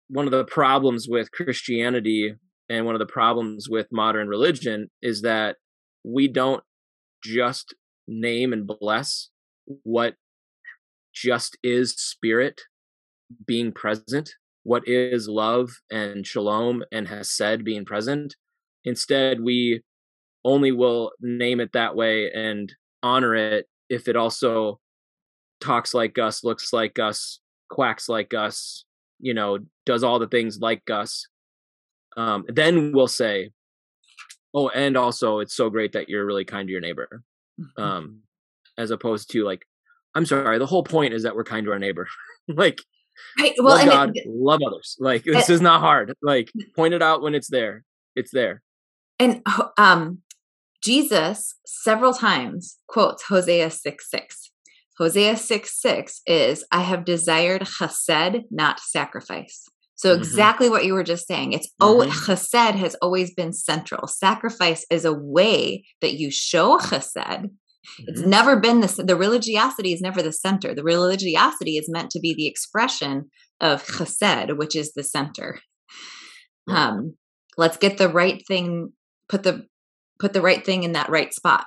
one 0.08 0.26
of 0.26 0.32
the 0.32 0.44
problems 0.44 1.08
with 1.08 1.30
Christianity 1.30 2.34
and 2.68 2.86
one 2.86 2.94
of 2.94 2.98
the 2.98 3.06
problems 3.06 3.68
with 3.68 3.86
modern 3.92 4.28
religion 4.28 4.90
is 5.02 5.22
that 5.22 5.56
we 6.04 6.28
don't 6.28 6.62
just 7.22 7.74
name 8.06 8.52
and 8.52 8.66
bless 8.66 9.30
what 9.82 10.14
just 11.14 11.56
is 11.62 11.92
spirit 11.92 12.60
being 13.46 13.72
present, 13.72 14.30
what 14.62 14.86
is 14.86 15.28
love 15.28 15.70
and 15.90 16.26
shalom 16.26 16.84
and 16.92 17.08
hesed 17.08 17.64
being 17.64 17.84
present. 17.84 18.36
Instead, 18.84 19.40
we 19.40 19.82
only 20.44 20.72
will 20.72 21.12
name 21.20 21.60
it 21.60 21.72
that 21.72 21.96
way 21.96 22.30
and 22.30 22.74
honor 23.04 23.34
it 23.34 23.68
if 23.88 24.08
it 24.08 24.16
also 24.16 24.80
talks 25.60 25.94
like 25.94 26.18
us, 26.18 26.42
looks 26.42 26.72
like 26.72 26.98
us, 26.98 27.38
quacks 27.68 28.08
like 28.08 28.34
us, 28.34 28.84
you 29.20 29.34
know, 29.34 29.58
does 29.86 30.02
all 30.02 30.18
the 30.18 30.26
things 30.26 30.58
like 30.58 30.90
us. 30.90 31.28
Um, 32.16 32.44
then 32.48 32.92
we'll 32.92 33.08
say, 33.08 33.50
oh, 34.52 34.68
and 34.70 34.96
also 34.96 35.38
it's 35.40 35.54
so 35.54 35.70
great 35.70 35.92
that 35.92 36.08
you're 36.08 36.26
really 36.26 36.44
kind 36.44 36.66
to 36.66 36.72
your 36.72 36.80
neighbor. 36.80 37.22
Mm-hmm. 37.60 37.82
Um, 37.82 38.22
as 38.78 38.90
opposed 38.90 39.30
to 39.30 39.44
like 39.44 39.66
i'm 40.14 40.26
sorry 40.26 40.58
the 40.58 40.66
whole 40.66 40.82
point 40.82 41.14
is 41.14 41.22
that 41.22 41.34
we're 41.34 41.44
kind 41.44 41.66
to 41.66 41.72
our 41.72 41.78
neighbor 41.78 42.08
like 42.48 42.80
well, 43.58 43.76
love 43.76 43.86
god 43.86 44.10
it, 44.14 44.26
love 44.26 44.60
others 44.66 44.96
like 44.98 45.24
this 45.24 45.48
is 45.48 45.60
not 45.60 45.80
hard 45.80 46.14
like 46.22 46.50
point 46.74 46.94
it 46.94 47.02
out 47.02 47.22
when 47.22 47.34
it's 47.34 47.48
there 47.48 47.84
it's 48.16 48.30
there 48.30 48.62
and 49.18 49.42
um 49.78 50.18
jesus 50.84 51.54
several 51.66 52.12
times 52.12 52.78
quotes 52.88 53.24
hosea 53.24 53.70
6 53.70 54.10
6 54.10 54.50
hosea 54.98 55.36
6 55.36 55.80
6 55.80 56.20
is 56.26 56.64
i 56.70 56.82
have 56.82 57.04
desired 57.04 57.62
chesed 57.62 58.42
not 58.50 58.80
sacrifice 58.80 59.64
so 59.96 60.10
mm-hmm. 60.10 60.22
exactly 60.22 60.68
what 60.68 60.84
you 60.84 60.92
were 60.92 61.04
just 61.04 61.28
saying. 61.28 61.52
It's 61.52 61.68
mm-hmm. 61.80 62.00
oh 62.00 62.12
chesed 62.12 62.74
has 62.74 62.96
always 62.96 63.32
been 63.32 63.52
central. 63.52 64.08
Sacrifice 64.08 64.84
is 64.90 65.04
a 65.04 65.14
way 65.14 65.84
that 66.00 66.14
you 66.14 66.32
show 66.32 66.78
chesed 66.78 67.48
Mm-hmm. 67.84 68.04
It's 68.08 68.20
never 68.22 68.58
been 68.58 68.80
the 68.80 69.04
the 69.06 69.16
religiosity 69.16 69.92
is 69.92 70.00
never 70.00 70.22
the 70.22 70.32
center. 70.32 70.74
The 70.74 70.82
religiosity 70.82 71.76
is 71.76 71.88
meant 71.88 72.10
to 72.10 72.20
be 72.20 72.34
the 72.34 72.46
expression 72.46 73.30
of 73.60 73.84
chesed, 73.84 74.56
which 74.56 74.74
is 74.74 74.92
the 74.94 75.04
center. 75.04 75.60
Um, 76.66 77.16
let's 77.58 77.76
get 77.76 77.98
the 77.98 78.08
right 78.08 78.42
thing, 78.48 78.92
put 79.28 79.42
the 79.42 79.66
put 80.18 80.32
the 80.32 80.42
right 80.42 80.64
thing 80.64 80.82
in 80.82 80.92
that 80.92 81.08
right 81.08 81.32
spot. 81.32 81.66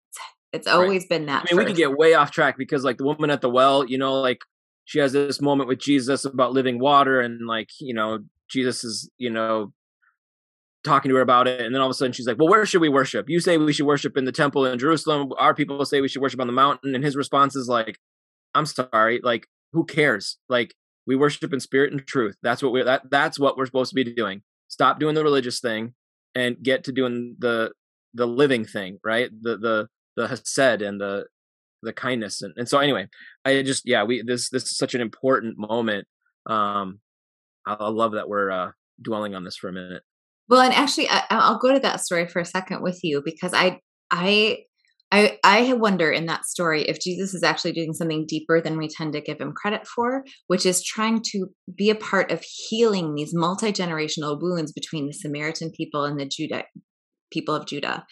it's 0.52 0.66
always 0.66 1.02
right. 1.02 1.08
been 1.08 1.26
that. 1.26 1.42
I 1.42 1.44
mean, 1.44 1.46
first. 1.46 1.58
we 1.58 1.64
could 1.66 1.76
get 1.76 1.96
way 1.96 2.14
off 2.14 2.30
track 2.30 2.56
because, 2.56 2.84
like, 2.84 2.98
the 2.98 3.04
woman 3.04 3.30
at 3.30 3.40
the 3.40 3.50
well, 3.50 3.84
you 3.84 3.98
know, 3.98 4.14
like 4.14 4.40
she 4.84 4.98
has 4.98 5.12
this 5.12 5.40
moment 5.40 5.68
with 5.68 5.78
Jesus 5.78 6.24
about 6.24 6.52
living 6.52 6.78
water, 6.78 7.20
and 7.20 7.46
like, 7.46 7.68
you 7.80 7.94
know, 7.94 8.20
Jesus 8.48 8.84
is, 8.84 9.10
you 9.18 9.30
know, 9.30 9.72
talking 10.84 11.08
to 11.08 11.16
her 11.16 11.20
about 11.20 11.48
it 11.48 11.60
and 11.60 11.74
then 11.74 11.82
all 11.82 11.88
of 11.88 11.90
a 11.90 11.94
sudden 11.94 12.12
she's 12.12 12.26
like 12.26 12.38
well 12.38 12.48
where 12.48 12.64
should 12.64 12.80
we 12.80 12.88
worship 12.88 13.28
you 13.28 13.40
say 13.40 13.58
we 13.58 13.72
should 13.72 13.86
worship 13.86 14.16
in 14.16 14.24
the 14.24 14.32
temple 14.32 14.64
in 14.64 14.78
jerusalem 14.78 15.30
our 15.38 15.54
people 15.54 15.84
say 15.84 16.00
we 16.00 16.08
should 16.08 16.22
worship 16.22 16.40
on 16.40 16.46
the 16.46 16.52
mountain 16.52 16.94
and 16.94 17.04
his 17.04 17.16
response 17.16 17.56
is 17.56 17.68
like 17.68 17.98
i'm 18.54 18.64
sorry 18.64 19.20
like 19.22 19.46
who 19.72 19.84
cares 19.84 20.38
like 20.48 20.74
we 21.06 21.16
worship 21.16 21.52
in 21.52 21.58
spirit 21.58 21.92
and 21.92 22.06
truth 22.06 22.36
that's 22.42 22.62
what 22.62 22.72
we 22.72 22.82
that 22.82 23.02
that's 23.10 23.38
what 23.38 23.56
we're 23.56 23.66
supposed 23.66 23.90
to 23.90 23.94
be 23.94 24.04
doing 24.04 24.40
stop 24.68 25.00
doing 25.00 25.14
the 25.14 25.24
religious 25.24 25.60
thing 25.60 25.94
and 26.34 26.62
get 26.62 26.84
to 26.84 26.92
doing 26.92 27.34
the 27.38 27.72
the 28.14 28.26
living 28.26 28.64
thing 28.64 28.98
right? 29.04 29.30
The 29.42 29.56
the 29.56 29.88
the 30.16 30.28
hesed 30.28 30.82
and 30.82 31.00
the 31.00 31.26
the 31.82 31.92
kindness 31.92 32.42
and, 32.42 32.52
and 32.56 32.68
so 32.68 32.80
anyway 32.80 33.06
i 33.44 33.62
just 33.62 33.84
yeah 33.86 34.02
we 34.02 34.20
this 34.26 34.50
this 34.50 34.64
is 34.64 34.76
such 34.76 34.96
an 34.96 35.00
important 35.00 35.54
moment 35.56 36.08
um 36.50 36.98
i, 37.68 37.74
I 37.74 37.88
love 37.88 38.14
that 38.14 38.28
we're 38.28 38.50
uh 38.50 38.72
dwelling 39.00 39.34
on 39.34 39.44
this 39.44 39.56
for 39.56 39.68
a 39.68 39.72
minute. 39.72 40.02
Well, 40.48 40.60
and 40.60 40.74
actually, 40.74 41.08
I, 41.08 41.24
I'll 41.30 41.58
go 41.58 41.72
to 41.72 41.80
that 41.80 42.00
story 42.00 42.26
for 42.26 42.40
a 42.40 42.44
second 42.44 42.82
with 42.82 43.00
you 43.02 43.22
because 43.24 43.52
I, 43.52 43.80
I, 44.10 44.60
I, 45.12 45.38
I 45.44 45.72
wonder 45.74 46.10
in 46.10 46.26
that 46.26 46.46
story 46.46 46.82
if 46.82 47.00
Jesus 47.00 47.34
is 47.34 47.42
actually 47.42 47.72
doing 47.72 47.92
something 47.92 48.24
deeper 48.26 48.60
than 48.60 48.78
we 48.78 48.88
tend 48.88 49.12
to 49.12 49.20
give 49.20 49.40
him 49.40 49.52
credit 49.52 49.86
for, 49.86 50.24
which 50.46 50.64
is 50.64 50.82
trying 50.82 51.22
to 51.32 51.48
be 51.74 51.90
a 51.90 51.94
part 51.94 52.30
of 52.30 52.42
healing 52.42 53.14
these 53.14 53.34
multi 53.34 53.72
generational 53.72 54.40
wounds 54.40 54.72
between 54.72 55.06
the 55.06 55.12
Samaritan 55.12 55.70
people 55.70 56.04
and 56.04 56.18
the 56.18 56.26
Judah 56.26 56.64
people 57.30 57.54
of 57.54 57.66
Judah. 57.66 58.04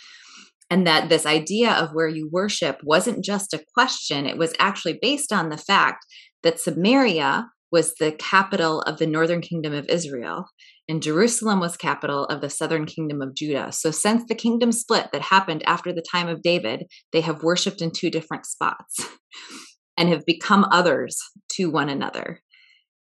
And 0.69 0.87
that 0.87 1.09
this 1.09 1.27
idea 1.27 1.71
of 1.71 1.91
where 1.93 2.09
you 2.09 2.29
worship 2.33 2.81
wasn't 2.83 3.25
just 3.25 3.55
a 3.55 3.65
question, 3.75 4.27
it 4.27 4.37
was 4.37 4.53
actually 4.59 4.99
based 5.01 5.33
on 5.33 5.49
the 5.49 5.57
fact 5.57 6.05
that 6.43 6.59
Samaria 6.59 7.49
was 7.71 7.95
the 7.95 8.13
capital 8.13 8.81
of 8.83 8.99
the 8.99 9.07
northern 9.07 9.41
kingdom 9.41 9.73
of 9.73 9.89
Israel 9.89 10.47
and 10.89 11.03
Jerusalem 11.03 11.59
was 11.59 11.77
capital 11.77 12.27
of 12.27 12.41
the 12.41 12.51
southern 12.51 12.87
kingdom 12.87 13.21
of 13.21 13.35
Judah. 13.35 13.73
So, 13.73 13.91
since 13.91 14.25
the 14.27 14.35
kingdom 14.35 14.71
split 14.71 15.09
that 15.13 15.23
happened 15.23 15.63
after 15.67 15.93
the 15.93 16.05
time 16.09 16.29
of 16.29 16.43
David, 16.43 16.85
they 17.13 17.23
have 17.23 17.43
worshiped 17.43 17.83
in 17.83 17.91
two 17.91 18.11
different 18.11 18.47
spots 18.47 19.09
and 19.97 20.09
have 20.09 20.25
become 20.25 20.67
others 20.71 21.19
to 21.55 21.67
one 21.67 21.89
another. 21.89 22.41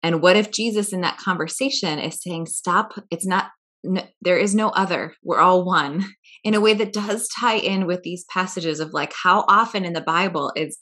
And 0.03 0.23
what 0.23 0.37
if 0.37 0.51
Jesus 0.51 0.93
in 0.93 1.03
that 1.03 1.19
conversation 1.19 1.99
is 1.99 2.21
saying, 2.21 2.47
Stop, 2.47 2.95
it's 3.11 3.27
not 3.27 3.51
n- 3.85 4.09
there 4.21 4.39
is 4.39 4.55
no 4.55 4.69
other. 4.71 5.15
We're 5.23 5.41
all 5.41 5.65
one 5.65 6.05
in 6.45 6.55
a 6.55 6.61
way 6.61 6.75
that 6.75 6.93
does 6.93 7.29
tie 7.29 7.57
in 7.57 7.87
with 7.87 8.03
these 8.03 8.25
passages 8.31 8.81
of 8.81 8.93
like 8.93 9.13
how 9.13 9.45
often 9.49 9.85
in 9.85 9.93
the 9.93 10.01
Bible 10.01 10.53
is 10.57 10.79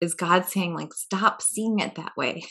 is 0.00 0.14
God 0.14 0.46
saying 0.46 0.74
like 0.74 0.94
stop 0.94 1.42
seeing 1.42 1.78
it 1.78 1.94
that 1.96 2.12
way. 2.16 2.42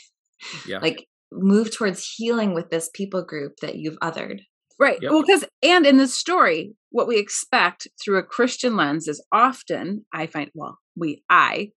Yeah. 0.66 0.78
Like 0.78 1.06
move 1.32 1.70
towards 1.70 2.14
healing 2.16 2.54
with 2.54 2.70
this 2.70 2.90
people 2.94 3.22
group 3.22 3.56
that 3.60 3.76
you've 3.76 3.98
othered. 3.98 4.40
Right. 4.78 4.98
Yep. 5.02 5.10
Well, 5.12 5.22
because 5.22 5.44
and 5.62 5.84
in 5.84 5.98
this 5.98 6.18
story, 6.18 6.72
what 6.90 7.06
we 7.06 7.18
expect 7.18 7.86
through 8.02 8.18
a 8.18 8.22
Christian 8.22 8.76
lens 8.76 9.06
is 9.06 9.22
often, 9.30 10.06
I 10.12 10.26
find, 10.26 10.50
well, 10.54 10.78
we, 10.96 11.22
I, 11.28 11.72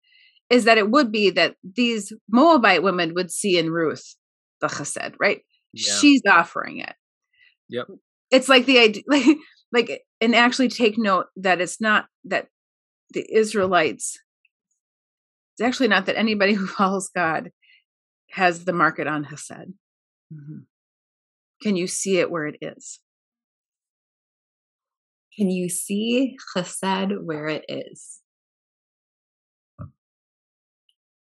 is 0.51 0.65
that 0.65 0.79
it 0.79 0.91
would 0.91 1.11
be 1.11 1.31
that 1.31 1.55
these 1.77 2.13
Moabite 2.31 2.83
women 2.83 3.15
would 3.15 3.31
see 3.31 3.57
in 3.57 3.71
Ruth 3.71 4.17
the 4.61 4.67
chesed, 4.67 5.15
right? 5.19 5.41
Yeah. 5.73 5.95
She's 5.95 6.21
offering 6.29 6.79
it. 6.79 6.93
Yep. 7.71 7.87
It's 8.31 8.49
like 8.49 8.67
the 8.67 8.79
idea, 8.79 9.03
like, 9.09 9.39
like, 9.73 10.03
and 10.21 10.35
actually 10.35 10.69
take 10.69 10.99
note 10.99 11.27
that 11.37 11.61
it's 11.61 11.81
not 11.81 12.07
that 12.25 12.49
the 13.13 13.27
Israelites. 13.33 14.19
It's 15.55 15.67
actually 15.67 15.89
not 15.89 16.07
that 16.07 16.19
anybody 16.19 16.53
who 16.55 16.67
follows 16.67 17.11
God 17.15 17.51
has 18.33 18.65
the 18.65 18.73
market 18.73 19.07
on 19.07 19.25
chesed. 19.25 19.73
Mm-hmm. 20.33 20.59
Can 21.63 21.77
you 21.77 21.87
see 21.87 22.19
it 22.19 22.31
where 22.31 22.47
it 22.47 22.57
is? 22.61 23.01
Can 25.37 25.51
you 25.51 25.69
see 25.69 26.37
chesed 26.55 27.13
where 27.23 27.47
it 27.47 27.65
is? 27.69 28.21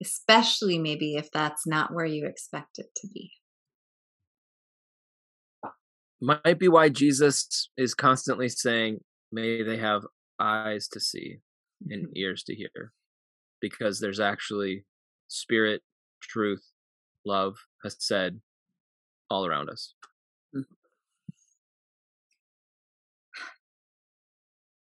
Especially 0.01 0.79
maybe 0.79 1.15
if 1.15 1.31
that's 1.33 1.67
not 1.67 1.93
where 1.93 2.07
you 2.07 2.27
expect 2.27 2.79
it 2.79 2.87
to 2.97 3.09
be. 3.13 3.33
Might 6.21 6.59
be 6.59 6.69
why 6.69 6.89
Jesus 6.89 7.71
is 7.77 7.95
constantly 7.95 8.49
saying, 8.49 9.01
May 9.31 9.63
they 9.63 9.77
have 9.77 10.07
eyes 10.41 10.89
to 10.89 11.01
see 11.01 11.39
and 11.89 12.07
mm-hmm. 12.07 12.17
ears 12.17 12.43
to 12.45 12.55
hear. 12.55 12.93
Because 13.61 14.01
there's 14.01 14.21
actually 14.21 14.85
spirit, 15.29 15.83
truth, 16.21 16.65
love, 17.25 17.57
hesed 17.85 18.41
all 19.31 19.47
around 19.47 19.69
us. 19.71 19.95
Mm-hmm. 20.55 20.75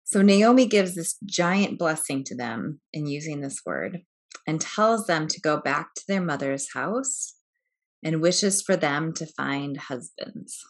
So 0.04 0.22
Naomi 0.22 0.68
gives 0.68 0.96
this 0.96 1.16
giant 1.26 1.80
blessing 1.80 2.24
to 2.26 2.36
them 2.36 2.82
in 2.92 3.08
using 3.08 3.42
this 3.42 3.62
word 3.66 4.02
and 4.46 4.60
tells 4.60 5.08
them 5.08 5.28
to 5.28 5.42
go 5.42 5.58
back 5.60 5.94
to 5.96 6.04
their 6.08 6.22
mother's 6.22 6.74
house 6.74 7.36
and 8.04 8.22
wishes 8.22 8.62
for 8.62 8.76
them 8.76 9.14
to 9.14 9.26
find 9.26 9.78
husbands 9.78 10.64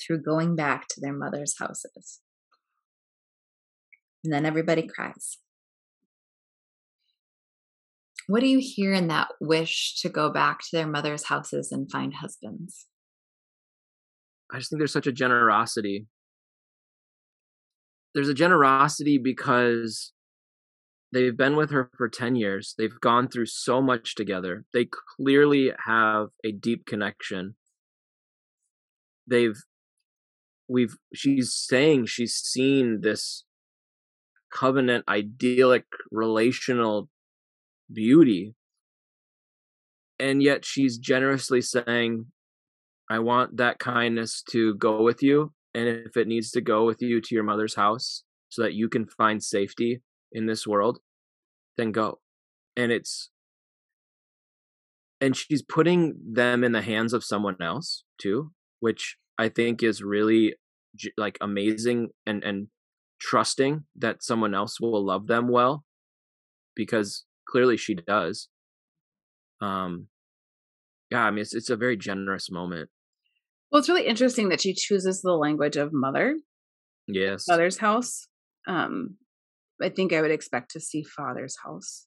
through 0.00 0.22
going 0.22 0.56
back 0.56 0.88
to 0.88 1.00
their 1.00 1.12
mother's 1.12 1.54
houses. 1.58 2.20
And 4.24 4.32
then 4.32 4.44
everybody 4.44 4.86
cries. 4.86 5.38
What 8.26 8.40
do 8.40 8.46
you 8.46 8.58
hear 8.60 8.92
in 8.92 9.08
that 9.08 9.28
wish 9.40 9.98
to 10.02 10.10
go 10.10 10.30
back 10.30 10.60
to 10.60 10.68
their 10.72 10.86
mother's 10.86 11.24
houses 11.24 11.72
and 11.72 11.90
find 11.90 12.12
husbands? 12.14 12.86
I 14.52 14.58
just 14.58 14.70
think 14.70 14.80
there's 14.80 14.92
such 14.92 15.06
a 15.06 15.12
generosity. 15.12 16.06
There's 18.14 18.28
a 18.28 18.34
generosity 18.34 19.16
because 19.16 20.12
they've 21.12 21.36
been 21.36 21.56
with 21.56 21.70
her 21.70 21.90
for 21.96 22.08
10 22.08 22.36
years. 22.36 22.74
They've 22.76 23.00
gone 23.00 23.28
through 23.28 23.46
so 23.46 23.80
much 23.80 24.14
together. 24.14 24.64
They 24.74 24.88
clearly 25.16 25.72
have 25.86 26.28
a 26.44 26.52
deep 26.52 26.84
connection. 26.84 27.54
They've, 29.26 29.56
we've, 30.68 30.96
she's 31.14 31.54
saying 31.54 32.06
she's 32.06 32.34
seen 32.34 33.00
this 33.00 33.44
covenant, 34.52 35.04
idyllic, 35.08 35.84
relational 36.10 37.08
beauty. 37.92 38.54
And 40.18 40.42
yet 40.42 40.64
she's 40.64 40.98
generously 40.98 41.60
saying, 41.60 42.26
I 43.10 43.20
want 43.20 43.56
that 43.56 43.78
kindness 43.78 44.42
to 44.50 44.74
go 44.74 45.02
with 45.02 45.22
you. 45.22 45.52
And 45.74 45.88
if 45.88 46.16
it 46.16 46.28
needs 46.28 46.50
to 46.52 46.60
go 46.60 46.84
with 46.84 47.00
you 47.00 47.20
to 47.20 47.34
your 47.34 47.44
mother's 47.44 47.74
house 47.74 48.24
so 48.48 48.62
that 48.62 48.74
you 48.74 48.88
can 48.88 49.06
find 49.06 49.42
safety 49.42 50.02
in 50.32 50.46
this 50.46 50.66
world, 50.66 50.98
then 51.76 51.92
go. 51.92 52.18
And 52.76 52.90
it's, 52.92 53.30
and 55.20 55.36
she's 55.36 55.62
putting 55.62 56.16
them 56.32 56.64
in 56.64 56.72
the 56.72 56.82
hands 56.82 57.12
of 57.12 57.24
someone 57.24 57.56
else 57.60 58.04
too, 58.18 58.52
which 58.80 59.16
I 59.38 59.48
think 59.48 59.82
is 59.82 60.02
really 60.02 60.54
like 61.16 61.38
amazing 61.40 62.08
and, 62.26 62.42
and 62.42 62.68
trusting 63.20 63.84
that 63.96 64.22
someone 64.22 64.54
else 64.54 64.80
will 64.80 65.04
love 65.04 65.26
them 65.26 65.48
well 65.48 65.84
because 66.74 67.24
clearly 67.48 67.76
she 67.76 67.94
does. 67.94 68.48
Um, 69.60 70.08
yeah, 71.10 71.24
I 71.24 71.30
mean, 71.30 71.40
it's, 71.40 71.54
it's 71.54 71.70
a 71.70 71.76
very 71.76 71.96
generous 71.96 72.50
moment. 72.50 72.90
Well, 73.70 73.80
it's 73.80 73.88
really 73.88 74.06
interesting 74.06 74.48
that 74.48 74.60
she 74.60 74.74
chooses 74.74 75.20
the 75.20 75.32
language 75.32 75.76
of 75.76 75.92
mother, 75.92 76.36
Yes. 77.06 77.44
mother's 77.48 77.78
house. 77.78 78.28
Um, 78.66 79.16
I 79.82 79.88
think 79.88 80.12
I 80.12 80.20
would 80.20 80.30
expect 80.30 80.72
to 80.72 80.80
see 80.80 81.02
father's 81.04 81.56
house 81.64 82.06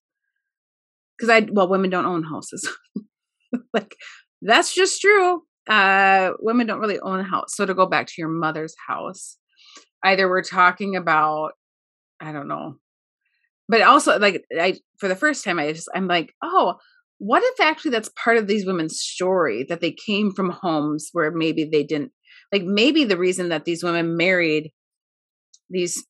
because 1.18 1.30
I 1.30 1.48
well, 1.52 1.68
women 1.68 1.90
don't 1.90 2.06
own 2.06 2.24
houses. 2.24 2.70
like 3.74 3.96
that's 4.42 4.74
just 4.74 5.02
true. 5.02 5.44
Uh, 5.70 6.32
women 6.40 6.68
don't 6.68 6.80
really 6.80 7.00
own 7.00 7.20
a 7.20 7.24
house. 7.24 7.56
So 7.56 7.66
to 7.66 7.74
go 7.74 7.86
back 7.86 8.08
to 8.08 8.14
your 8.18 8.30
mother's 8.30 8.76
house, 8.88 9.38
either 10.04 10.30
we're 10.30 10.44
talking 10.44 10.96
about, 10.96 11.52
I 12.20 12.32
don't 12.32 12.48
know, 12.48 12.78
but 13.70 13.82
also 13.82 14.20
like 14.20 14.44
I 14.60 14.76
for 14.98 15.08
the 15.08 15.16
first 15.16 15.44
time 15.44 15.60
I 15.60 15.72
just 15.72 15.90
I'm 15.96 16.08
like, 16.08 16.34
oh, 16.42 16.76
what 17.20 17.44
if 17.44 17.60
actually 17.60 17.92
that's 17.92 18.10
part 18.22 18.38
of 18.38 18.48
these 18.48 18.66
women's 18.66 19.00
story 19.00 19.66
that 19.70 19.82
they 19.82 19.92
came 19.92 20.32
from 20.32 20.50
homes 20.50 21.10
where 21.14 21.32
maybe 21.32 21.64
they 21.64 21.84
didn't 21.84 22.12
like 22.52 22.64
maybe 22.64 23.04
the 23.04 23.18
reason 23.18 23.50
that 23.50 23.66
these 23.66 23.84
women 23.84 24.18
married 24.18 24.72
these 25.70 26.06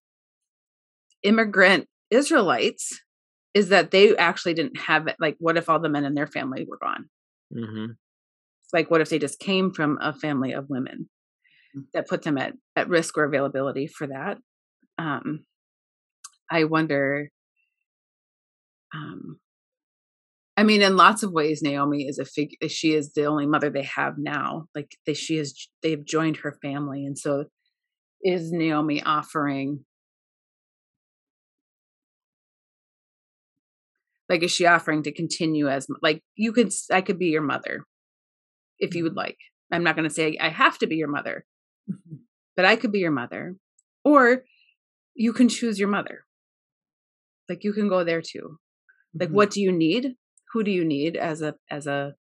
immigrant 1.23 1.87
Israelites 2.09 2.99
is 3.53 3.69
that 3.69 3.91
they 3.91 4.15
actually 4.17 4.53
didn't 4.53 4.77
have 4.77 5.07
it. 5.07 5.15
Like, 5.19 5.35
what 5.39 5.57
if 5.57 5.69
all 5.69 5.79
the 5.79 5.89
men 5.89 6.05
in 6.05 6.13
their 6.13 6.27
family 6.27 6.65
were 6.67 6.79
gone? 6.81 7.09
hmm 7.53 7.85
Like, 8.73 8.89
what 8.89 9.01
if 9.01 9.09
they 9.09 9.19
just 9.19 9.39
came 9.39 9.71
from 9.71 9.97
a 10.01 10.13
family 10.13 10.53
of 10.53 10.69
women 10.69 11.09
that 11.93 12.07
put 12.07 12.23
them 12.23 12.37
at, 12.37 12.53
at 12.75 12.89
risk 12.89 13.17
or 13.17 13.23
availability 13.23 13.87
for 13.87 14.07
that? 14.07 14.37
Um, 14.97 15.45
I 16.49 16.65
wonder. 16.65 17.29
Um, 18.93 19.39
I 20.57 20.63
mean, 20.63 20.81
in 20.81 20.97
lots 20.97 21.23
of 21.23 21.31
ways, 21.31 21.61
Naomi 21.61 22.03
is 22.07 22.19
a 22.19 22.25
figure. 22.25 22.67
She 22.67 22.93
is 22.93 23.13
the 23.13 23.25
only 23.25 23.45
mother 23.45 23.69
they 23.69 23.83
have 23.83 24.15
now. 24.17 24.65
Like 24.75 24.95
they, 25.05 25.13
she 25.13 25.37
is. 25.37 25.69
They've 25.81 26.05
joined 26.05 26.37
her 26.37 26.57
family, 26.61 27.05
and 27.05 27.17
so 27.17 27.45
is 28.23 28.51
Naomi 28.51 29.01
offering 29.01 29.85
like 34.31 34.43
is 34.43 34.51
she 34.51 34.65
offering 34.65 35.03
to 35.03 35.11
continue 35.11 35.67
as 35.67 35.87
like 36.01 36.21
you 36.35 36.53
could 36.53 36.71
i 36.91 37.01
could 37.01 37.19
be 37.19 37.27
your 37.27 37.41
mother 37.41 37.83
if 38.81 38.95
you 38.95 39.03
would 39.05 39.15
like. 39.15 39.37
I'm 39.71 39.83
not 39.85 39.95
going 39.95 40.09
to 40.09 40.13
say 40.13 40.37
i 40.41 40.49
have 40.49 40.77
to 40.79 40.87
be 40.87 40.97
your 40.97 41.07
mother 41.07 41.45
but 42.55 42.65
i 42.65 42.75
could 42.75 42.91
be 42.91 42.99
your 42.99 43.11
mother 43.11 43.55
or 44.03 44.43
you 45.15 45.33
can 45.33 45.49
choose 45.49 45.79
your 45.79 45.89
mother. 45.89 46.25
Like 47.49 47.63
you 47.63 47.73
can 47.73 47.87
go 47.89 48.03
there 48.03 48.21
too. 48.21 48.59
Like 49.13 49.29
Mhm. 49.29 49.33
what 49.33 49.51
do 49.51 49.61
you 49.61 49.71
need? 49.71 50.17
Who 50.53 50.63
do 50.63 50.71
you 50.71 50.85
need 50.85 51.17
as 51.17 51.41
a 51.41 51.55
as 51.69 51.87
a 51.87 52.15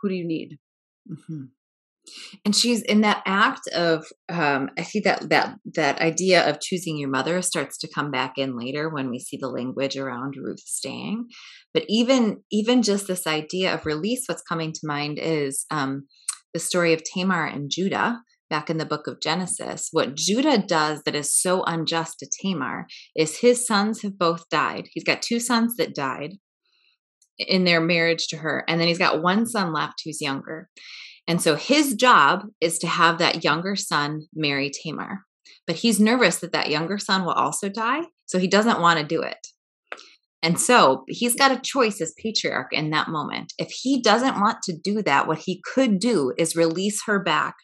who 0.00 0.08
do 0.08 0.14
you 0.14 0.24
need? 0.26 0.58
Mhm. 1.08 1.50
And 2.44 2.54
she's 2.54 2.82
in 2.82 3.00
that 3.02 3.22
act 3.26 3.66
of 3.68 4.06
um, 4.28 4.70
I 4.78 4.82
see 4.82 5.00
that 5.00 5.28
that 5.30 5.56
that 5.74 6.00
idea 6.00 6.48
of 6.48 6.60
choosing 6.60 6.96
your 6.96 7.10
mother 7.10 7.42
starts 7.42 7.78
to 7.78 7.88
come 7.92 8.10
back 8.10 8.34
in 8.36 8.58
later 8.58 8.88
when 8.88 9.10
we 9.10 9.18
see 9.18 9.38
the 9.40 9.48
language 9.48 9.96
around 9.96 10.34
Ruth 10.36 10.60
staying. 10.60 11.26
But 11.74 11.84
even 11.88 12.42
even 12.50 12.82
just 12.82 13.06
this 13.06 13.26
idea 13.26 13.74
of 13.74 13.86
release, 13.86 14.24
what's 14.26 14.42
coming 14.42 14.72
to 14.72 14.80
mind 14.84 15.18
is 15.20 15.66
um, 15.70 16.06
the 16.52 16.60
story 16.60 16.92
of 16.92 17.02
Tamar 17.04 17.46
and 17.46 17.70
Judah 17.70 18.20
back 18.48 18.68
in 18.68 18.78
the 18.78 18.84
book 18.84 19.06
of 19.06 19.20
Genesis. 19.20 19.88
What 19.92 20.16
Judah 20.16 20.58
does 20.58 21.02
that 21.04 21.14
is 21.14 21.34
so 21.34 21.62
unjust 21.62 22.18
to 22.18 22.28
Tamar 22.42 22.86
is 23.16 23.38
his 23.38 23.66
sons 23.66 24.02
have 24.02 24.18
both 24.18 24.48
died. 24.50 24.88
He's 24.92 25.04
got 25.04 25.22
two 25.22 25.38
sons 25.38 25.76
that 25.76 25.94
died 25.94 26.32
in 27.38 27.64
their 27.64 27.80
marriage 27.80 28.26
to 28.28 28.38
her, 28.38 28.64
and 28.68 28.80
then 28.80 28.88
he's 28.88 28.98
got 28.98 29.22
one 29.22 29.46
son 29.46 29.72
left 29.72 30.02
who's 30.04 30.20
younger. 30.20 30.68
And 31.26 31.40
so 31.40 31.56
his 31.56 31.94
job 31.94 32.42
is 32.60 32.78
to 32.78 32.86
have 32.86 33.18
that 33.18 33.44
younger 33.44 33.76
son 33.76 34.26
marry 34.34 34.70
Tamar. 34.70 35.24
But 35.66 35.76
he's 35.76 36.00
nervous 36.00 36.38
that 36.38 36.52
that 36.52 36.70
younger 36.70 36.98
son 36.98 37.24
will 37.24 37.32
also 37.32 37.68
die. 37.68 38.02
So 38.26 38.38
he 38.38 38.48
doesn't 38.48 38.80
want 38.80 38.98
to 38.98 39.06
do 39.06 39.22
it. 39.22 39.46
And 40.42 40.58
so 40.58 41.04
he's 41.06 41.34
got 41.34 41.52
a 41.52 41.60
choice 41.60 42.00
as 42.00 42.14
patriarch 42.16 42.72
in 42.72 42.90
that 42.90 43.08
moment. 43.08 43.52
If 43.58 43.70
he 43.70 44.00
doesn't 44.00 44.40
want 44.40 44.62
to 44.64 44.76
do 44.76 45.02
that, 45.02 45.26
what 45.26 45.38
he 45.38 45.62
could 45.74 45.98
do 45.98 46.32
is 46.38 46.56
release 46.56 47.02
her 47.06 47.22
back 47.22 47.56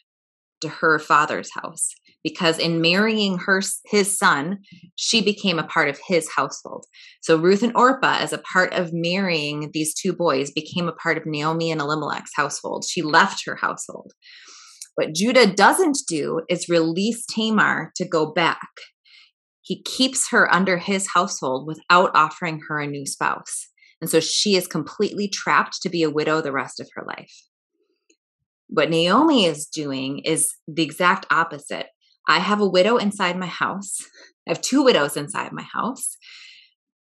to 0.61 0.69
her 0.69 0.99
father's 0.99 1.49
house 1.53 1.93
because 2.23 2.57
in 2.57 2.81
marrying 2.81 3.37
her 3.37 3.61
his 3.85 4.17
son 4.17 4.59
she 4.95 5.21
became 5.21 5.59
a 5.59 5.67
part 5.67 5.89
of 5.89 5.99
his 6.07 6.29
household 6.35 6.85
so 7.21 7.37
ruth 7.37 7.63
and 7.63 7.75
orpah 7.75 8.17
as 8.19 8.33
a 8.33 8.39
part 8.39 8.73
of 8.73 8.89
marrying 8.91 9.69
these 9.73 9.93
two 9.93 10.13
boys 10.13 10.51
became 10.51 10.87
a 10.87 10.93
part 10.93 11.17
of 11.17 11.25
naomi 11.25 11.71
and 11.71 11.81
elimelech's 11.81 12.31
household 12.35 12.85
she 12.87 13.01
left 13.01 13.43
her 13.45 13.55
household 13.55 14.11
what 14.95 15.13
judah 15.13 15.51
doesn't 15.51 15.97
do 16.07 16.41
is 16.49 16.69
release 16.69 17.25
tamar 17.25 17.91
to 17.95 18.07
go 18.07 18.31
back 18.31 18.67
he 19.67 19.81
keeps 19.81 20.29
her 20.29 20.53
under 20.53 20.77
his 20.77 21.09
household 21.13 21.67
without 21.67 22.11
offering 22.15 22.61
her 22.69 22.79
a 22.79 22.87
new 22.87 23.05
spouse. 23.05 23.67
And 23.99 24.09
so 24.09 24.21
she 24.21 24.55
is 24.55 24.65
completely 24.65 25.27
trapped 25.27 25.81
to 25.81 25.89
be 25.89 26.03
a 26.03 26.09
widow 26.09 26.39
the 26.39 26.53
rest 26.53 26.79
of 26.79 26.87
her 26.95 27.03
life. 27.05 27.33
What 28.69 28.89
Naomi 28.89 29.43
is 29.43 29.65
doing 29.65 30.19
is 30.19 30.55
the 30.69 30.83
exact 30.83 31.25
opposite. 31.29 31.87
I 32.27 32.39
have 32.39 32.59
a 32.59 32.67
widow 32.67 32.97
inside 32.97 33.37
my 33.37 33.47
house. 33.47 33.99
I 34.47 34.51
have 34.51 34.61
two 34.61 34.83
widows 34.83 35.17
inside 35.17 35.51
my 35.51 35.65
house 35.73 36.17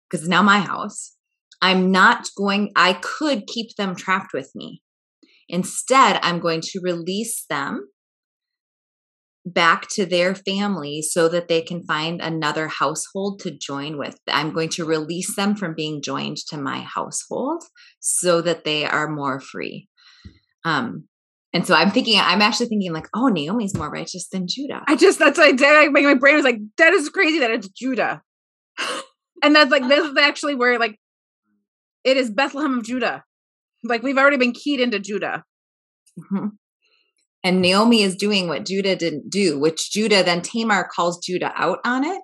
because 0.10 0.22
it's 0.22 0.30
now 0.30 0.44
my 0.44 0.60
house. 0.60 1.16
I'm 1.62 1.92
not 1.92 2.28
going, 2.38 2.72
I 2.76 2.94
could 2.94 3.48
keep 3.48 3.76
them 3.76 3.96
trapped 3.96 4.34
with 4.34 4.52
me. 4.56 4.82
Instead, 5.48 6.20
I'm 6.22 6.40
going 6.40 6.62
to 6.62 6.80
release 6.84 7.46
them 7.50 7.88
back 9.46 9.88
to 9.90 10.06
their 10.06 10.34
family 10.34 11.02
so 11.04 11.30
that 11.30 11.48
they 11.48 11.62
can 11.62 11.84
find 11.84 12.20
another 12.20 12.68
household 12.68 13.40
to 13.42 13.52
join 13.52 13.98
with. 13.98 14.18
I'm 14.28 14.54
going 14.54 14.70
to 14.70 14.86
release 14.86 15.36
them 15.36 15.56
from 15.56 15.76
being 15.76 16.02
joined 16.02 16.38
to 16.50 16.58
my 16.58 16.80
household 16.80 17.64
so 18.00 18.42
that 18.42 18.64
they 18.64 18.86
are 18.86 19.08
more 19.08 19.40
free. 19.40 19.88
Um, 20.64 21.08
and 21.56 21.66
so 21.66 21.74
I'm 21.74 21.90
thinking, 21.90 22.20
I'm 22.20 22.42
actually 22.42 22.66
thinking 22.66 22.92
like, 22.92 23.08
oh, 23.16 23.30
Naomi's 23.30 23.78
more 23.78 23.90
righteous 23.90 24.28
than 24.28 24.46
Judah. 24.46 24.82
I 24.90 24.98
just, 24.98 25.20
that's 25.20 25.38
what 25.38 25.48
I 25.48 25.52
did. 25.54 25.94
my 25.94 26.14
brain 26.16 26.36
was 26.36 26.44
like, 26.44 26.60
that 26.78 26.92
is 26.92 27.08
crazy 27.08 27.40
that 27.40 27.50
it's 27.50 27.70
Judah. 27.70 28.22
and 29.42 29.56
that's 29.56 29.72
like, 29.72 29.88
this 29.88 30.04
is 30.04 30.18
actually 30.18 30.56
where 30.56 30.78
like, 30.78 31.00
it 32.04 32.18
is 32.18 32.30
Bethlehem 32.30 32.80
of 32.80 32.84
Judah. 32.84 33.24
Like 33.86 34.04
we've 34.04 34.18
already 34.18 34.36
been 34.36 34.52
keyed 34.52 34.82
into 34.82 35.00
Judah. 35.00 35.46
Mm-hmm. 36.20 36.48
And 37.46 37.62
Naomi 37.62 38.02
is 38.02 38.18
doing 38.18 38.50
what 38.50 38.66
Judah 38.66 38.98
didn't 38.98 39.30
do, 39.30 39.58
which 39.58 39.92
Judah 39.92 40.24
then 40.24 40.42
Tamar 40.42 40.90
calls 40.94 41.24
Judah 41.26 41.54
out 41.56 41.80
on 41.86 42.04
it. 42.04 42.24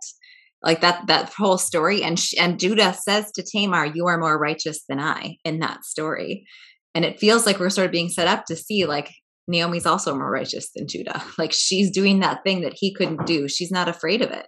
Like 0.61 0.81
that 0.81 1.07
that 1.07 1.31
whole 1.31 1.57
story 1.57 2.03
and 2.03 2.19
she, 2.19 2.37
and 2.37 2.59
Judah 2.59 2.93
says 2.93 3.31
to 3.31 3.43
Tamar, 3.43 3.85
"You 3.85 4.07
are 4.07 4.19
more 4.19 4.37
righteous 4.37 4.83
than 4.89 4.99
I" 4.99 5.37
in 5.43 5.59
that 5.59 5.85
story. 5.85 6.45
And 6.93 7.05
it 7.05 7.19
feels 7.19 7.45
like 7.45 7.59
we're 7.59 7.69
sort 7.69 7.85
of 7.85 7.91
being 7.91 8.09
set 8.09 8.27
up 8.27 8.45
to 8.45 8.55
see 8.55 8.85
like 8.85 9.11
Naomi's 9.47 9.85
also 9.85 10.15
more 10.15 10.31
righteous 10.31 10.69
than 10.75 10.87
Judah. 10.87 11.21
Like 11.37 11.51
she's 11.53 11.91
doing 11.91 12.19
that 12.19 12.43
thing 12.43 12.61
that 12.61 12.73
he 12.75 12.93
couldn't 12.93 13.25
do. 13.25 13.47
She's 13.47 13.71
not 13.71 13.89
afraid 13.89 14.21
of 14.21 14.31
it. 14.31 14.47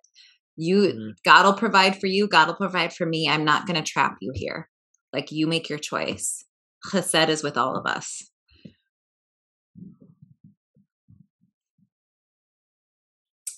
You 0.55 0.77
mm-hmm. 0.77 1.09
God 1.25 1.45
will 1.45 1.53
provide 1.53 1.99
for 1.99 2.07
you, 2.07 2.27
God 2.27 2.47
will 2.47 2.55
provide 2.55 2.93
for 2.93 3.05
me. 3.05 3.27
I'm 3.27 3.45
not 3.45 3.65
going 3.65 3.81
to 3.81 3.91
trap 3.91 4.17
you 4.21 4.31
here. 4.35 4.69
Like 5.11 5.31
you 5.31 5.47
make 5.47 5.69
your 5.69 5.79
choice. 5.79 6.45
Chesed 6.91 7.29
is 7.29 7.43
with 7.43 7.57
all 7.57 7.75
of 7.75 7.85
us. 7.85 8.29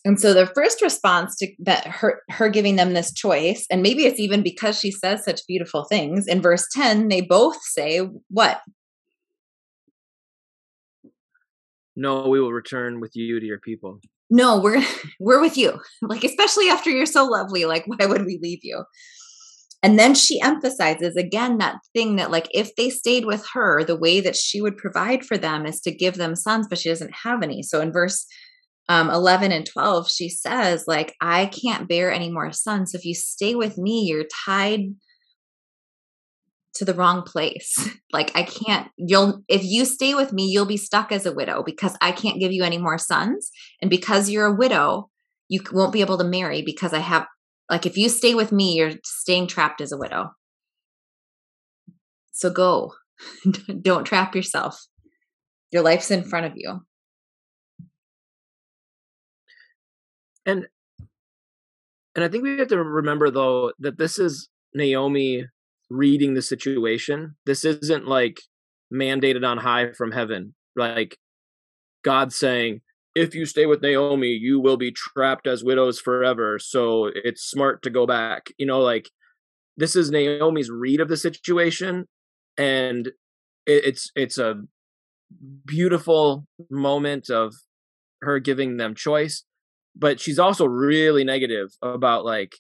And 0.05 0.21
so 0.21 0.35
the 0.35 0.45
first 0.45 0.83
response 0.83 1.35
to 1.37 1.47
that 1.59 1.87
her 1.87 2.21
her 2.29 2.47
giving 2.47 2.75
them 2.75 2.93
this 2.93 3.11
choice, 3.11 3.65
and 3.71 3.81
maybe 3.81 4.05
it's 4.05 4.19
even 4.19 4.43
because 4.43 4.79
she 4.79 4.91
says 4.91 5.25
such 5.25 5.41
beautiful 5.47 5.85
things. 5.85 6.27
In 6.27 6.43
verse 6.43 6.67
10, 6.73 7.07
they 7.07 7.21
both 7.21 7.57
say, 7.63 8.07
What? 8.29 8.61
No, 11.95 12.27
we 12.27 12.39
will 12.39 12.51
return 12.51 12.99
with 12.99 13.15
you 13.15 13.39
to 13.39 13.45
your 13.45 13.59
people. 13.59 13.99
No, 14.29 14.59
we're 14.59 14.83
we're 15.19 15.41
with 15.41 15.57
you. 15.57 15.79
Like, 16.01 16.23
especially 16.23 16.69
after 16.69 16.89
you're 16.89 17.05
so 17.05 17.25
lovely, 17.25 17.65
like, 17.65 17.83
why 17.87 18.05
would 18.05 18.25
we 18.25 18.39
leave 18.41 18.59
you? 18.63 18.83
And 19.83 19.99
then 19.99 20.15
she 20.15 20.41
emphasizes 20.41 21.15
again 21.15 21.59
that 21.59 21.75
thing 21.93 22.15
that, 22.15 22.31
like, 22.31 22.47
if 22.51 22.75
they 22.75 22.89
stayed 22.89 23.25
with 23.25 23.45
her, 23.53 23.83
the 23.83 23.97
way 23.97 24.19
that 24.19 24.35
she 24.35 24.59
would 24.59 24.77
provide 24.77 25.23
for 25.23 25.37
them 25.37 25.65
is 25.67 25.79
to 25.81 25.93
give 25.93 26.15
them 26.15 26.35
sons, 26.35 26.65
but 26.67 26.79
she 26.79 26.89
doesn't 26.89 27.13
have 27.23 27.43
any. 27.43 27.61
So 27.61 27.81
in 27.81 27.91
verse 27.91 28.25
um, 28.89 29.11
11 29.11 29.51
and 29.51 29.65
12, 29.65 30.09
she 30.09 30.27
says, 30.27 30.85
like, 30.87 31.13
I 31.21 31.47
can't 31.47 31.87
bear 31.87 32.11
any 32.11 32.31
more 32.31 32.51
sons. 32.51 32.91
So 32.91 32.97
if 32.97 33.05
you 33.05 33.13
stay 33.13 33.53
with 33.53 33.77
me, 33.77 34.05
you're 34.07 34.25
tied 34.45 34.95
to 36.75 36.85
the 36.85 36.93
wrong 36.93 37.23
place. 37.23 37.89
like, 38.13 38.31
I 38.35 38.43
can't, 38.43 38.89
you'll, 38.97 39.43
if 39.47 39.63
you 39.63 39.85
stay 39.85 40.13
with 40.13 40.33
me, 40.33 40.45
you'll 40.45 40.65
be 40.65 40.77
stuck 40.77 41.11
as 41.11 41.25
a 41.25 41.33
widow 41.33 41.63
because 41.63 41.97
I 42.01 42.11
can't 42.11 42.39
give 42.39 42.51
you 42.51 42.63
any 42.63 42.77
more 42.77 42.97
sons. 42.97 43.51
And 43.81 43.89
because 43.89 44.29
you're 44.29 44.45
a 44.45 44.55
widow, 44.55 45.09
you 45.47 45.61
won't 45.71 45.93
be 45.93 46.01
able 46.01 46.17
to 46.17 46.23
marry 46.23 46.61
because 46.61 46.93
I 46.93 46.99
have, 46.99 47.25
like, 47.69 47.85
if 47.85 47.97
you 47.97 48.09
stay 48.09 48.35
with 48.35 48.51
me, 48.51 48.75
you're 48.75 48.93
staying 49.03 49.47
trapped 49.47 49.81
as 49.81 49.91
a 49.91 49.97
widow. 49.97 50.31
So 52.31 52.49
go. 52.49 52.93
Don't 53.81 54.05
trap 54.05 54.35
yourself. 54.35 54.79
Your 55.71 55.81
life's 55.81 56.11
in 56.11 56.23
front 56.23 56.45
of 56.45 56.53
you. 56.55 56.81
and 60.45 60.67
and 62.15 62.23
I 62.23 62.29
think 62.29 62.43
we 62.43 62.57
have 62.59 62.69
to 62.69 62.81
remember 62.81 63.29
though 63.29 63.73
that 63.79 63.97
this 63.97 64.19
is 64.19 64.47
Naomi 64.73 65.47
reading 65.89 66.33
the 66.33 66.41
situation. 66.41 67.35
This 67.45 67.65
isn't 67.65 68.07
like 68.07 68.41
mandated 68.93 69.45
on 69.47 69.57
high 69.57 69.91
from 69.93 70.11
heaven, 70.11 70.55
like 70.75 71.17
God 72.03 72.33
saying, 72.33 72.81
if 73.15 73.33
you 73.33 73.45
stay 73.45 73.65
with 73.65 73.81
Naomi, 73.81 74.27
you 74.27 74.59
will 74.59 74.77
be 74.77 74.91
trapped 74.91 75.47
as 75.47 75.63
widows 75.63 75.99
forever. 75.99 76.59
So 76.59 77.09
it's 77.13 77.43
smart 77.43 77.81
to 77.83 77.89
go 77.89 78.05
back. 78.05 78.47
You 78.57 78.65
know, 78.65 78.81
like 78.81 79.09
this 79.77 79.95
is 79.95 80.11
Naomi's 80.11 80.69
read 80.69 80.99
of 80.99 81.07
the 81.07 81.17
situation, 81.17 82.07
and 82.57 83.09
it's 83.65 84.11
it's 84.15 84.37
a 84.37 84.61
beautiful 85.65 86.45
moment 86.69 87.29
of 87.29 87.53
her 88.21 88.39
giving 88.39 88.77
them 88.77 88.95
choice 88.95 89.43
but 89.95 90.19
she's 90.19 90.39
also 90.39 90.65
really 90.65 91.23
negative 91.23 91.69
about 91.81 92.25
like 92.25 92.55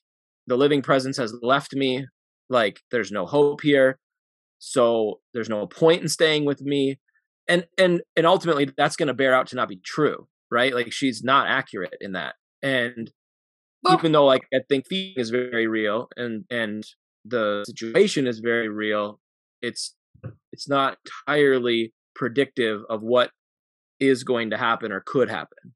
the 0.47 0.55
living 0.55 0.81
presence 0.81 1.17
has 1.17 1.33
left 1.41 1.73
me 1.73 2.07
like 2.49 2.81
there's 2.91 3.11
no 3.11 3.25
hope 3.25 3.61
here 3.61 3.99
so 4.59 5.19
there's 5.33 5.49
no 5.49 5.67
point 5.67 6.01
in 6.01 6.07
staying 6.07 6.45
with 6.45 6.61
me 6.61 6.97
and 7.47 7.65
and 7.77 8.01
and 8.15 8.25
ultimately 8.25 8.69
that's 8.77 8.95
going 8.95 9.07
to 9.07 9.13
bear 9.13 9.33
out 9.33 9.47
to 9.47 9.55
not 9.55 9.69
be 9.69 9.79
true 9.83 10.27
right 10.51 10.73
like 10.73 10.91
she's 10.91 11.23
not 11.23 11.47
accurate 11.47 11.95
in 12.01 12.13
that 12.13 12.35
and 12.61 13.11
well, 13.83 13.95
even 13.95 14.11
though 14.11 14.25
like 14.25 14.47
i 14.53 14.59
think 14.69 14.85
feeling 14.87 15.13
is 15.17 15.29
very 15.29 15.67
real 15.67 16.07
and 16.15 16.45
and 16.49 16.85
the 17.25 17.63
situation 17.67 18.27
is 18.27 18.39
very 18.39 18.69
real 18.69 19.19
it's 19.61 19.95
it's 20.51 20.67
not 20.67 20.97
entirely 21.27 21.93
predictive 22.15 22.81
of 22.89 23.01
what 23.01 23.31
is 23.99 24.23
going 24.23 24.49
to 24.49 24.57
happen 24.57 24.91
or 24.91 25.01
could 25.05 25.29
happen 25.29 25.73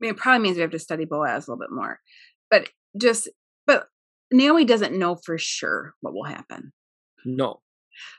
I 0.00 0.06
mean, 0.06 0.10
it 0.12 0.16
probably 0.16 0.42
means 0.42 0.56
we 0.56 0.62
have 0.62 0.70
to 0.70 0.78
study 0.78 1.04
Boaz 1.04 1.46
a 1.46 1.50
little 1.50 1.62
bit 1.62 1.74
more. 1.74 2.00
But 2.50 2.70
just, 2.98 3.28
Naomi 4.32 4.64
doesn't 4.64 4.96
know 4.96 5.16
for 5.16 5.38
sure 5.38 5.94
what 6.00 6.14
will 6.14 6.24
happen. 6.24 6.72
No. 7.24 7.60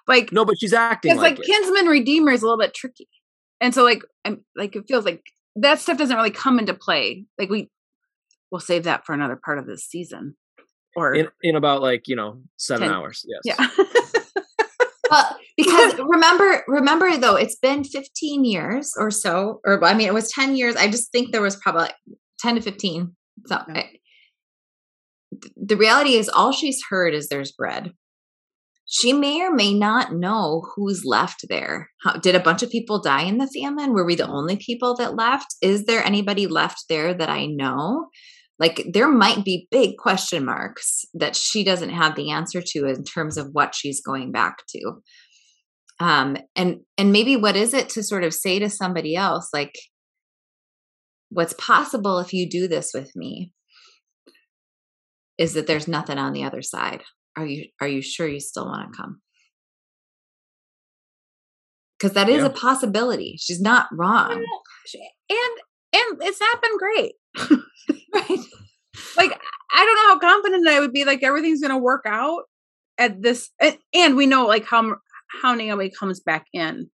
Like 0.07 0.31
no, 0.31 0.45
but 0.45 0.59
she's 0.59 0.73
acting 0.73 1.15
like, 1.17 1.37
like 1.37 1.45
kinsman 1.45 1.87
redeemer 1.87 2.31
is 2.31 2.41
a 2.41 2.45
little 2.45 2.59
bit 2.59 2.73
tricky, 2.73 3.07
and 3.59 3.73
so 3.73 3.83
like 3.83 4.03
I'm 4.25 4.43
like 4.55 4.75
it 4.75 4.83
feels 4.87 5.05
like 5.05 5.23
that 5.55 5.79
stuff 5.79 5.97
doesn't 5.97 6.15
really 6.15 6.29
come 6.31 6.59
into 6.59 6.73
play. 6.73 7.25
Like 7.39 7.49
we 7.49 7.71
we'll 8.51 8.59
save 8.59 8.83
that 8.83 9.05
for 9.05 9.13
another 9.13 9.39
part 9.43 9.57
of 9.57 9.65
this 9.65 9.85
season, 9.85 10.35
or 10.95 11.15
in, 11.15 11.27
in 11.41 11.55
about 11.55 11.81
like 11.81 12.07
you 12.07 12.15
know 12.15 12.41
seven 12.57 12.89
10, 12.89 12.95
hours. 12.95 13.25
Yes. 13.27 13.57
Yeah. 13.57 13.85
well, 15.11 15.37
because 15.57 15.95
remember, 15.99 16.63
remember 16.67 17.17
though, 17.17 17.35
it's 17.35 17.55
been 17.55 17.83
15 17.83 18.45
years 18.45 18.93
or 18.97 19.11
so, 19.11 19.61
or 19.65 19.83
I 19.83 19.93
mean, 19.93 20.07
it 20.07 20.13
was 20.13 20.31
10 20.31 20.55
years. 20.55 20.75
I 20.75 20.87
just 20.87 21.11
think 21.11 21.31
there 21.31 21.41
was 21.41 21.55
probably 21.55 21.83
like 21.83 21.95
10 22.39 22.55
to 22.55 22.61
15. 22.61 23.15
So 23.47 23.63
the 25.55 25.77
reality 25.77 26.15
is, 26.15 26.29
all 26.29 26.51
she's 26.51 26.81
heard 26.89 27.13
is 27.13 27.27
there's 27.27 27.51
bread. 27.51 27.91
She 28.85 29.13
may 29.13 29.41
or 29.41 29.53
may 29.53 29.73
not 29.73 30.13
know 30.13 30.63
who's 30.75 31.05
left 31.05 31.45
there. 31.47 31.89
How, 32.03 32.13
did 32.13 32.35
a 32.35 32.41
bunch 32.41 32.61
of 32.61 32.69
people 32.69 33.01
die 33.01 33.23
in 33.23 33.37
the 33.37 33.47
famine? 33.47 33.93
Were 33.93 34.05
we 34.05 34.15
the 34.15 34.27
only 34.27 34.57
people 34.57 34.95
that 34.97 35.15
left? 35.15 35.55
Is 35.61 35.85
there 35.85 36.03
anybody 36.05 36.47
left 36.47 36.85
there 36.89 37.13
that 37.13 37.29
I 37.29 37.45
know? 37.45 38.09
like 38.61 38.85
there 38.93 39.09
might 39.09 39.43
be 39.43 39.67
big 39.71 39.97
question 39.97 40.45
marks 40.45 41.03
that 41.15 41.35
she 41.35 41.63
doesn't 41.63 41.89
have 41.89 42.15
the 42.15 42.29
answer 42.29 42.61
to 42.63 42.85
in 42.85 43.03
terms 43.03 43.35
of 43.35 43.49
what 43.51 43.73
she's 43.75 44.01
going 44.01 44.31
back 44.31 44.59
to 44.69 45.01
um 45.99 46.37
and 46.55 46.77
and 46.97 47.11
maybe 47.11 47.35
what 47.35 47.57
is 47.57 47.73
it 47.73 47.89
to 47.89 48.03
sort 48.03 48.23
of 48.23 48.33
say 48.33 48.59
to 48.59 48.69
somebody 48.69 49.15
else 49.15 49.49
like 49.51 49.73
what's 51.29 51.53
possible 51.53 52.19
if 52.19 52.31
you 52.31 52.47
do 52.47 52.67
this 52.67 52.91
with 52.93 53.13
me 53.15 53.51
is 55.41 55.53
that 55.53 55.67
there's 55.67 55.87
nothing 55.87 56.17
on 56.17 56.33
the 56.33 56.43
other 56.43 56.61
side 56.61 57.03
are 57.35 57.45
you 57.45 57.67
are 57.79 57.87
you 57.87 58.01
sure 58.01 58.27
you 58.27 58.39
still 58.39 58.65
want 58.65 58.91
to 58.91 58.97
come? 58.97 59.21
Because 61.97 62.13
that 62.13 62.29
is 62.29 62.41
yeah. 62.41 62.47
a 62.47 62.49
possibility. 62.49 63.37
She's 63.39 63.61
not 63.61 63.87
wrong. 63.91 64.31
And 64.31 64.43
and 65.93 66.21
it's 66.21 66.39
not 66.39 66.61
been 66.61 66.77
great. 66.77 67.13
right. 68.13 68.39
Like 69.17 69.39
I 69.73 69.85
don't 69.85 69.95
know 69.95 70.07
how 70.07 70.19
confident 70.19 70.67
I 70.67 70.79
would 70.79 70.93
be 70.93 71.05
like 71.05 71.23
everything's 71.23 71.61
gonna 71.61 71.77
work 71.77 72.03
out 72.05 72.43
at 72.97 73.21
this 73.21 73.49
and 73.93 74.15
we 74.15 74.25
know 74.25 74.45
like 74.45 74.65
how 74.65 74.95
how 75.41 75.53
Naomi 75.53 75.89
comes 75.89 76.19
back 76.19 76.45
in. 76.53 76.89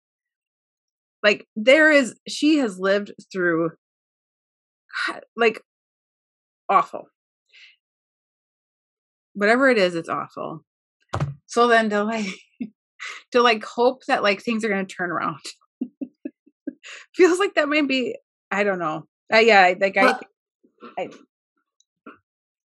Like 1.22 1.46
there 1.56 1.90
is 1.90 2.18
she 2.28 2.58
has 2.58 2.78
lived 2.78 3.12
through 3.32 3.70
like 5.36 5.62
awful. 6.68 7.08
Whatever 9.36 9.68
it 9.68 9.76
is, 9.76 9.94
it's 9.94 10.08
awful. 10.08 10.64
So 11.46 11.68
then 11.68 11.90
to 11.90 12.02
like 12.02 12.26
to 13.32 13.42
like 13.42 13.64
hope 13.64 14.04
that 14.06 14.22
like 14.22 14.42
things 14.42 14.64
are 14.64 14.68
going 14.68 14.84
to 14.84 14.94
turn 14.94 15.12
around 15.12 15.38
feels 17.14 17.38
like 17.38 17.54
that 17.54 17.68
might 17.68 17.86
be 17.86 18.16
I 18.50 18.64
don't 18.64 18.78
know. 18.78 19.06
Uh, 19.32 19.38
yeah, 19.38 19.74
like 19.78 19.96
I, 19.96 20.14
I, 20.98 21.08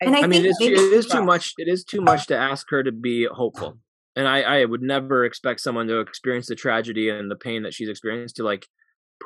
I, 0.02 0.22
I 0.22 0.26
mean, 0.26 0.44
it's, 0.44 0.60
it 0.60 0.72
is 0.72 1.06
too 1.06 1.24
much. 1.24 1.54
It 1.56 1.68
is 1.68 1.84
too 1.84 2.02
much 2.02 2.26
to 2.26 2.36
ask 2.36 2.66
her 2.70 2.82
to 2.82 2.92
be 2.92 3.26
hopeful, 3.30 3.78
and 4.14 4.28
I, 4.28 4.42
I 4.42 4.64
would 4.66 4.82
never 4.82 5.24
expect 5.24 5.60
someone 5.60 5.86
to 5.88 6.00
experience 6.00 6.48
the 6.48 6.54
tragedy 6.54 7.08
and 7.08 7.30
the 7.30 7.36
pain 7.36 7.62
that 7.62 7.72
she's 7.72 7.88
experienced 7.88 8.36
to 8.36 8.44
like 8.44 8.66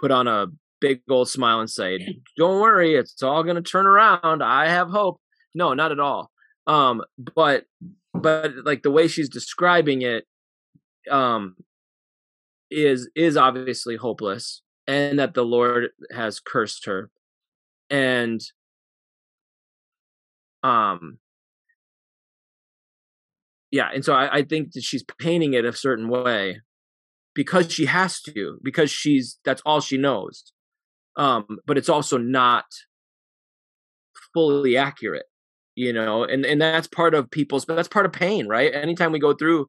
put 0.00 0.12
on 0.12 0.28
a 0.28 0.46
big 0.80 1.00
old 1.10 1.28
smile 1.28 1.58
and 1.58 1.68
say, 1.68 1.98
"Don't 2.36 2.60
worry, 2.60 2.94
it's 2.94 3.22
all 3.22 3.42
going 3.42 3.56
to 3.56 3.62
turn 3.62 3.86
around. 3.86 4.42
I 4.42 4.68
have 4.68 4.90
hope." 4.90 5.20
No, 5.56 5.74
not 5.74 5.90
at 5.90 6.00
all. 6.00 6.30
Um, 6.66 7.02
but 7.18 7.66
but 8.12 8.52
like 8.64 8.82
the 8.82 8.90
way 8.90 9.08
she's 9.08 9.28
describing 9.28 10.02
it, 10.02 10.26
um, 11.10 11.56
is 12.70 13.10
is 13.14 13.36
obviously 13.36 13.96
hopeless, 13.96 14.62
and 14.86 15.18
that 15.18 15.34
the 15.34 15.44
Lord 15.44 15.90
has 16.12 16.40
cursed 16.40 16.86
her, 16.86 17.10
and 17.90 18.40
um 20.62 21.18
yeah 23.70 23.90
and 23.92 24.02
so 24.02 24.14
I, 24.14 24.38
I, 24.38 24.42
think 24.42 24.72
that 24.72 24.82
she's 24.82 25.04
painting 25.20 25.52
it 25.52 25.66
a 25.66 25.74
certain 25.74 26.08
way 26.08 26.62
because 27.34 27.70
she 27.70 27.84
has 27.84 28.20
to 28.22 28.58
because 28.62 28.90
she's 28.90 29.38
that's 29.44 29.62
all 29.66 29.80
she 29.80 29.98
knows. 29.98 30.52
Um 31.16 31.58
but 31.66 31.76
it's 31.76 31.90
also 31.90 32.16
not 32.16 32.64
fully 34.32 34.76
accurate 34.76 35.26
you 35.74 35.92
know 35.92 36.24
and 36.24 36.44
and 36.44 36.60
that's 36.60 36.86
part 36.86 37.14
of 37.14 37.30
people's 37.30 37.64
that's 37.64 37.88
part 37.88 38.06
of 38.06 38.12
pain 38.12 38.46
right? 38.46 38.74
Anytime 38.74 39.12
we 39.12 39.18
go 39.18 39.34
through 39.34 39.68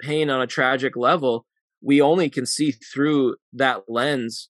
pain 0.00 0.30
on 0.30 0.40
a 0.40 0.46
tragic 0.46 0.96
level 0.96 1.46
we 1.82 2.00
only 2.00 2.30
can 2.30 2.46
see 2.46 2.72
through 2.72 3.36
that 3.52 3.82
lens 3.88 4.48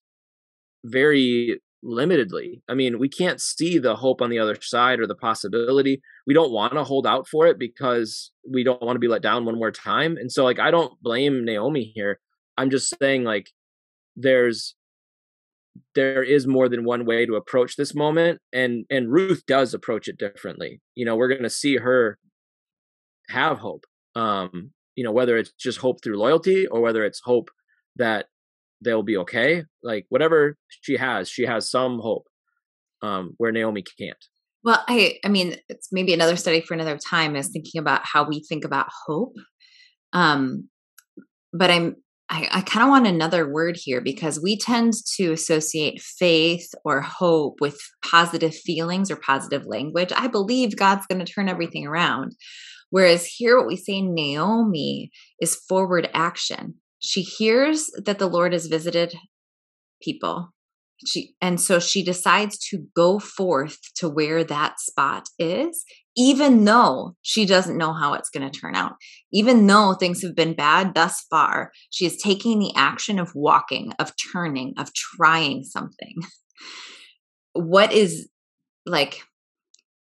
very 0.85 1.61
limitedly. 1.85 2.63
I 2.69 2.75
mean 2.75 2.99
we 2.99 3.09
can't 3.09 3.41
see 3.41 3.79
the 3.79 3.97
hope 3.97 4.23
on 4.23 4.31
the 4.31 4.39
other 4.39 4.57
side 4.61 5.01
or 5.01 5.07
the 5.07 5.15
possibility. 5.15 6.01
We 6.27 6.35
don't 6.35 6.53
want 6.53 6.73
to 6.75 6.85
hold 6.85 7.07
out 7.07 7.29
for 7.29 7.47
it 7.47 7.59
because 7.59 8.31
we 8.49 8.65
don't 8.65 8.83
want 8.83 8.97
to 8.97 9.01
be 9.01 9.09
let 9.09 9.23
down 9.23 9.45
one 9.45 9.59
more 9.59 9.71
time 9.71 10.17
and 10.17 10.31
so 10.33 10.45
like 10.45 10.59
i 10.59 10.71
don't 10.71 11.01
blame 11.03 11.45
naomi 11.45 11.93
here. 11.95 12.21
I'm 12.57 12.71
just 12.71 12.95
saying 12.99 13.25
like 13.25 13.51
there's 14.17 14.77
there 15.95 16.22
is 16.22 16.47
more 16.47 16.68
than 16.68 16.85
one 16.85 17.05
way 17.05 17.27
to 17.27 17.37
approach 17.37 17.77
this 17.77 17.95
moment 17.95 18.41
and 18.53 18.85
and 18.91 19.12
Ruth 19.12 19.45
does 19.47 19.75
approach 19.75 20.09
it 20.09 20.18
differently. 20.18 20.81
You 20.95 21.05
know, 21.05 21.16
we're 21.16 21.29
going 21.29 21.43
to 21.43 21.51
see 21.51 21.77
her 21.77 22.18
have 23.29 23.59
hope. 23.59 23.85
Um, 24.14 24.70
you 24.95 25.03
know, 25.05 25.12
whether 25.12 25.37
it's 25.37 25.53
just 25.53 25.79
hope 25.79 26.03
through 26.03 26.18
loyalty 26.18 26.66
or 26.66 26.81
whether 26.81 27.05
it's 27.05 27.20
hope 27.25 27.51
that 27.97 28.27
they'll 28.81 29.03
be 29.03 29.16
okay. 29.18 29.64
Like 29.83 30.07
whatever 30.09 30.57
she 30.68 30.97
has, 30.97 31.29
she 31.29 31.45
has 31.45 31.70
some 31.70 31.99
hope. 31.99 32.27
Um, 33.03 33.35
where 33.37 33.53
Naomi 33.53 33.83
can't. 33.83 34.16
Well, 34.62 34.83
I 34.89 35.18
I 35.25 35.29
mean, 35.29 35.57
it's 35.68 35.89
maybe 35.93 36.14
another 36.14 36.37
study 36.37 36.62
for 36.62 36.72
another 36.72 36.97
time 36.97 37.37
is 37.37 37.49
thinking 37.49 37.79
about 37.79 38.01
how 38.05 38.27
we 38.27 38.43
think 38.49 38.64
about 38.64 38.89
hope. 39.07 39.35
Um, 40.14 40.70
but 41.53 41.70
I'm 41.70 41.97
I, 42.31 42.49
I 42.51 42.61
kind 42.62 42.85
of 42.85 42.91
want 42.91 43.07
another 43.07 43.47
word 43.51 43.77
here 43.77 44.01
because 44.01 44.41
we 44.41 44.57
tend 44.57 44.95
to 45.16 45.33
associate 45.33 46.01
faith 46.01 46.75
or 46.85 47.03
hope 47.03 47.61
with 47.61 47.79
positive 48.03 48.55
feelings 48.55 49.11
or 49.11 49.16
positive 49.16 49.66
language. 49.66 50.12
I 50.16 50.29
believe 50.29 50.77
God's 50.77 51.07
going 51.07 51.25
to 51.25 51.31
turn 51.31 51.49
everything 51.49 51.87
around. 51.87 52.35
Whereas 52.91 53.27
here, 53.27 53.59
what 53.59 53.66
we 53.66 53.77
say 53.77 54.01
Naomi 54.01 55.11
is 55.41 55.57
forward 55.68 56.09
action. 56.14 56.77
She 56.99 57.22
hears 57.22 57.91
that 58.05 58.18
the 58.18 58.29
Lord 58.29 58.53
has 58.53 58.66
visited 58.66 59.14
people 60.01 60.54
she 61.07 61.34
and 61.40 61.61
so 61.61 61.78
she 61.78 62.05
decides 62.05 62.59
to 62.70 62.86
go 62.95 63.18
forth 63.18 63.78
to 63.97 64.09
where 64.09 64.45
that 64.45 64.80
spot 64.80 65.28
is 65.38 65.84
even 66.16 66.64
though 66.64 67.16
she 67.22 67.45
doesn't 67.45 67.76
know 67.76 67.92
how 67.92 68.14
it's 68.14 68.30
going 68.30 68.49
to 68.49 68.59
turn 68.59 68.76
out. 68.76 68.92
Even 69.32 69.66
though 69.66 69.95
things 69.95 70.22
have 70.22 70.36
been 70.36 70.55
bad 70.55 70.95
thus 70.95 71.24
far 71.30 71.72
she 71.90 72.07
is 72.07 72.16
taking 72.16 72.59
the 72.59 72.72
action 72.76 73.18
of 73.18 73.32
walking 73.34 73.92
of 73.99 74.12
turning 74.32 74.74
of 74.78 74.92
trying 74.95 75.64
something. 75.64 76.14
What 77.53 77.92
is 77.92 78.28
like 78.86 79.22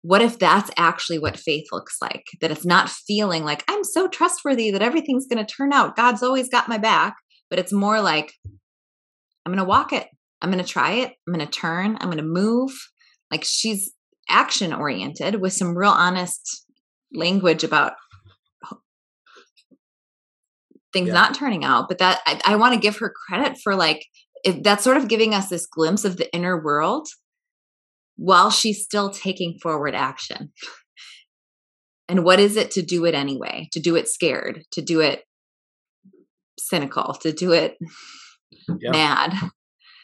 what 0.04 0.22
if 0.22 0.40
that's 0.40 0.72
actually 0.78 1.20
what 1.20 1.38
faith 1.38 1.66
looks 1.72 1.98
like? 2.02 2.24
That 2.40 2.52
it's 2.52 2.66
not 2.66 2.90
feeling 2.90 3.44
like 3.44 3.64
i'm 3.68 3.84
so 3.84 4.08
trustworthy 4.08 4.72
that 4.72 4.82
everything's 4.82 5.28
going 5.28 5.46
to 5.46 5.54
turn 5.54 5.74
out. 5.74 5.96
God's 5.96 6.24
always 6.24 6.50
got 6.50 6.70
my 6.70 6.78
back. 6.78 7.16
But 7.50 7.60
it's 7.60 7.74
more 7.74 8.02
like 8.02 8.34
i'm 8.44 9.54
going 9.54 9.58
to 9.58 9.64
walk 9.64 9.94
it 9.94 10.08
I'm 10.42 10.52
going 10.52 10.64
to 10.64 10.70
try 10.70 10.94
it. 10.94 11.14
I'm 11.28 11.34
going 11.34 11.46
to 11.46 11.52
turn. 11.52 11.98
I'm 12.00 12.08
going 12.08 12.18
to 12.18 12.24
move. 12.24 12.72
Like 13.32 13.44
she's 13.44 13.92
action 14.30 14.74
oriented 14.74 15.42
with 15.42 15.54
some 15.54 15.78
real 15.78 15.92
honest 15.92 16.66
language 17.14 17.64
about 17.64 17.94
things 20.94 21.08
yeah. 21.08 21.14
not 21.14 21.36
turning 21.36 21.64
out. 21.64 21.88
But 21.88 22.00
that 22.00 22.22
I, 22.26 22.40
I 22.46 22.56
want 22.56 22.74
to 22.74 22.80
give 22.80 22.98
her 22.98 23.14
credit 23.28 23.58
for 23.64 23.76
like, 23.76 24.06
if 24.44 24.64
that's 24.64 24.84
sort 24.84 24.98
of 24.98 25.08
giving 25.08 25.34
us 25.34 25.50
this 25.50 25.66
glimpse 25.66 26.06
of 26.06 26.18
the 26.18 26.34
inner 26.34 26.62
world 26.62 27.08
while 28.16 28.50
she's 28.50 28.84
still 28.84 29.10
taking 29.10 29.58
forward 29.62 29.96
action. 29.96 30.52
and 32.08 32.24
what 32.24 32.40
is 32.40 32.56
it 32.56 32.72
to 32.72 32.82
do 32.82 33.06
it 33.06 33.16
anyway? 33.16 33.70
To 33.74 33.80
do 33.80 33.96
it 33.96 34.08
scared, 34.08 34.64
to 34.72 34.82
do 34.82 35.02
it 35.02 35.24
cynical, 36.60 37.14
to 37.22 37.32
do 37.32 37.52
it 37.52 37.78
yeah. 38.68 38.92
mad. 38.92 39.34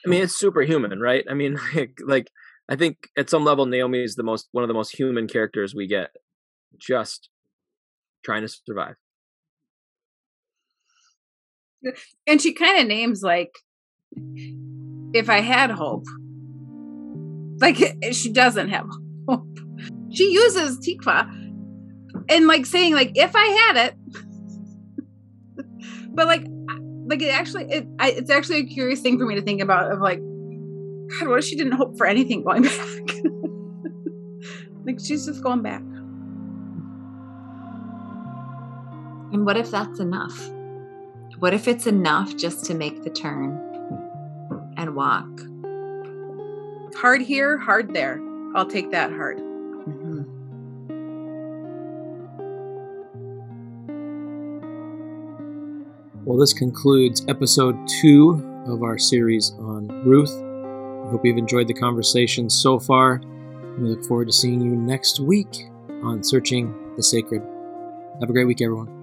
I 0.05 0.09
mean, 0.09 0.23
it's 0.23 0.35
superhuman, 0.35 0.99
right? 0.99 1.23
I 1.29 1.33
mean, 1.33 1.57
like, 1.75 1.99
like 2.05 2.31
I 2.69 2.75
think 2.75 3.09
at 3.17 3.29
some 3.29 3.43
level, 3.43 3.65
Naomi 3.65 4.03
is 4.03 4.15
the 4.15 4.23
most 4.23 4.47
one 4.51 4.63
of 4.63 4.67
the 4.67 4.73
most 4.73 4.95
human 4.95 5.27
characters 5.27 5.75
we 5.75 5.87
get, 5.87 6.11
just 6.77 7.29
trying 8.23 8.41
to 8.41 8.47
survive. 8.47 8.95
And 12.25 12.41
she 12.41 12.53
kind 12.53 12.79
of 12.79 12.87
names 12.87 13.21
like, 13.21 13.51
if 15.13 15.29
I 15.29 15.41
had 15.41 15.71
hope, 15.71 16.05
like 17.59 17.81
eh, 18.01 18.11
she 18.13 18.31
doesn't 18.31 18.69
have 18.69 18.87
hope. 19.27 19.59
She 20.11 20.31
uses 20.31 20.79
tikva 20.79 21.29
and 22.29 22.47
like 22.47 22.65
saying 22.65 22.93
like, 22.93 23.11
if 23.15 23.35
I 23.35 23.45
had 23.45 23.87
it, 23.87 23.95
but 26.09 26.27
like 26.27 26.45
like 27.05 27.21
it 27.21 27.33
actually 27.33 27.65
it 27.71 27.87
I, 27.99 28.11
it's 28.11 28.29
actually 28.29 28.59
a 28.59 28.65
curious 28.65 29.01
thing 29.01 29.17
for 29.17 29.25
me 29.25 29.35
to 29.35 29.41
think 29.41 29.61
about 29.61 29.91
of 29.91 29.99
like 29.99 30.19
god 30.19 31.27
what 31.27 31.39
if 31.39 31.45
she 31.45 31.55
didn't 31.55 31.73
hope 31.73 31.97
for 31.97 32.05
anything 32.05 32.43
going 32.43 32.63
back? 32.63 33.15
Like 34.85 34.99
she's 34.99 35.25
just 35.25 35.41
going 35.41 35.61
back. 35.61 35.81
And 39.31 39.45
what 39.45 39.57
if 39.57 39.71
that's 39.71 39.99
enough? 39.99 40.49
What 41.39 41.53
if 41.53 41.67
it's 41.67 41.87
enough 41.87 42.35
just 42.35 42.65
to 42.65 42.73
make 42.73 43.03
the 43.03 43.09
turn 43.09 43.59
and 44.77 44.95
walk? 44.95 45.29
Hard 46.95 47.21
here 47.21 47.57
hard 47.57 47.93
there. 47.93 48.21
I'll 48.55 48.69
take 48.69 48.91
that 48.91 49.11
hard 49.11 49.37
mm-hmm. 49.39 50.22
Well, 56.25 56.37
this 56.37 56.53
concludes 56.53 57.25
episode 57.27 57.77
two 57.85 58.63
of 58.65 58.81
our 58.81 58.97
series 58.97 59.51
on 59.59 59.89
Ruth. 60.05 60.31
I 60.31 61.11
hope 61.11 61.25
you've 61.25 61.37
enjoyed 61.37 61.67
the 61.67 61.73
conversation 61.73 62.49
so 62.49 62.79
far. 62.79 63.19
We 63.77 63.89
look 63.89 64.05
forward 64.05 64.27
to 64.27 64.31
seeing 64.31 64.61
you 64.61 64.73
next 64.73 65.19
week 65.19 65.69
on 66.01 66.23
Searching 66.23 66.73
the 66.95 67.03
Sacred. 67.03 67.41
Have 68.21 68.29
a 68.29 68.33
great 68.33 68.47
week, 68.47 68.61
everyone. 68.61 69.02